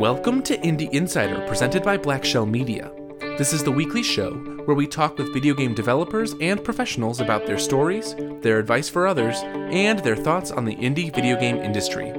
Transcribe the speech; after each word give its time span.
Welcome 0.00 0.42
to 0.42 0.58
Indie 0.58 0.90
Insider, 0.90 1.46
presented 1.46 1.84
by 1.84 1.98
Black 1.98 2.24
Shell 2.24 2.46
Media. 2.46 2.90
This 3.38 3.52
is 3.52 3.62
the 3.62 3.70
weekly 3.70 4.02
show 4.02 4.32
where 4.64 4.74
we 4.74 4.88
talk 4.88 5.18
with 5.18 5.32
video 5.32 5.54
game 5.54 5.72
developers 5.72 6.34
and 6.40 6.64
professionals 6.64 7.20
about 7.20 7.46
their 7.46 7.60
stories, 7.60 8.16
their 8.40 8.58
advice 8.58 8.88
for 8.88 9.06
others, 9.06 9.42
and 9.44 10.00
their 10.00 10.16
thoughts 10.16 10.50
on 10.50 10.64
the 10.64 10.74
indie 10.74 11.14
video 11.14 11.38
game 11.38 11.58
industry. 11.58 12.10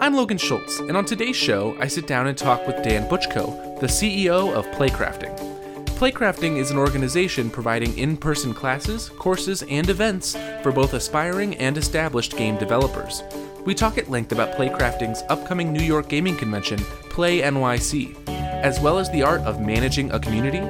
I'm 0.00 0.14
Logan 0.14 0.38
Schultz, 0.38 0.80
and 0.80 0.96
on 0.96 1.04
today's 1.04 1.36
show, 1.36 1.76
I 1.78 1.86
sit 1.86 2.08
down 2.08 2.26
and 2.26 2.36
talk 2.36 2.66
with 2.66 2.82
Dan 2.82 3.08
Butchko, 3.08 3.78
the 3.78 3.86
CEO 3.86 4.52
of 4.52 4.66
Playcrafting. 4.72 5.57
Playcrafting 5.98 6.58
is 6.58 6.70
an 6.70 6.78
organization 6.78 7.50
providing 7.50 7.98
in 7.98 8.16
person 8.16 8.54
classes, 8.54 9.08
courses, 9.18 9.64
and 9.64 9.90
events 9.90 10.36
for 10.62 10.70
both 10.70 10.94
aspiring 10.94 11.56
and 11.56 11.76
established 11.76 12.36
game 12.36 12.56
developers. 12.56 13.24
We 13.64 13.74
talk 13.74 13.98
at 13.98 14.08
length 14.08 14.30
about 14.30 14.56
Playcrafting's 14.56 15.24
upcoming 15.28 15.72
New 15.72 15.82
York 15.82 16.08
gaming 16.08 16.36
convention, 16.36 16.78
Play 17.10 17.40
NYC, 17.40 18.14
as 18.28 18.78
well 18.78 18.96
as 18.96 19.10
the 19.10 19.24
art 19.24 19.40
of 19.40 19.60
managing 19.60 20.12
a 20.12 20.20
community, 20.20 20.60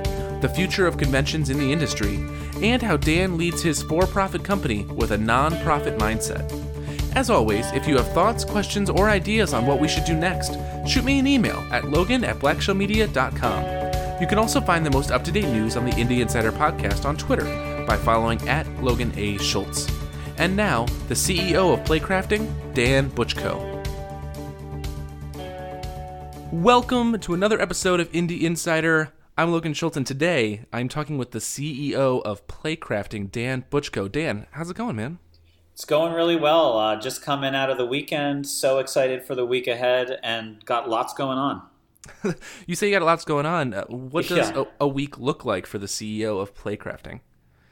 the 0.40 0.48
future 0.48 0.86
of 0.86 0.96
conventions 0.96 1.50
in 1.50 1.58
the 1.58 1.72
industry, 1.72 2.24
and 2.62 2.80
how 2.80 2.96
Dan 2.96 3.36
leads 3.36 3.62
his 3.62 3.82
for 3.82 4.06
profit 4.06 4.42
company 4.42 4.84
with 4.84 5.10
a 5.10 5.18
non 5.18 5.62
profit 5.62 5.98
mindset. 5.98 6.50
As 7.14 7.28
always, 7.28 7.66
if 7.72 7.86
you 7.86 7.98
have 7.98 8.10
thoughts, 8.14 8.46
questions, 8.46 8.88
or 8.88 9.10
ideas 9.10 9.52
on 9.52 9.66
what 9.66 9.78
we 9.78 9.88
should 9.88 10.06
do 10.06 10.14
next, 10.14 10.56
shoot 10.88 11.04
me 11.04 11.18
an 11.18 11.26
email 11.26 11.58
at 11.70 11.84
logan 11.84 12.24
at 12.24 12.38
blackshellmedia.com. 12.38 13.77
You 14.20 14.26
can 14.26 14.36
also 14.38 14.60
find 14.60 14.84
the 14.84 14.90
most 14.90 15.12
up 15.12 15.22
to 15.24 15.30
date 15.30 15.46
news 15.46 15.76
on 15.76 15.84
the 15.84 15.92
Indie 15.92 16.18
Insider 16.18 16.50
podcast 16.50 17.04
on 17.04 17.16
Twitter 17.16 17.44
by 17.86 17.96
following 17.96 18.40
at 18.48 18.66
Logan 18.82 19.12
A. 19.16 19.38
Schultz. 19.38 19.86
And 20.38 20.56
now, 20.56 20.86
the 21.06 21.14
CEO 21.14 21.72
of 21.72 21.86
Playcrafting, 21.86 22.74
Dan 22.74 23.12
Butchko. 23.12 23.64
Welcome 26.50 27.20
to 27.20 27.32
another 27.32 27.60
episode 27.60 28.00
of 28.00 28.10
Indie 28.10 28.42
Insider. 28.42 29.12
I'm 29.36 29.52
Logan 29.52 29.72
Schultz, 29.72 29.96
and 29.96 30.04
today 30.04 30.62
I'm 30.72 30.88
talking 30.88 31.16
with 31.16 31.30
the 31.30 31.38
CEO 31.38 32.20
of 32.20 32.44
Playcrafting, 32.48 33.30
Dan 33.30 33.66
Butchko. 33.70 34.10
Dan, 34.10 34.48
how's 34.50 34.68
it 34.68 34.76
going, 34.76 34.96
man? 34.96 35.20
It's 35.74 35.84
going 35.84 36.12
really 36.12 36.34
well. 36.34 36.76
Uh, 36.76 36.96
just 36.96 37.22
coming 37.22 37.54
out 37.54 37.70
of 37.70 37.78
the 37.78 37.86
weekend, 37.86 38.48
so 38.48 38.80
excited 38.80 39.22
for 39.22 39.36
the 39.36 39.46
week 39.46 39.68
ahead, 39.68 40.18
and 40.24 40.64
got 40.64 40.90
lots 40.90 41.14
going 41.14 41.38
on. 41.38 41.67
you 42.66 42.74
say 42.74 42.88
you 42.88 42.94
got 42.98 43.04
lots 43.04 43.24
going 43.24 43.46
on. 43.46 43.74
Uh, 43.74 43.84
what 43.86 44.26
does 44.26 44.50
yeah. 44.50 44.64
a, 44.80 44.84
a, 44.84 44.88
week 44.88 45.18
look 45.18 45.44
like 45.44 45.66
for 45.66 45.78
the 45.78 45.86
CEO 45.86 46.40
of 46.40 46.54
Playcrafting? 46.54 47.20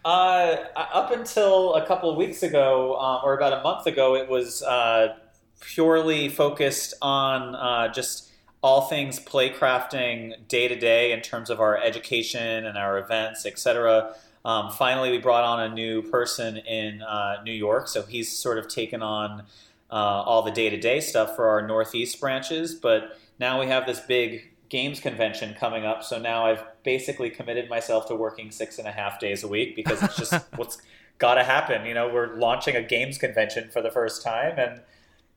Uh, 0.05 0.57
up 0.77 1.11
until 1.11 1.75
a 1.75 1.87
couple 1.87 2.11
of 2.11 2.17
weeks 2.17 2.43
ago, 2.43 2.97
um, 2.99 3.21
or 3.25 3.35
about 3.35 3.53
a 3.53 3.63
month 3.63 3.87
ago, 3.87 4.15
it 4.15 4.29
was 4.29 4.63
uh, 4.63 5.17
purely 5.61 6.29
focused 6.29 6.95
on 7.03 7.55
uh, 7.55 7.93
just 7.93 8.31
all 8.63 8.83
things 8.83 9.21
playcrafting 9.21 10.33
day 10.49 10.69
to 10.69 10.77
day 10.77 11.13
in 11.13 11.21
terms 11.21 11.51
of 11.51 11.61
our 11.61 11.77
education 11.77 12.67
and 12.67 12.79
our 12.79 12.99
events, 12.99 13.47
etc. 13.47 14.15
Um, 14.45 14.71
finally, 14.71 15.11
we 15.11 15.19
brought 15.19 15.45
on 15.45 15.71
a 15.71 15.75
new 15.75 16.03
person 16.03 16.57
in 16.57 17.03
uh, 17.03 17.43
New 17.45 17.53
York, 17.53 17.89
so 17.89 18.03
he's 18.03 18.31
sort 18.31 18.59
of 18.59 18.69
taken 18.69 19.03
on 19.03 19.43
uh, 19.91 19.95
all 19.95 20.42
the 20.42 20.51
day 20.51 20.70
to 20.70 20.77
day 20.77 21.01
stuff 21.01 21.37
for 21.37 21.48
our 21.48 21.67
Northeast 21.67 22.20
branches. 22.20 22.75
But 22.75 23.19
now 23.39 23.61
we 23.61 23.67
have 23.67 23.87
this 23.87 24.01
big 24.01 24.53
games 24.69 25.01
convention 25.01 25.55
coming 25.55 25.84
up, 25.84 26.03
so 26.03 26.19
now 26.19 26.47
I've 26.47 26.65
basically 26.83 27.31
committed 27.31 27.69
myself 27.69 28.06
to 28.09 28.15
working 28.15 28.51
six 28.51 28.78
and 28.78 28.89
a 28.89 28.93
half 28.93 29.20
days 29.20 29.45
a 29.45 29.48
week 29.48 29.77
because 29.77 30.03
it's 30.03 30.17
just 30.17 30.34
what's 30.56 30.78
got 31.19 31.34
to 31.34 31.45
happen. 31.45 31.87
You 31.87 31.95
know, 31.95 32.09
we're 32.09 32.37
launching 32.37 32.77
a 32.77 32.83
games 32.83 33.19
convention 33.19 33.70
for 33.70 33.81
the 33.81 33.91
first 33.91 34.23
time, 34.23 34.59
and 34.59 34.81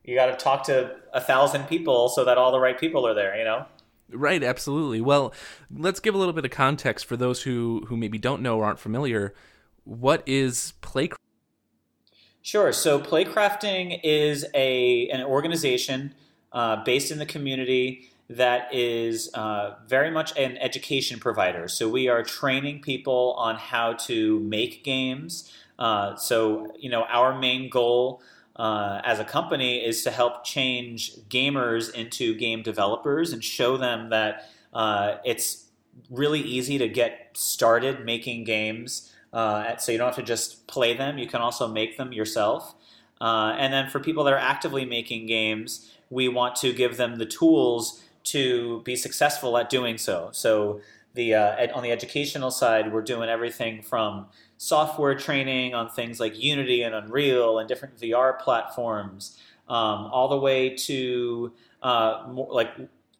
you 0.04 0.14
got 0.14 0.26
to 0.26 0.36
talk 0.36 0.64
to 0.64 0.96
a 1.12 1.20
thousand 1.20 1.64
people 1.64 2.08
so 2.08 2.24
that 2.24 2.38
all 2.38 2.52
the 2.52 2.60
right 2.60 2.78
people 2.78 3.06
are 3.06 3.14
there. 3.14 3.36
You 3.36 3.44
know. 3.44 3.66
Right, 4.12 4.42
absolutely. 4.42 5.00
Well, 5.00 5.32
let's 5.72 6.00
give 6.00 6.16
a 6.16 6.18
little 6.18 6.32
bit 6.32 6.44
of 6.44 6.50
context 6.50 7.06
for 7.06 7.16
those 7.16 7.42
who 7.42 7.84
who 7.86 7.96
maybe 7.96 8.18
don't 8.18 8.42
know 8.42 8.58
or 8.58 8.64
aren't 8.64 8.80
familiar. 8.80 9.34
What 9.84 10.22
is 10.26 10.74
Playcraft? 10.82 11.16
Sure. 12.42 12.72
So 12.72 12.98
Playcrafting 12.98 14.00
is 14.02 14.46
a 14.54 15.08
an 15.10 15.22
organization 15.22 16.14
uh, 16.52 16.82
based 16.84 17.10
in 17.10 17.18
the 17.18 17.26
community 17.26 18.10
that 18.30 18.72
is 18.72 19.28
uh, 19.34 19.74
very 19.86 20.10
much 20.10 20.36
an 20.38 20.56
education 20.58 21.18
provider. 21.18 21.68
So 21.68 21.88
we 21.88 22.08
are 22.08 22.22
training 22.22 22.80
people 22.80 23.34
on 23.36 23.56
how 23.56 23.94
to 23.94 24.40
make 24.40 24.84
games. 24.84 25.52
Uh, 25.78 26.16
so 26.16 26.72
you 26.78 26.88
know 26.88 27.04
our 27.04 27.38
main 27.38 27.68
goal 27.68 28.22
uh, 28.56 29.00
as 29.04 29.18
a 29.18 29.24
company 29.24 29.84
is 29.84 30.02
to 30.04 30.10
help 30.10 30.44
change 30.44 31.16
gamers 31.28 31.92
into 31.94 32.34
game 32.34 32.62
developers 32.62 33.32
and 33.32 33.42
show 33.42 33.76
them 33.76 34.10
that 34.10 34.48
uh, 34.72 35.16
it's 35.24 35.66
really 36.10 36.40
easy 36.40 36.78
to 36.78 36.88
get 36.88 37.30
started 37.34 38.04
making 38.04 38.44
games. 38.44 39.12
Uh, 39.32 39.76
so 39.76 39.92
you 39.92 39.98
don't 39.98 40.08
have 40.08 40.16
to 40.16 40.22
just 40.22 40.66
play 40.66 40.96
them; 40.96 41.18
you 41.18 41.26
can 41.26 41.40
also 41.40 41.68
make 41.68 41.96
them 41.96 42.12
yourself. 42.12 42.74
Uh, 43.20 43.54
and 43.58 43.72
then 43.72 43.88
for 43.88 44.00
people 44.00 44.24
that 44.24 44.32
are 44.32 44.38
actively 44.38 44.84
making 44.84 45.26
games, 45.26 45.92
we 46.08 46.28
want 46.28 46.56
to 46.56 46.72
give 46.72 46.96
them 46.96 47.16
the 47.16 47.26
tools 47.26 48.02
to 48.22 48.80
be 48.82 48.96
successful 48.96 49.56
at 49.58 49.68
doing 49.70 49.98
so. 49.98 50.30
So 50.32 50.80
the 51.14 51.34
uh, 51.34 51.56
ed- 51.56 51.72
on 51.72 51.82
the 51.82 51.90
educational 51.90 52.50
side, 52.50 52.92
we're 52.92 53.02
doing 53.02 53.28
everything 53.28 53.82
from 53.82 54.26
software 54.56 55.14
training 55.14 55.74
on 55.74 55.88
things 55.88 56.20
like 56.20 56.40
Unity 56.40 56.82
and 56.82 56.94
Unreal 56.94 57.58
and 57.58 57.68
different 57.68 57.98
VR 57.98 58.38
platforms, 58.38 59.38
um, 59.68 60.06
all 60.12 60.28
the 60.28 60.38
way 60.38 60.74
to 60.76 61.52
uh, 61.82 62.26
more, 62.30 62.48
like 62.50 62.70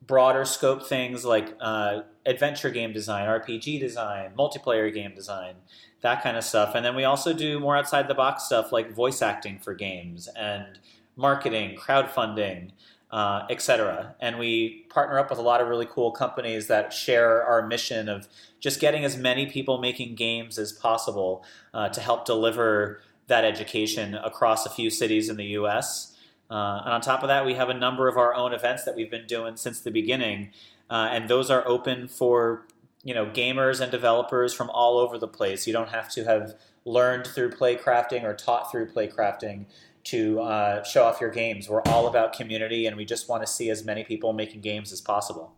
broader 0.07 0.45
scope 0.45 0.87
things 0.87 1.25
like 1.25 1.57
uh, 1.61 2.01
adventure 2.27 2.71
game 2.71 2.93
design, 2.93 3.29
RPG 3.29 3.81
design, 3.81 4.33
multiplayer 4.37 4.93
game 4.93 5.15
design, 5.15 5.55
that 6.03 6.23
kind 6.23 6.37
of 6.37 6.45
stuff. 6.45 6.75
And 6.75 6.85
then 6.85 6.95
we 6.95 7.05
also 7.05 7.33
do 7.33 7.61
more 7.61 7.77
outside 7.77 8.09
the 8.09 8.15
box 8.15 8.45
stuff 8.45 8.73
like 8.73 8.93
voice 8.93 9.23
acting 9.23 9.59
for 9.59 9.75
games 9.75 10.29
and 10.37 10.79
marketing, 11.17 11.77
crowdfunding 11.77 12.71
uh, 13.11 13.45
etc. 13.51 14.15
And 14.21 14.39
we 14.39 14.87
partner 14.89 15.19
up 15.19 15.31
with 15.31 15.39
a 15.39 15.43
lot 15.43 15.61
of 15.61 15.69
really 15.69 15.87
cool 15.87 16.13
companies 16.13 16.69
that 16.69 16.93
share 16.93 17.43
our 17.45 17.67
mission 17.67 18.09
of 18.09 18.29
just 18.61 18.81
getting 18.81 19.05
as 19.05 19.17
many 19.17 19.47
people 19.47 19.79
making 19.79 20.15
games 20.15 20.59
as 20.59 20.73
possible 20.73 21.45
uh, 21.75 21.89
to 21.89 22.01
help 22.01 22.25
deliver 22.25 23.01
that 23.27 23.45
education 23.45 24.15
across 24.15 24.65
a 24.65 24.71
few 24.71 24.91
cities 24.91 25.29
in 25.29 25.37
the 25.37 25.47
U.S. 25.47 26.17
Uh, 26.51 26.83
and 26.85 26.95
on 26.95 27.01
top 27.01 27.23
of 27.23 27.29
that, 27.29 27.45
we 27.45 27.55
have 27.55 27.69
a 27.69 27.75
number 27.75 28.07
of 28.09 28.17
our 28.17 28.35
own 28.35 28.53
events 28.53 28.85
that 28.85 28.95
we've 28.95 29.11
been 29.11 29.27
doing 29.27 29.57
since 29.57 29.81
the 29.81 29.91
beginning, 29.91 30.51
uh, 30.89 31.09
and 31.11 31.29
those 31.29 31.51
are 31.51 31.67
open 31.67 32.09
for 32.09 32.67
you 33.03 33.15
know 33.15 33.27
gamers 33.27 33.81
and 33.81 33.91
developers 33.91 34.53
from 34.53 34.71
all 34.71 34.99
over 34.99 35.19
the 35.19 35.29
place. 35.29 35.67
You 35.67 35.73
don't 35.73 35.91
have 35.91 36.11
to 36.13 36.25
have 36.25 36.55
learned 36.85 37.27
through 37.27 37.51
playcrafting 37.51 38.25
or 38.25 38.35
taught 38.35 38.71
through 38.71 38.91
playcrafting 38.91 39.67
to 40.03 40.41
uh, 40.41 40.83
show 40.83 41.05
off 41.05 41.21
your 41.21 41.31
games. 41.31 41.69
We're 41.69 41.83
all 41.83 42.07
about 42.07 42.33
community, 42.33 42.87
and 42.87 42.97
we 42.97 43.05
just 43.05 43.29
want 43.29 43.43
to 43.43 43.47
see 43.47 43.71
as 43.71 43.85
many 43.85 44.05
people 44.05 44.33
making 44.33 44.63
games 44.63 44.93
as 44.93 45.01
possible. 45.01 45.55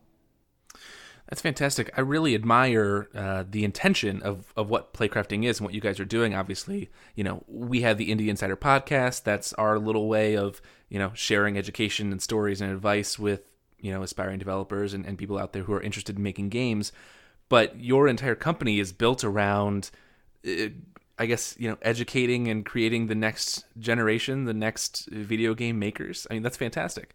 That's 1.29 1.41
fantastic. 1.41 1.91
I 1.97 2.03
really 2.03 2.35
admire 2.35 3.09
uh, 3.15 3.45
the 3.49 3.65
intention 3.65 4.21
of, 4.21 4.53
of 4.55 4.69
what 4.69 4.93
playcrafting 4.93 5.45
is 5.45 5.61
and 5.61 5.65
what 5.65 5.73
you 5.73 5.81
guys 5.81 5.99
are 5.99 6.05
doing. 6.05 6.35
Obviously, 6.35 6.91
you 7.15 7.25
know, 7.25 7.43
we 7.47 7.81
have 7.83 7.97
the 7.97 8.11
Indie 8.11 8.29
Insider 8.29 8.57
podcast. 8.57 9.23
That's 9.23 9.53
our 9.55 9.79
little 9.79 10.09
way 10.09 10.37
of, 10.37 10.61
you 10.91 10.99
know, 10.99 11.13
sharing 11.15 11.57
education 11.57 12.13
and 12.13 12.21
stories 12.21 12.61
and 12.61 12.71
advice 12.71 13.19
with, 13.19 13.49
you 13.81 13.93
know, 13.93 14.03
aspiring 14.03 14.41
developers 14.41 14.93
and, 14.93 15.07
and 15.07 15.17
people 15.17 15.39
out 15.39 15.55
there 15.55 15.63
who 15.63 15.73
are 15.73 15.81
interested 15.81 16.17
in 16.17 16.23
making 16.23 16.51
games. 16.51 16.93
But 17.53 17.79
your 17.79 18.09
entire 18.09 18.35
company 18.35 18.81
is 18.81 18.95
built 18.95 19.23
around 19.23 19.91
uh, 20.49 20.69
I 21.19 21.27
guess 21.27 21.55
you 21.59 21.69
know 21.69 21.77
educating 21.83 22.49
and 22.49 22.65
creating 22.65 23.09
the 23.09 23.15
next 23.15 23.67
generation, 23.79 24.47
the 24.47 24.55
next 24.55 25.07
video 25.11 25.53
game 25.53 25.79
makers. 25.79 26.27
I 26.31 26.33
mean, 26.33 26.43
that's 26.43 26.57
fantastic. 26.57 27.15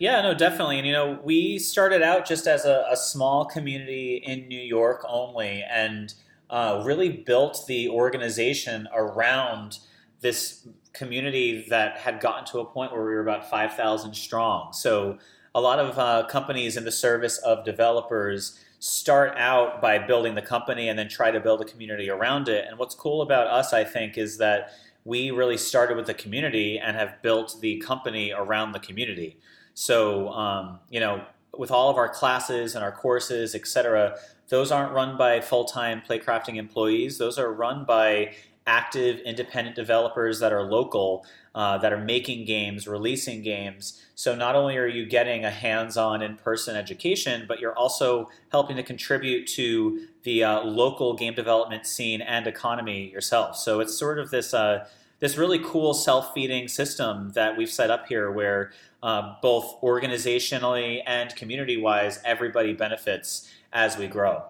Yeah, 0.00 0.22
no, 0.22 0.34
definitely. 0.34 0.78
And 0.78 0.88
you 0.88 0.92
know, 0.92 1.20
we 1.22 1.60
started 1.60 2.02
out 2.02 2.26
just 2.26 2.48
as 2.48 2.64
a, 2.64 2.84
a 2.90 2.96
small 2.96 3.44
community 3.44 4.20
in 4.26 4.48
New 4.48 4.60
York 4.60 5.04
only, 5.08 5.62
and 5.62 6.14
uh, 6.50 6.82
really 6.84 7.10
built 7.10 7.64
the 7.68 7.90
organization 7.90 8.88
around 8.92 9.78
this 10.20 10.66
community 10.92 11.64
that 11.68 11.96
had 11.96 12.18
gotten 12.18 12.44
to 12.46 12.58
a 12.58 12.64
point 12.64 12.90
where 12.90 13.04
we 13.04 13.10
were 13.10 13.20
about 13.20 13.48
five 13.48 13.74
thousand 13.74 14.14
strong. 14.14 14.72
So 14.72 15.18
a 15.54 15.60
lot 15.60 15.78
of 15.78 15.96
uh, 15.96 16.26
companies 16.26 16.76
in 16.76 16.82
the 16.82 16.90
service 16.90 17.38
of 17.38 17.64
developers 17.64 18.58
start 18.80 19.36
out 19.36 19.80
by 19.80 19.98
building 19.98 20.34
the 20.34 20.42
company 20.42 20.88
and 20.88 20.98
then 20.98 21.08
try 21.08 21.30
to 21.30 21.38
build 21.38 21.60
a 21.60 21.64
community 21.64 22.10
around 22.10 22.48
it. 22.48 22.64
And 22.66 22.78
what's 22.78 22.94
cool 22.94 23.22
about 23.22 23.46
us, 23.46 23.72
I 23.72 23.84
think, 23.84 24.18
is 24.18 24.38
that 24.38 24.72
we 25.04 25.30
really 25.30 25.58
started 25.58 25.96
with 25.96 26.06
the 26.06 26.14
community 26.14 26.78
and 26.78 26.96
have 26.96 27.20
built 27.22 27.58
the 27.60 27.78
company 27.78 28.32
around 28.32 28.72
the 28.72 28.80
community. 28.80 29.38
So, 29.74 30.30
um, 30.30 30.78
you 30.90 30.98
know, 30.98 31.22
with 31.56 31.70
all 31.70 31.90
of 31.90 31.96
our 31.96 32.08
classes 32.08 32.74
and 32.74 32.82
our 32.82 32.92
courses, 32.92 33.54
et 33.54 33.66
cetera, 33.66 34.16
those 34.48 34.72
aren't 34.72 34.92
run 34.92 35.16
by 35.16 35.40
full 35.40 35.64
time 35.64 36.02
playcrafting 36.06 36.56
employees. 36.56 37.18
Those 37.18 37.38
are 37.38 37.52
run 37.52 37.84
by 37.84 38.32
active 38.66 39.20
independent 39.20 39.76
developers 39.76 40.38
that 40.40 40.52
are 40.52 40.62
local 40.62 41.26
uh, 41.54 41.78
that 41.78 41.92
are 41.92 42.00
making 42.00 42.44
games, 42.44 42.86
releasing 42.86 43.42
games. 43.42 44.04
So 44.14 44.36
not 44.36 44.54
only 44.54 44.76
are 44.76 44.86
you 44.86 45.06
getting 45.06 45.44
a 45.44 45.50
hands-on 45.50 46.22
in-person 46.22 46.76
education, 46.76 47.44
but 47.48 47.58
you're 47.58 47.76
also 47.76 48.30
helping 48.52 48.76
to 48.76 48.82
contribute 48.82 49.46
to 49.48 50.06
the 50.22 50.44
uh, 50.44 50.62
local 50.62 51.14
game 51.14 51.34
development 51.34 51.86
scene 51.86 52.20
and 52.20 52.46
economy 52.46 53.10
yourself. 53.10 53.56
So 53.56 53.80
it's 53.80 53.96
sort 53.96 54.18
of 54.18 54.30
this 54.30 54.54
uh, 54.54 54.86
this 55.18 55.36
really 55.36 55.58
cool 55.58 55.92
self-feeding 55.92 56.68
system 56.68 57.32
that 57.32 57.56
we've 57.56 57.70
set 57.70 57.90
up 57.90 58.06
here, 58.06 58.30
where 58.30 58.72
uh, 59.02 59.34
both 59.42 59.78
organizationally 59.82 61.02
and 61.06 61.34
community-wise, 61.36 62.20
everybody 62.24 62.72
benefits 62.72 63.50
as 63.72 63.98
we 63.98 64.06
grow. 64.06 64.49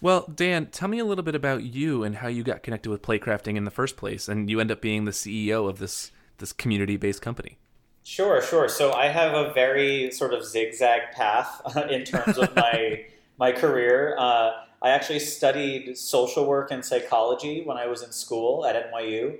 Well, 0.00 0.30
Dan, 0.32 0.66
tell 0.66 0.88
me 0.88 1.00
a 1.00 1.04
little 1.04 1.24
bit 1.24 1.34
about 1.34 1.64
you 1.64 2.04
and 2.04 2.16
how 2.16 2.28
you 2.28 2.44
got 2.44 2.62
connected 2.62 2.88
with 2.88 3.02
playcrafting 3.02 3.56
in 3.56 3.64
the 3.64 3.70
first 3.70 3.96
place, 3.96 4.28
and 4.28 4.48
you 4.48 4.60
end 4.60 4.70
up 4.70 4.80
being 4.80 5.04
the 5.04 5.10
CEO 5.10 5.68
of 5.68 5.78
this 5.78 6.12
this 6.38 6.52
community-based 6.52 7.20
company. 7.20 7.58
Sure, 8.04 8.40
sure. 8.40 8.68
So 8.68 8.92
I 8.92 9.08
have 9.08 9.34
a 9.34 9.52
very 9.52 10.12
sort 10.12 10.32
of 10.32 10.44
zigzag 10.44 11.10
path 11.12 11.60
in 11.90 12.04
terms 12.04 12.38
of 12.38 12.54
my 12.54 13.04
my 13.38 13.50
career. 13.52 14.16
Uh, 14.16 14.52
I 14.80 14.90
actually 14.90 15.18
studied 15.18 15.98
social 15.98 16.46
work 16.46 16.70
and 16.70 16.84
psychology 16.84 17.62
when 17.64 17.76
I 17.76 17.86
was 17.86 18.02
in 18.04 18.12
school 18.12 18.64
at 18.64 18.92
NYU, 18.92 19.38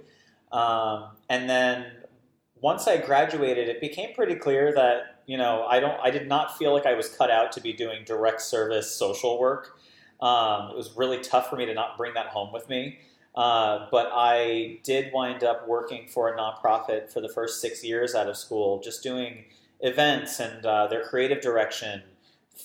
um, 0.51 1.11
and 1.29 1.49
then 1.49 1.87
once 2.61 2.89
I 2.89 2.97
graduated, 2.97 3.69
it 3.69 3.81
became 3.81 4.13
pretty 4.13 4.35
clear 4.35 4.75
that 4.75 5.23
you 5.27 5.39
know 5.39 5.65
I 5.69 5.79
don't 5.79 5.99
I 6.03 6.11
did 6.11 6.27
not 6.27 6.59
feel 6.59 6.73
like 6.75 6.85
I 6.85 6.95
was 6.95 7.09
cut 7.09 7.31
out 7.31 7.53
to 7.53 7.61
be 7.61 7.73
doing 7.73 8.03
direct 8.05 8.43
service 8.43 8.93
social 8.93 9.39
work. 9.39 9.79
Um, 10.21 10.71
it 10.71 10.77
was 10.77 10.97
really 10.97 11.19
tough 11.19 11.49
for 11.49 11.57
me 11.57 11.67
to 11.67 11.75
not 11.75 11.97
bring 11.97 12.15
that 12.15 12.27
home 12.27 12.53
with 12.53 12.69
me. 12.69 12.99
Uh, 13.35 13.87
but 13.93 14.11
I 14.13 14.81
did 14.83 15.13
wind 15.13 15.45
up 15.45 15.69
working 15.69 16.09
for 16.09 16.29
a 16.29 16.37
nonprofit 16.37 17.13
for 17.13 17.21
the 17.21 17.29
first 17.29 17.61
six 17.61 17.85
years 17.85 18.15
out 18.15 18.29
of 18.29 18.37
school, 18.37 18.81
just 18.81 19.03
doing 19.03 19.45
events 19.81 20.41
and 20.41 20.67
uh, 20.67 20.89
their 20.89 21.05
creative 21.05 21.41
direction, 21.41 22.03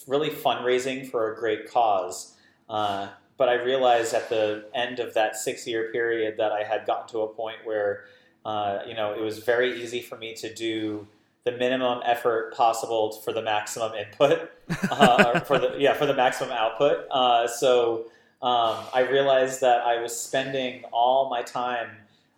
really 0.08 0.30
fundraising 0.32 1.08
for 1.08 1.32
a 1.32 1.36
great 1.36 1.72
cause. 1.72 2.36
Uh, 2.68 3.10
but 3.38 3.50
I 3.50 3.54
realized 3.56 4.14
at 4.14 4.30
the 4.30 4.66
end 4.74 5.00
of 5.00 5.14
that 5.14 5.36
six 5.36 5.68
year 5.68 5.92
period 5.92 6.38
that 6.38 6.52
I 6.52 6.64
had 6.64 6.88
gotten 6.88 7.08
to 7.10 7.20
a 7.20 7.28
point 7.28 7.58
where, 7.66 8.06
uh, 8.46 8.80
you 8.88 8.96
know, 8.96 9.14
it 9.14 9.22
was 9.22 9.40
very 9.40 9.82
easy 9.82 10.02
for 10.02 10.18
me 10.18 10.34
to 10.36 10.54
do 10.54 11.08
the 11.46 11.52
minimum 11.52 12.00
effort 12.06 12.54
possible 12.54 13.12
for 13.12 13.34
the 13.34 13.42
maximum 13.42 13.94
input, 13.94 14.52
uh, 14.90 15.40
for 15.42 15.60
the 15.60 15.76
yeah 15.78 15.94
for 15.94 16.06
the 16.06 16.14
maximum 16.14 16.52
output. 16.52 17.06
Uh, 17.12 17.48
so 17.48 18.06
um, 18.42 18.78
I 18.94 19.08
realized 19.10 19.62
that 19.62 19.82
I 19.82 20.02
was 20.02 20.18
spending 20.18 20.84
all 20.92 21.30
my 21.30 21.42
time, 21.42 21.90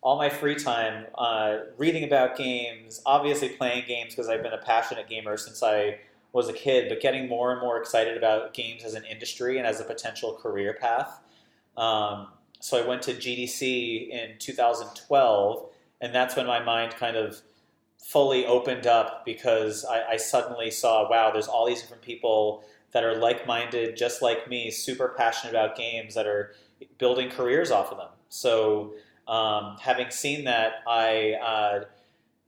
all 0.02 0.18
my 0.18 0.30
free 0.30 0.56
time, 0.56 1.06
uh, 1.16 1.58
reading 1.78 2.04
about 2.04 2.38
games. 2.38 3.02
Obviously, 3.06 3.50
playing 3.50 3.86
games 3.88 4.14
because 4.14 4.28
I've 4.28 4.42
been 4.42 4.54
a 4.54 4.64
passionate 4.64 5.08
gamer 5.08 5.38
since 5.38 5.62
I 5.62 6.00
was 6.34 6.50
a 6.50 6.54
kid, 6.54 6.90
but 6.90 7.00
getting 7.00 7.30
more 7.30 7.52
and 7.52 7.62
more 7.62 7.80
excited 7.80 8.18
about 8.18 8.54
games 8.54 8.84
as 8.84 8.94
an 8.94 9.06
industry 9.06 9.58
and 9.58 9.66
as 9.66 9.80
a 9.80 9.84
potential 9.84 10.34
career 10.34 10.78
path. 10.80 11.22
Um, 11.78 12.28
so 12.60 12.84
I 12.84 12.86
went 12.86 13.04
to 13.04 13.14
GDC 13.14 14.10
in 14.10 14.38
2012, 14.40 15.70
and 16.02 16.14
that's 16.14 16.36
when 16.36 16.46
my 16.46 16.62
mind 16.62 16.96
kind 16.96 17.16
of 17.16 17.42
fully 18.06 18.46
opened 18.46 18.86
up 18.86 19.26
because 19.26 19.84
I, 19.84 20.12
I, 20.12 20.18
suddenly 20.18 20.70
saw, 20.70 21.10
wow, 21.10 21.32
there's 21.32 21.48
all 21.48 21.66
these 21.66 21.82
different 21.82 22.04
people 22.04 22.64
that 22.92 23.04
are 23.04 23.16
like-minded, 23.16 23.98
just 23.98 24.22
like 24.22 24.48
me, 24.48 24.70
super 24.70 25.16
passionate 25.18 25.50
about 25.50 25.76
games 25.76 26.14
that 26.14 26.28
are 26.28 26.54
building 27.00 27.32
careers 27.32 27.72
off 27.72 27.92
of 27.92 27.98
them. 27.98 28.10
So 28.30 28.94
um, 29.28 29.78
having 29.82 30.12
seen 30.12 30.44
that, 30.44 30.84
I 30.88 31.34
uh, 31.44 31.86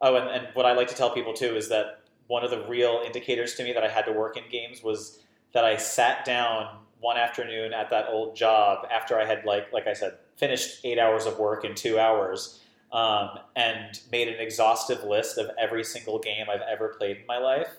oh, 0.01 0.15
and, 0.15 0.30
and 0.30 0.48
what 0.54 0.68
I 0.68 0.74
like 0.74 0.89
to 0.89 0.95
tell 0.95 1.09
people 1.09 1.33
too 1.33 1.56
is 1.56 1.69
that 1.69 2.01
one 2.27 2.44
of 2.44 2.51
the 2.51 2.63
real 2.68 3.01
indicators 3.04 3.56
to 3.56 3.63
me 3.63 3.74
that 3.74 3.83
I 3.83 3.89
had 3.89 4.06
to 4.06 4.12
work 4.12 4.38
in 4.38 4.44
games 4.51 4.83
was 4.83 5.24
that 5.54 5.65
I 5.65 5.77
sat 5.77 6.24
down 6.24 6.68
one 7.00 7.18
afternoon 7.18 7.74
at 7.74 7.89
that 7.89 8.06
old 8.09 8.36
job 8.36 8.88
after 8.92 9.19
I 9.19 9.25
had 9.25 9.44
like 9.44 9.74
like 9.74 9.88
I 9.88 9.94
said 9.94 10.18
finished 10.36 10.81
eight 10.83 11.00
hours 11.00 11.25
of 11.25 11.39
work 11.39 11.65
in 11.65 11.74
two 11.74 12.00
hours 12.00 12.59
um, 12.91 13.39
and 13.55 13.99
made 14.11 14.27
an 14.27 14.39
exhaustive 14.39 15.03
list 15.03 15.37
of 15.37 15.49
every 15.59 15.83
single 15.83 16.19
game 16.19 16.47
I've 16.49 16.61
ever 16.61 16.95
played 16.97 17.17
in 17.17 17.25
my 17.27 17.37
life. 17.37 17.69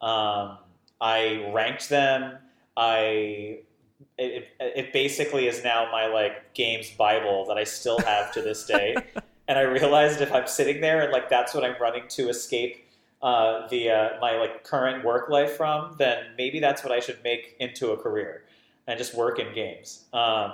Um, 0.00 0.58
I 1.00 1.50
ranked 1.52 1.88
them. 1.88 2.38
I 2.76 3.60
it, 4.18 4.48
it 4.60 4.92
basically 4.92 5.46
is 5.46 5.62
now 5.64 5.88
my 5.90 6.06
like 6.06 6.54
games 6.54 6.90
bible 6.90 7.46
that 7.46 7.58
I 7.58 7.64
still 7.64 7.98
have 8.00 8.32
to 8.32 8.42
this 8.42 8.66
day. 8.66 8.96
and 9.48 9.58
I 9.58 9.62
realized 9.62 10.20
if 10.20 10.32
I'm 10.32 10.46
sitting 10.46 10.80
there 10.80 11.02
and 11.02 11.12
like 11.12 11.28
that's 11.28 11.54
what 11.54 11.64
I'm 11.64 11.76
running 11.80 12.04
to 12.08 12.28
escape 12.28 12.86
uh, 13.22 13.68
the 13.68 13.90
uh, 13.90 14.08
my 14.20 14.36
like 14.38 14.64
current 14.64 15.04
work 15.04 15.28
life 15.28 15.56
from, 15.56 15.94
then 15.98 16.24
maybe 16.38 16.60
that's 16.60 16.82
what 16.82 16.92
I 16.92 17.00
should 17.00 17.22
make 17.22 17.56
into 17.60 17.90
a 17.90 17.96
career 17.96 18.44
and 18.86 18.98
just 18.98 19.14
work 19.14 19.38
in 19.38 19.52
games. 19.54 20.04
Um, 20.12 20.52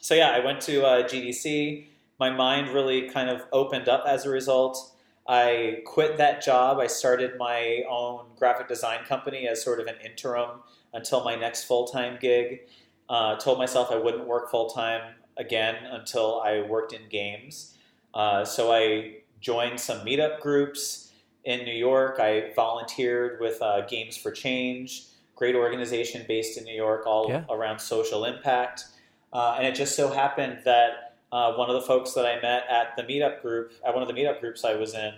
so 0.00 0.14
yeah, 0.14 0.30
I 0.30 0.40
went 0.40 0.60
to 0.62 0.84
uh, 0.84 1.02
GDC 1.08 1.86
my 2.18 2.30
mind 2.30 2.68
really 2.68 3.08
kind 3.08 3.28
of 3.28 3.42
opened 3.52 3.88
up 3.88 4.04
as 4.06 4.24
a 4.24 4.30
result. 4.30 4.94
I 5.28 5.82
quit 5.86 6.18
that 6.18 6.42
job. 6.42 6.78
I 6.78 6.86
started 6.86 7.32
my 7.38 7.82
own 7.88 8.26
graphic 8.36 8.68
design 8.68 9.04
company 9.04 9.46
as 9.46 9.62
sort 9.62 9.80
of 9.80 9.86
an 9.86 9.96
interim 10.04 10.60
until 10.92 11.24
my 11.24 11.36
next 11.36 11.64
full 11.64 11.86
time 11.86 12.18
gig. 12.20 12.60
Uh, 13.08 13.36
told 13.36 13.58
myself 13.58 13.90
I 13.90 13.96
wouldn't 13.96 14.26
work 14.26 14.50
full 14.50 14.70
time 14.70 15.14
again 15.36 15.76
until 15.90 16.40
I 16.40 16.62
worked 16.62 16.92
in 16.92 17.02
games. 17.08 17.76
Uh, 18.14 18.44
so 18.44 18.72
I 18.72 19.16
joined 19.40 19.80
some 19.80 20.04
meetup 20.06 20.40
groups 20.40 21.12
in 21.44 21.64
New 21.64 21.74
York. 21.74 22.18
I 22.20 22.52
volunteered 22.54 23.40
with 23.40 23.60
uh, 23.60 23.82
Games 23.82 24.16
for 24.16 24.30
Change, 24.30 25.04
great 25.34 25.54
organization 25.54 26.24
based 26.28 26.58
in 26.58 26.64
New 26.64 26.74
York, 26.74 27.06
all 27.06 27.28
yeah. 27.28 27.44
around 27.50 27.80
social 27.80 28.24
impact. 28.24 28.84
Uh, 29.32 29.56
and 29.56 29.66
it 29.66 29.74
just 29.74 29.96
so 29.96 30.12
happened 30.12 30.60
that 30.64 31.11
uh, 31.32 31.54
one 31.54 31.70
of 31.70 31.74
the 31.74 31.82
folks 31.82 32.12
that 32.12 32.26
I 32.26 32.40
met 32.40 32.64
at 32.68 32.94
the 32.96 33.02
meetup 33.02 33.40
group, 33.40 33.72
at 33.84 33.94
one 33.94 34.02
of 34.02 34.08
the 34.08 34.14
meetup 34.14 34.40
groups 34.40 34.64
I 34.64 34.74
was 34.74 34.94
in, 34.94 35.14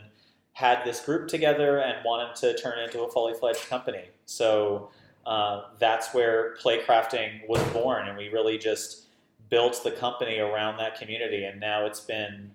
had 0.52 0.84
this 0.84 1.04
group 1.04 1.26
together 1.26 1.78
and 1.78 1.96
wanted 2.04 2.36
to 2.36 2.56
turn 2.56 2.78
it 2.78 2.84
into 2.84 3.02
a 3.02 3.10
fully 3.10 3.34
fledged 3.34 3.68
company. 3.68 4.04
So 4.24 4.90
uh, 5.26 5.62
that's 5.80 6.14
where 6.14 6.54
Playcrafting 6.62 7.48
was 7.48 7.60
born, 7.72 8.06
and 8.08 8.16
we 8.16 8.28
really 8.28 8.56
just 8.56 9.06
built 9.50 9.82
the 9.82 9.90
company 9.90 10.38
around 10.38 10.78
that 10.78 10.96
community. 10.98 11.44
And 11.44 11.58
now 11.58 11.84
it's 11.86 12.00
been 12.00 12.52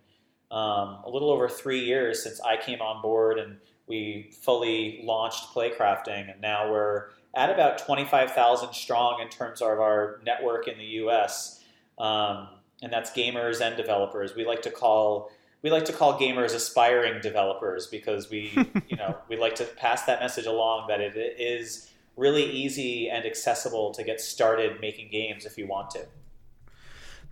um, 0.51 0.99
a 1.03 1.09
little 1.09 1.29
over 1.29 1.49
three 1.49 1.83
years 1.83 2.23
since 2.23 2.39
I 2.39 2.55
came 2.55 2.81
on 2.81 3.01
board, 3.01 3.37
and 3.37 3.57
we 3.87 4.31
fully 4.41 5.01
launched 5.03 5.53
Playcrafting, 5.53 6.31
and 6.31 6.39
now 6.39 6.71
we're 6.71 7.09
at 7.35 7.49
about 7.49 7.77
25,000 7.79 8.73
strong 8.73 9.21
in 9.21 9.29
terms 9.29 9.61
of 9.61 9.67
our 9.67 10.21
network 10.25 10.67
in 10.69 10.77
the 10.77 10.85
U.S. 10.85 11.63
Um, 11.97 12.47
and 12.81 12.91
that's 12.91 13.11
gamers 13.11 13.61
and 13.61 13.75
developers. 13.75 14.35
We 14.35 14.45
like 14.45 14.61
to 14.63 14.71
call 14.71 15.31
we 15.61 15.69
like 15.69 15.85
to 15.85 15.93
call 15.93 16.17
gamers 16.17 16.55
aspiring 16.55 17.21
developers 17.21 17.87
because 17.87 18.29
we 18.29 18.51
you 18.87 18.97
know 18.97 19.17
we 19.27 19.37
like 19.37 19.55
to 19.55 19.65
pass 19.65 20.03
that 20.03 20.19
message 20.19 20.45
along 20.45 20.87
that 20.87 21.01
it 21.01 21.15
is 21.17 21.89
really 22.15 22.43
easy 22.43 23.09
and 23.09 23.25
accessible 23.25 23.93
to 23.93 24.03
get 24.03 24.19
started 24.19 24.81
making 24.81 25.09
games 25.09 25.45
if 25.45 25.57
you 25.57 25.65
want 25.65 25.89
to. 25.91 26.05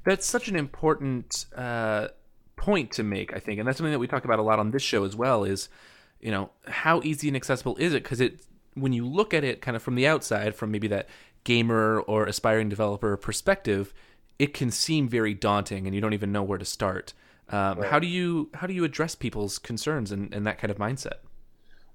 That's 0.05 0.25
such 0.25 0.47
an 0.47 0.55
important 0.55 1.45
uh, 1.53 2.07
point 2.55 2.91
to 2.91 3.03
make, 3.03 3.35
I 3.35 3.39
think, 3.39 3.59
and 3.59 3.67
that's 3.67 3.77
something 3.77 3.91
that 3.91 3.99
we 3.99 4.07
talk 4.07 4.23
about 4.23 4.39
a 4.39 4.41
lot 4.41 4.59
on 4.59 4.71
this 4.71 4.81
show 4.81 5.03
as 5.03 5.15
well. 5.15 5.43
Is 5.43 5.69
you 6.21 6.31
know 6.31 6.49
how 6.67 7.01
easy 7.03 7.27
and 7.27 7.35
accessible 7.35 7.75
is 7.77 7.93
it? 7.93 8.03
Because 8.03 8.21
it 8.21 8.41
when 8.73 8.93
you 8.93 9.05
look 9.05 9.33
at 9.33 9.43
it 9.43 9.61
kind 9.61 9.75
of 9.75 9.83
from 9.83 9.95
the 9.95 10.07
outside, 10.07 10.55
from 10.55 10.71
maybe 10.71 10.87
that 10.87 11.09
gamer 11.43 12.01
or 12.01 12.25
aspiring 12.25 12.69
developer 12.69 13.15
perspective, 13.17 13.93
it 14.39 14.53
can 14.53 14.72
seem 14.72 15.08
very 15.08 15.34
daunting 15.34 15.86
and 15.86 15.96
you 15.96 16.01
don't 16.01 16.13
even 16.13 16.32
know 16.32 16.44
where 16.44 16.58
to 16.58 16.65
start. 16.65 17.13
Um, 17.50 17.79
right. 17.79 17.89
How 17.89 18.00
do 18.00 18.08
you 18.08 18.50
how 18.53 18.67
do 18.67 18.74
you 18.74 18.84
address 18.84 19.15
people's 19.15 19.58
concerns 19.58 20.12
and, 20.12 20.34
and, 20.34 20.46
that 20.46 20.58
kind 20.60 20.70
of 20.70 20.77
mindset? 20.77 21.20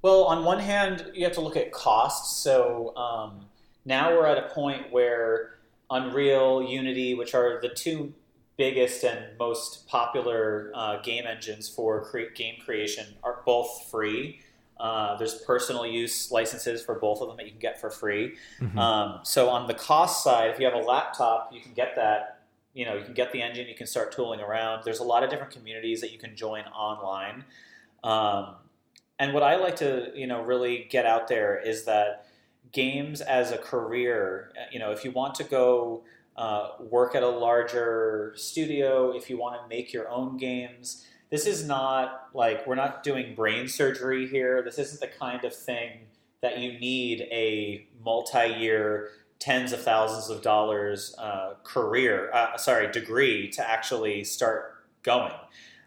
Well, 0.01 0.25
on 0.25 0.45
one 0.45 0.59
hand, 0.59 1.11
you 1.15 1.25
have 1.25 1.35
to 1.35 1.43
look 1.43 1.57
at 1.57 1.73
costs. 1.73 2.43
So 2.43 2.97
um, 2.97 3.45
now 3.85 4.11
we're 4.11 4.27
at 4.27 4.39
a 4.39 4.49
point 4.49 4.91
where 4.91 5.59
Unreal, 5.91 6.63
Unity, 6.63 7.15
which 7.15 7.35
are 7.35 7.61
the 7.61 7.69
two 7.69 8.15
biggest 8.57 9.05
and 9.05 9.39
most 9.39 9.87
popular 9.89 10.73
uh, 10.75 11.01
game 11.03 11.27
engines 11.27 11.69
for 11.69 12.05
cre- 12.05 12.33
game 12.35 12.57
creation, 12.65 13.07
are 13.23 13.43
both 13.45 13.89
free. 13.91 14.41
Uh, 14.79 15.17
there's 15.17 15.35
personal 15.43 15.87
use 15.87 16.31
licenses 16.31 16.83
for 16.83 16.97
both 16.97 17.21
of 17.21 17.29
them 17.29 17.37
that 17.37 17.47
you 17.47 17.53
can 17.53 17.61
get 17.61 17.81
for 17.81 17.91
free. 17.91 18.35
Mm-hmm. 18.61 18.79
Um, 18.79 19.21
so 19.23 19.49
on 19.49 19.67
the 19.69 19.75
cost 19.75 20.25
side, 20.25 20.51
if 20.51 20.59
you 20.59 20.65
have 20.65 20.75
a 20.75 20.85
laptop, 20.85 21.51
you 21.53 21.61
can 21.61 21.73
get 21.73 21.95
that. 21.97 22.41
You 22.75 22.87
know, 22.87 22.95
you 22.95 23.05
can 23.05 23.15
get 23.15 23.33
the 23.33 23.43
engine. 23.43 23.69
You 23.69 23.75
can 23.75 23.87
start 23.87 24.13
tooling 24.13 24.41
around. 24.41 24.83
There's 24.85 25.01
a 25.01 25.05
lot 25.05 25.23
of 25.23 25.31
different 25.31 25.53
communities 25.53 26.01
that 26.01 26.11
you 26.11 26.19
can 26.19 26.35
join 26.35 26.65
online. 26.65 27.45
Um, 28.03 28.55
and 29.19 29.35
what 29.35 29.43
I 29.43 29.57
like 29.57 29.77
to, 29.77 30.11
you 30.15 30.27
know, 30.27 30.43
really 30.43 30.87
get 30.91 31.07
out 31.07 31.29
there 31.29 31.61
is 31.61 31.85
that 31.85 32.27
games 32.73 33.21
as 33.21 33.53
a 33.53 33.59
career. 33.59 34.53
You 34.73 34.79
know, 34.79 34.91
if 34.91 35.05
you 35.05 35.13
want 35.13 35.35
to 35.37 35.45
go 35.45 36.03
uh, 36.37 36.71
work 36.81 37.15
at 37.15 37.23
a 37.23 37.29
larger 37.29 38.33
studio, 38.37 39.15
if 39.15 39.29
you 39.29 39.37
want 39.37 39.61
to 39.63 39.69
make 39.69 39.93
your 39.93 40.09
own 40.09 40.39
games, 40.39 41.07
this 41.33 41.47
is 41.47 41.65
not 41.65 42.29
like 42.35 42.67
we're 42.67 42.75
not 42.75 43.03
doing 43.03 43.35
brain 43.35 43.67
surgery 43.67 44.29
here. 44.29 44.61
This 44.63 44.79
isn't 44.79 45.01
the 45.01 45.07
kind 45.07 45.43
of 45.47 45.55
thing 45.55 45.93
that 46.43 46.59
you 46.59 46.79
need 46.79 47.23
a 47.33 47.87
multi-year, 48.05 49.09
tens 49.39 49.73
of 49.73 49.83
thousands 49.83 50.29
of 50.29 50.43
dollars 50.43 51.15
uh, 51.17 51.55
career, 51.65 52.31
uh, 52.35 52.59
sorry, 52.59 52.93
degree 52.93 53.49
to 53.49 53.67
actually 53.67 54.25
start 54.25 54.85
going. 55.03 55.33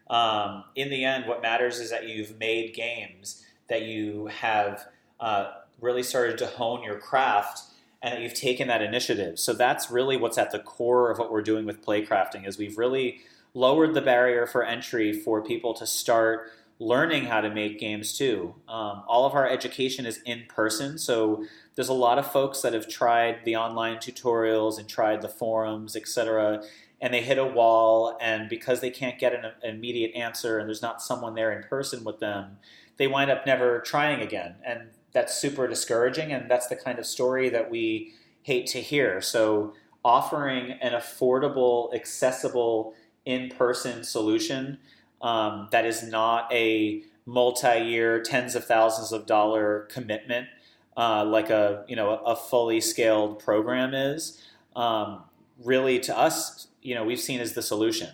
Um, 0.10 0.64
in 0.76 0.90
the 0.90 1.06
end, 1.06 1.28
what 1.28 1.44
matters 1.44 1.80
is 1.80 1.92
that 1.92 2.10
you've 2.10 2.40
made 2.40 2.74
games 2.74 3.46
that 3.70 3.84
you 3.84 4.26
have 4.26 4.88
uh, 5.20 5.52
really 5.80 6.02
started 6.02 6.40
to 6.40 6.48
hone 6.48 6.82
your 6.82 6.98
craft 6.98 7.62
and 8.02 8.16
that 8.16 8.22
you've 8.22 8.34
taken 8.34 8.68
that 8.70 8.82
initiative. 8.82 9.38
So 9.38 9.54
that's 9.54 9.92
really 9.92 10.18
what's 10.18 10.40
at 10.40 10.50
the 10.50 10.60
core 10.60 11.12
of 11.12 11.20
what 11.20 11.32
we're 11.32 11.44
doing 11.44 11.68
with 11.68 11.86
playcrafting 11.86 12.48
is 12.48 12.58
we've 12.58 12.80
really 12.80 13.22
lowered 13.56 13.96
the 13.96 14.02
barrier 14.02 14.46
for 14.46 14.64
entry 14.64 15.12
for 15.12 15.42
people 15.42 15.74
to 15.74 15.88
start 15.88 16.52
learning 16.78 17.26
how 17.26 17.42
to 17.42 17.50
make 17.50 17.80
games 17.80 18.16
too. 18.18 18.54
Um, 18.68 19.04
all 19.08 19.26
of 19.26 19.34
our 19.34 19.50
education 19.50 20.06
is 20.06 20.20
in 20.26 20.44
person, 20.48 21.00
so 21.00 21.46
there's 21.74 21.90
a 21.90 21.94
lot 21.94 22.20
of 22.20 22.32
folks 22.32 22.62
that 22.62 22.74
have 22.74 22.88
tried 22.88 23.40
the 23.46 23.56
online 23.56 23.98
tutorials 23.98 24.78
and 24.78 24.88
tried 24.88 25.22
the 25.22 25.30
forums, 25.30 25.96
etc., 25.96 26.64
and 27.02 27.14
they 27.14 27.22
hit 27.22 27.38
a 27.38 27.46
wall, 27.46 28.18
and 28.22 28.50
because 28.50 28.80
they 28.80 28.90
can't 28.90 29.20
get 29.20 29.34
an, 29.34 29.46
an 29.46 29.76
immediate 29.76 30.16
answer 30.16 30.60
and 30.60 30.68
there's 30.68 30.82
not 30.82 31.02
someone 31.02 31.36
there 31.36 31.52
in 31.52 31.64
person 31.64 32.04
with 32.04 32.20
them, 32.20 32.58
they 32.98 33.08
wind 33.08 33.32
up 33.32 33.46
never 33.46 33.80
trying 33.80 34.22
again, 34.22 34.56
and 34.66 34.90
that's 35.16 35.34
super 35.34 35.66
discouraging. 35.66 36.32
And 36.32 36.52
that's 36.52 36.68
the 36.68 36.76
kind 36.76 37.00
of 37.00 37.06
story 37.08 37.50
that 37.50 37.72
we 37.72 38.14
hate 38.44 38.68
to 38.68 38.82
hear. 38.82 39.22
So 39.22 39.74
offering 40.04 40.74
an 40.74 40.92
affordable, 40.92 41.92
accessible 41.96 42.94
in-person 43.26 44.04
solution 44.04 44.78
um, 45.22 45.68
that 45.72 45.86
is 45.86 46.04
not 46.04 46.52
a 46.54 47.04
multi-year, 47.26 48.22
tens 48.22 48.56
of 48.56 48.66
thousands 48.66 49.12
of 49.12 49.26
dollar 49.26 49.88
commitment 49.92 50.48
uh, 50.98 51.26
like 51.26 51.50
a 51.50 51.84
you 51.88 51.96
know 51.96 52.18
a 52.18 52.36
fully 52.36 52.82
scaled 52.82 53.40
program 53.40 53.94
is. 53.94 54.42
Um, 54.76 55.24
really, 55.64 56.00
to 56.00 56.18
us, 56.18 56.68
you 56.82 56.96
know, 56.96 57.04
we've 57.04 57.20
seen 57.20 57.40
as 57.40 57.54
the 57.54 57.62
solution. 57.62 58.10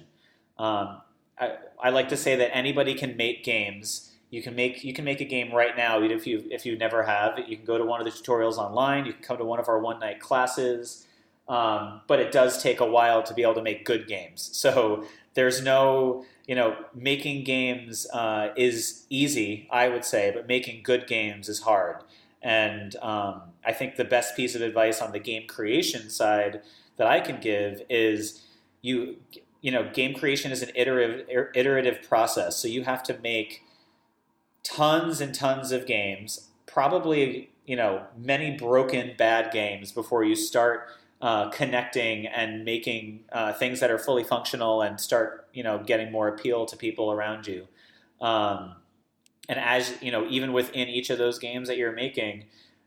Um, 0.57 1.01
I, 1.39 1.55
I 1.81 1.89
like 1.89 2.09
to 2.09 2.17
say 2.17 2.35
that 2.35 2.55
anybody 2.55 2.93
can 2.93 3.17
make 3.17 3.43
games. 3.43 4.11
You 4.29 4.41
can 4.41 4.55
make 4.55 4.83
you 4.83 4.93
can 4.93 5.05
make 5.05 5.21
a 5.21 5.25
game 5.25 5.53
right 5.53 5.75
now, 5.75 6.01
if 6.01 6.25
you 6.25 6.43
if 6.49 6.65
you 6.65 6.77
never 6.77 7.03
have. 7.03 7.37
You 7.47 7.57
can 7.57 7.65
go 7.65 7.77
to 7.77 7.85
one 7.85 7.99
of 7.99 8.05
the 8.05 8.11
tutorials 8.11 8.57
online. 8.57 9.05
You 9.05 9.13
can 9.13 9.23
come 9.23 9.37
to 9.37 9.45
one 9.45 9.59
of 9.59 9.67
our 9.67 9.79
one 9.79 9.99
night 9.99 10.19
classes. 10.19 11.05
Um, 11.51 11.99
but 12.07 12.21
it 12.21 12.31
does 12.31 12.63
take 12.63 12.79
a 12.79 12.85
while 12.85 13.21
to 13.23 13.33
be 13.33 13.41
able 13.41 13.55
to 13.55 13.61
make 13.61 13.83
good 13.83 14.07
games. 14.07 14.49
So 14.53 15.03
there's 15.33 15.61
no, 15.61 16.23
you 16.47 16.55
know, 16.55 16.77
making 16.95 17.43
games 17.43 18.07
uh, 18.13 18.53
is 18.55 19.05
easy, 19.09 19.67
I 19.69 19.89
would 19.89 20.05
say, 20.05 20.31
but 20.33 20.47
making 20.47 20.81
good 20.81 21.07
games 21.07 21.49
is 21.49 21.63
hard. 21.63 21.97
And 22.41 22.95
um, 23.01 23.41
I 23.65 23.73
think 23.73 23.97
the 23.97 24.05
best 24.05 24.33
piece 24.33 24.55
of 24.55 24.61
advice 24.61 25.01
on 25.01 25.11
the 25.11 25.19
game 25.19 25.45
creation 25.45 26.09
side 26.09 26.61
that 26.95 27.05
I 27.05 27.19
can 27.19 27.41
give 27.41 27.81
is 27.89 28.45
you, 28.81 29.17
you 29.59 29.73
know, 29.73 29.89
game 29.91 30.13
creation 30.13 30.53
is 30.53 30.63
an 30.63 30.69
iterative 30.73 31.27
iterative 31.53 32.01
process. 32.07 32.55
So 32.55 32.69
you 32.69 32.85
have 32.85 33.03
to 33.03 33.19
make 33.19 33.61
tons 34.63 35.19
and 35.19 35.35
tons 35.35 35.73
of 35.73 35.85
games, 35.85 36.47
probably 36.65 37.49
you 37.65 37.75
know 37.75 38.03
many 38.17 38.57
broken 38.57 39.13
bad 39.17 39.51
games 39.51 39.91
before 39.91 40.23
you 40.23 40.35
start 40.35 40.87
uh, 41.21 41.49
connecting 41.49 42.25
and 42.27 42.65
making 42.65 43.21
uh, 43.31 43.53
things 43.53 43.79
that 43.79 43.91
are 43.91 43.99
fully 43.99 44.23
functional 44.23 44.81
and 44.81 44.99
start 44.99 45.47
you 45.53 45.63
know 45.63 45.79
getting 45.79 46.11
more 46.11 46.27
appeal 46.27 46.65
to 46.65 46.75
people 46.75 47.11
around 47.11 47.47
you. 47.47 47.67
Um, 48.19 48.75
and 49.49 49.59
as 49.59 49.93
you 50.01 50.11
know 50.11 50.25
even 50.29 50.53
within 50.53 50.87
each 50.87 51.09
of 51.09 51.17
those 51.17 51.37
games 51.37 51.67
that 51.67 51.77
you're 51.77 51.91
making 51.91 52.45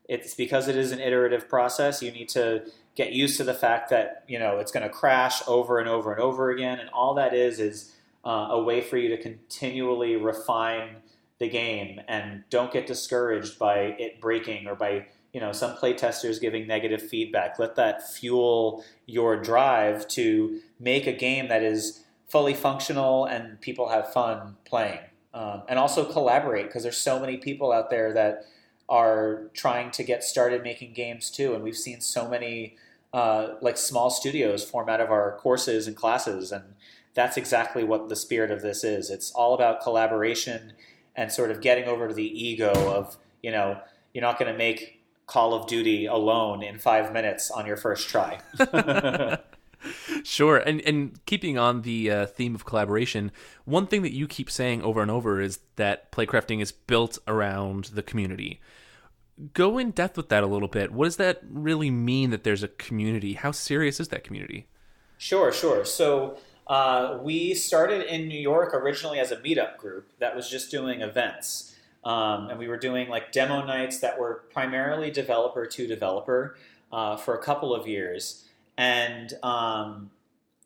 it's 0.09 0.35
because 0.35 0.69
it 0.69 0.77
is 0.77 0.93
an 0.93 1.01
iterative 1.01 1.49
process 1.49 2.03
you 2.03 2.11
need 2.11 2.29
to 2.29 2.63
get 2.95 3.13
used 3.13 3.37
to 3.37 3.45
the 3.45 3.55
fact 3.55 3.91
that 3.91 4.25
you 4.29 4.39
know 4.39 4.59
it's 4.59 4.73
going 4.73 4.83
to 4.83 4.89
crash 4.89 5.43
over 5.47 5.79
and 5.79 5.89
over 5.89 6.13
and 6.13 6.21
over 6.21 6.51
again 6.51 6.79
and 6.79 6.89
all 6.91 7.15
that 7.15 7.35
is 7.35 7.61
is 7.61 7.93
uh, 8.25 8.49
a 8.51 8.63
way 8.63 8.81
for 8.81 8.97
you 8.97 9.09
to 9.11 9.21
continually 9.21 10.17
refine 10.17 10.97
the 11.39 11.49
game 11.49 12.01
and 12.09 12.45
don't 12.49 12.73
get 12.73 12.87
discouraged 12.87 13.59
by 13.59 13.77
it 13.99 14.21
breaking 14.21 14.67
or 14.67 14.75
by 14.75 15.07
you 15.35 15.41
know 15.41 15.53
some 15.53 15.77
playtesters 15.77 16.41
giving 16.41 16.67
negative 16.67 17.03
feedback. 17.03 17.59
Let 17.59 17.75
that 17.75 18.09
fuel 18.09 18.85
your 19.05 19.37
drive 19.37 20.09
to 20.09 20.61
make 20.79 21.07
a 21.07 21.13
game 21.13 21.49
that 21.49 21.63
is 21.63 22.05
fully 22.29 22.55
functional 22.55 23.27
and 23.27 23.61
people 23.61 23.89
have 23.89 24.13
fun 24.13 24.57
playing. 24.65 25.01
Um, 25.35 25.63
and 25.69 25.79
also 25.79 26.05
collaborate 26.11 26.67
because 26.67 26.85
there's 26.85 26.97
so 26.97 27.19
many 27.19 27.37
people 27.37 27.73
out 27.73 27.91
there 27.91 28.15
that 28.15 28.47
are 28.89 29.51
trying 29.53 29.91
to 29.93 30.05
get 30.05 30.23
started 30.23 30.63
making 30.63 30.93
games 30.93 31.31
too. 31.31 31.55
And 31.55 31.65
we've 31.65 31.77
seen 31.77 32.01
so 32.01 32.29
many 32.29 32.77
uh, 33.13 33.55
like 33.61 33.77
small 33.77 34.11
studios 34.11 34.65
form 34.65 34.89
out 34.89 35.01
of 35.01 35.11
our 35.11 35.37
courses 35.39 35.89
and 35.89 35.97
classes. 35.97 36.53
And 36.53 36.75
that's 37.15 37.37
exactly 37.37 37.83
what 37.83 38.09
the 38.09 38.17
spirit 38.17 38.53
of 38.53 38.63
this 38.63 38.85
is. 38.85 39.11
It's 39.11 39.33
all 39.33 39.55
about 39.55 39.83
collaboration 39.83 40.75
and 41.17 41.33
sort 41.33 41.51
of 41.51 41.61
getting 41.61 41.85
over 41.85 42.07
to 42.07 42.15
the 42.15 42.23
ego 42.23 42.73
of 42.73 43.17
you 43.43 43.51
know 43.51 43.81
you're 44.13 44.23
not 44.23 44.39
going 44.39 44.51
to 44.51 44.57
make 44.57 45.04
Call 45.27 45.55
of 45.55 45.67
Duty 45.67 46.07
alone 46.07 46.63
in 46.63 46.79
five 46.79 47.13
minutes 47.13 47.51
on 47.51 47.67
your 47.67 47.77
first 47.77 48.09
try. 48.09 48.41
sure, 50.23 50.59
and 50.59 50.81
and 50.83 51.25
keeping 51.27 51.59
on 51.59 51.83
the 51.83 52.11
uh, 52.11 52.27
theme 52.27 52.55
of 52.55 52.65
collaboration, 52.65 53.33
one 53.65 53.87
thing 53.87 54.03
that 54.03 54.13
you 54.13 54.27
keep 54.27 54.51
saying 54.51 54.83
over 54.83 55.01
and 55.01 55.11
over 55.11 55.41
is 55.41 55.61
that 55.77 56.13
playcrafting 56.13 56.61
is 56.61 56.73
built 56.73 57.19
around 57.27 57.87
the 57.87 58.03
community. 58.03 58.61
Go 59.53 59.79
in 59.79 59.91
depth 59.91 60.17
with 60.17 60.29
that 60.29 60.45
a 60.45 60.47
little 60.47 60.69
bit. 60.69 60.93
What 60.93 61.07
does 61.07 61.17
that 61.17 61.41
really 61.49 61.91
mean 61.91 62.31
that 62.31 62.45
there's 62.45 62.63
a 62.63 62.69
community? 62.69 63.33
How 63.35 63.51
serious 63.51 63.99
is 63.99 64.09
that 64.09 64.23
community? 64.23 64.69
Sure, 65.19 65.53
sure. 65.53 65.85
So 65.85 66.39
uh, 66.67 67.19
we 67.23 67.55
started 67.55 68.03
in 68.13 68.29
New 68.29 68.39
York 68.39 68.75
originally 68.75 69.19
as 69.19 69.33
a 69.33 69.37
meetup 69.37 69.77
group 69.77 70.11
that 70.19 70.37
was 70.37 70.49
just 70.49 70.71
doing 70.71 71.01
events. 71.01 71.74
Um, 72.05 72.51
and 72.51 72.59
we 72.59 72.69
were 72.69 72.77
doing 72.77 73.09
like 73.09 73.33
demo 73.33 73.65
nights 73.65 74.01
that 74.01 74.19
were 74.19 74.45
primarily 74.53 75.11
developer 75.11 75.67
to 75.67 75.87
developer 75.87 76.57
uh, 76.93 77.17
for 77.17 77.35
a 77.35 77.43
couple 77.43 77.75
of 77.75 77.87
years. 77.87 78.45
And 78.77 79.33
um, 79.43 80.11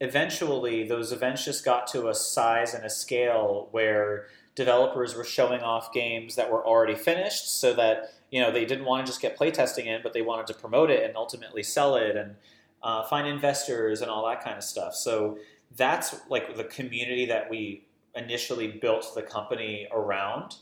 eventually, 0.01 0.87
those 0.87 1.13
events 1.13 1.45
just 1.45 1.65
got 1.65 1.87
to 1.89 2.09
a 2.09 2.15
size 2.15 2.75
and 2.75 2.85
a 2.85 2.91
scale 2.91 3.69
where 3.71 4.29
developers 4.59 5.15
were 5.15 5.25
showing 5.25 5.61
off 5.61 5.93
games 5.93 6.35
that 6.35 6.51
were 6.51 6.67
already 6.67 6.97
finished 6.97 7.61
so 7.61 7.73
that 7.75 8.13
you 8.33 8.41
know 8.41 8.51
they 8.51 8.65
didn't 8.65 8.85
want 8.85 9.07
to 9.07 9.09
just 9.09 9.23
get 9.23 9.39
playtesting 9.39 9.87
in 9.87 10.01
but 10.03 10.13
they 10.13 10.21
wanted 10.21 10.49
to 10.49 10.53
promote 10.55 10.91
it 10.91 11.05
and 11.05 11.17
ultimately 11.17 11.63
sell 11.63 11.95
it 11.95 12.17
and 12.17 12.35
uh, 12.83 13.05
find 13.05 13.29
investors 13.29 14.01
and 14.03 14.11
all 14.11 14.27
that 14.27 14.43
kind 14.43 14.59
of 14.59 14.65
stuff 14.65 14.97
so 14.97 15.39
that's 15.77 16.17
like 16.29 16.57
the 16.57 16.65
community 16.65 17.25
that 17.25 17.49
we 17.49 17.85
initially 18.17 18.67
built 18.67 19.13
the 19.15 19.23
company 19.23 19.87
around 19.93 20.57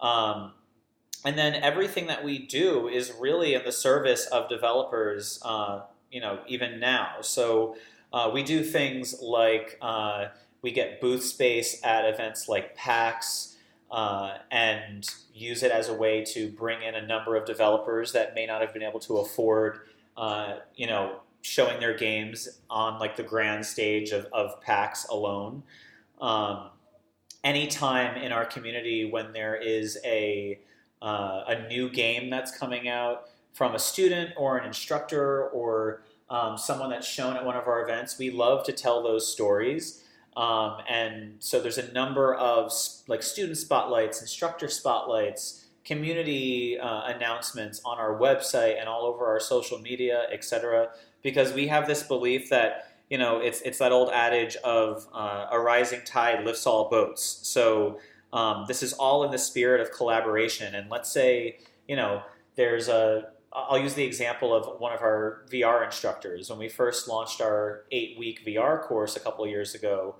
um, 0.00 0.52
and 1.24 1.36
then 1.36 1.54
everything 1.54 2.06
that 2.06 2.24
we 2.24 2.38
do 2.38 2.88
is 2.88 3.12
really 3.18 3.54
in 3.54 3.64
the 3.64 3.72
service 3.72 4.26
of 4.26 4.48
developers, 4.48 5.40
uh, 5.44 5.82
you 6.10 6.20
know, 6.20 6.40
even 6.46 6.80
now. 6.80 7.16
So 7.20 7.76
uh, 8.12 8.30
we 8.32 8.42
do 8.42 8.64
things 8.64 9.20
like 9.20 9.78
uh, 9.82 10.26
we 10.62 10.72
get 10.72 11.00
booth 11.00 11.22
space 11.22 11.80
at 11.84 12.04
events 12.06 12.48
like 12.48 12.74
PAX 12.74 13.56
uh, 13.90 14.38
and 14.50 15.06
use 15.34 15.62
it 15.62 15.72
as 15.72 15.88
a 15.88 15.94
way 15.94 16.24
to 16.24 16.48
bring 16.50 16.82
in 16.82 16.94
a 16.94 17.06
number 17.06 17.36
of 17.36 17.44
developers 17.44 18.12
that 18.12 18.34
may 18.34 18.46
not 18.46 18.60
have 18.60 18.72
been 18.72 18.82
able 18.82 19.00
to 19.00 19.18
afford, 19.18 19.80
uh, 20.16 20.56
you 20.74 20.86
know, 20.86 21.20
showing 21.42 21.80
their 21.80 21.96
games 21.96 22.60
on 22.68 22.98
like 22.98 23.16
the 23.16 23.22
grand 23.22 23.64
stage 23.64 24.10
of, 24.10 24.26
of 24.32 24.60
PAX 24.62 25.06
alone. 25.06 25.62
Um, 26.20 26.70
anytime 27.44 28.16
in 28.16 28.32
our 28.32 28.44
community 28.44 29.04
when 29.04 29.32
there 29.32 29.56
is 29.56 29.98
a 30.04 30.58
uh, 31.02 31.44
a 31.48 31.68
new 31.68 31.88
game 31.88 32.28
that's 32.28 32.56
coming 32.56 32.86
out 32.86 33.30
from 33.54 33.74
a 33.74 33.78
student 33.78 34.30
or 34.36 34.58
an 34.58 34.66
instructor 34.66 35.48
or 35.48 36.02
um, 36.28 36.58
someone 36.58 36.90
that's 36.90 37.06
shown 37.06 37.36
at 37.36 37.44
one 37.44 37.56
of 37.56 37.66
our 37.66 37.82
events, 37.82 38.18
we 38.18 38.30
love 38.30 38.64
to 38.64 38.72
tell 38.72 39.02
those 39.02 39.30
stories. 39.30 40.04
Um, 40.36 40.76
and 40.88 41.36
so 41.38 41.60
there's 41.60 41.78
a 41.78 41.90
number 41.92 42.34
of 42.34 42.72
like 43.08 43.22
student 43.22 43.56
spotlights, 43.58 44.20
instructor 44.20 44.68
spotlights, 44.68 45.66
community 45.84 46.78
uh, 46.78 47.02
announcements 47.06 47.80
on 47.84 47.98
our 47.98 48.18
website 48.18 48.78
and 48.78 48.88
all 48.88 49.04
over 49.06 49.26
our 49.26 49.40
social 49.40 49.78
media, 49.78 50.26
etc. 50.30 50.90
Because 51.22 51.52
we 51.52 51.66
have 51.66 51.86
this 51.86 52.02
belief 52.02 52.48
that 52.50 52.89
you 53.10 53.18
know, 53.18 53.40
it's 53.40 53.60
it's 53.62 53.78
that 53.78 53.92
old 53.92 54.10
adage 54.10 54.56
of 54.56 55.06
uh, 55.12 55.48
a 55.50 55.58
rising 55.58 56.00
tide 56.06 56.44
lifts 56.44 56.66
all 56.66 56.88
boats. 56.88 57.40
So 57.42 57.98
um, 58.32 58.64
this 58.68 58.82
is 58.82 58.92
all 58.94 59.24
in 59.24 59.32
the 59.32 59.38
spirit 59.38 59.80
of 59.80 59.92
collaboration. 59.92 60.74
And 60.74 60.88
let's 60.88 61.12
say, 61.12 61.58
you 61.88 61.96
know, 61.96 62.22
there's 62.54 62.88
a 62.88 63.30
I'll 63.52 63.78
use 63.78 63.94
the 63.94 64.04
example 64.04 64.54
of 64.54 64.80
one 64.80 64.92
of 64.92 65.00
our 65.00 65.44
VR 65.50 65.84
instructors. 65.84 66.48
When 66.48 66.60
we 66.60 66.68
first 66.68 67.08
launched 67.08 67.40
our 67.40 67.84
eight 67.90 68.16
week 68.16 68.46
VR 68.46 68.80
course 68.80 69.16
a 69.16 69.20
couple 69.20 69.44
years 69.46 69.74
ago, 69.74 70.14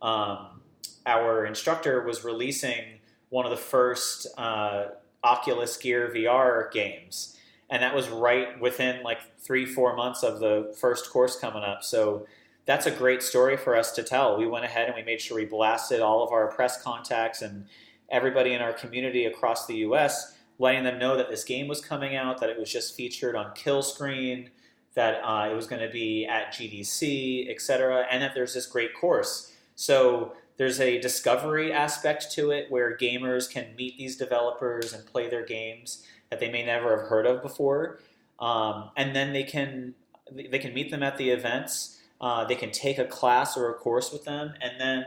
um, 0.00 0.60
our 1.04 1.46
instructor 1.46 2.04
was 2.04 2.22
releasing 2.22 3.00
one 3.28 3.44
of 3.44 3.50
the 3.50 3.56
first 3.56 4.28
uh, 4.38 4.86
Oculus 5.24 5.76
Gear 5.76 6.12
VR 6.14 6.70
games. 6.70 7.35
And 7.68 7.82
that 7.82 7.94
was 7.94 8.08
right 8.08 8.60
within 8.60 9.02
like 9.02 9.18
three, 9.38 9.66
four 9.66 9.96
months 9.96 10.22
of 10.22 10.38
the 10.38 10.74
first 10.78 11.10
course 11.10 11.38
coming 11.38 11.62
up. 11.62 11.82
So 11.82 12.26
that's 12.64 12.86
a 12.86 12.90
great 12.90 13.22
story 13.22 13.56
for 13.56 13.76
us 13.76 13.92
to 13.92 14.02
tell. 14.02 14.38
We 14.38 14.46
went 14.46 14.64
ahead 14.64 14.86
and 14.86 14.94
we 14.96 15.02
made 15.02 15.20
sure 15.20 15.36
we 15.36 15.44
blasted 15.44 16.00
all 16.00 16.22
of 16.22 16.32
our 16.32 16.48
press 16.48 16.80
contacts 16.82 17.42
and 17.42 17.66
everybody 18.08 18.52
in 18.54 18.62
our 18.62 18.72
community 18.72 19.24
across 19.24 19.66
the 19.66 19.76
US 19.78 20.36
letting 20.58 20.84
them 20.84 20.98
know 20.98 21.16
that 21.16 21.28
this 21.28 21.44
game 21.44 21.68
was 21.68 21.80
coming 21.80 22.16
out, 22.16 22.40
that 22.40 22.50
it 22.50 22.58
was 22.58 22.70
just 22.70 22.94
featured 22.94 23.34
on 23.34 23.52
Kill 23.54 23.82
Screen, 23.82 24.50
that 24.94 25.20
uh, 25.22 25.50
it 25.50 25.54
was 25.54 25.66
going 25.66 25.82
to 25.82 25.92
be 25.92 26.26
at 26.26 26.52
GDC, 26.52 27.50
etc., 27.50 28.06
and 28.10 28.22
that 28.22 28.32
there's 28.34 28.54
this 28.54 28.66
great 28.66 28.94
course. 28.94 29.52
So 29.74 30.32
there's 30.56 30.80
a 30.80 30.98
discovery 30.98 31.72
aspect 31.72 32.32
to 32.32 32.50
it 32.50 32.70
where 32.70 32.96
gamers 32.96 33.50
can 33.50 33.76
meet 33.76 33.98
these 33.98 34.16
developers 34.16 34.94
and 34.94 35.04
play 35.04 35.28
their 35.28 35.44
games 35.44 36.02
that 36.30 36.40
they 36.40 36.50
may 36.50 36.64
never 36.64 36.98
have 36.98 37.08
heard 37.08 37.26
of 37.26 37.42
before, 37.42 38.00
um, 38.38 38.90
and 38.96 39.14
then 39.14 39.32
they 39.32 39.44
can 39.44 39.94
they 40.32 40.58
can 40.58 40.74
meet 40.74 40.90
them 40.90 41.02
at 41.02 41.16
the 41.18 41.30
events. 41.30 42.00
Uh, 42.20 42.44
they 42.44 42.54
can 42.54 42.70
take 42.70 42.98
a 42.98 43.04
class 43.04 43.56
or 43.56 43.70
a 43.70 43.74
course 43.74 44.12
with 44.12 44.24
them, 44.24 44.54
and 44.60 44.80
then 44.80 45.04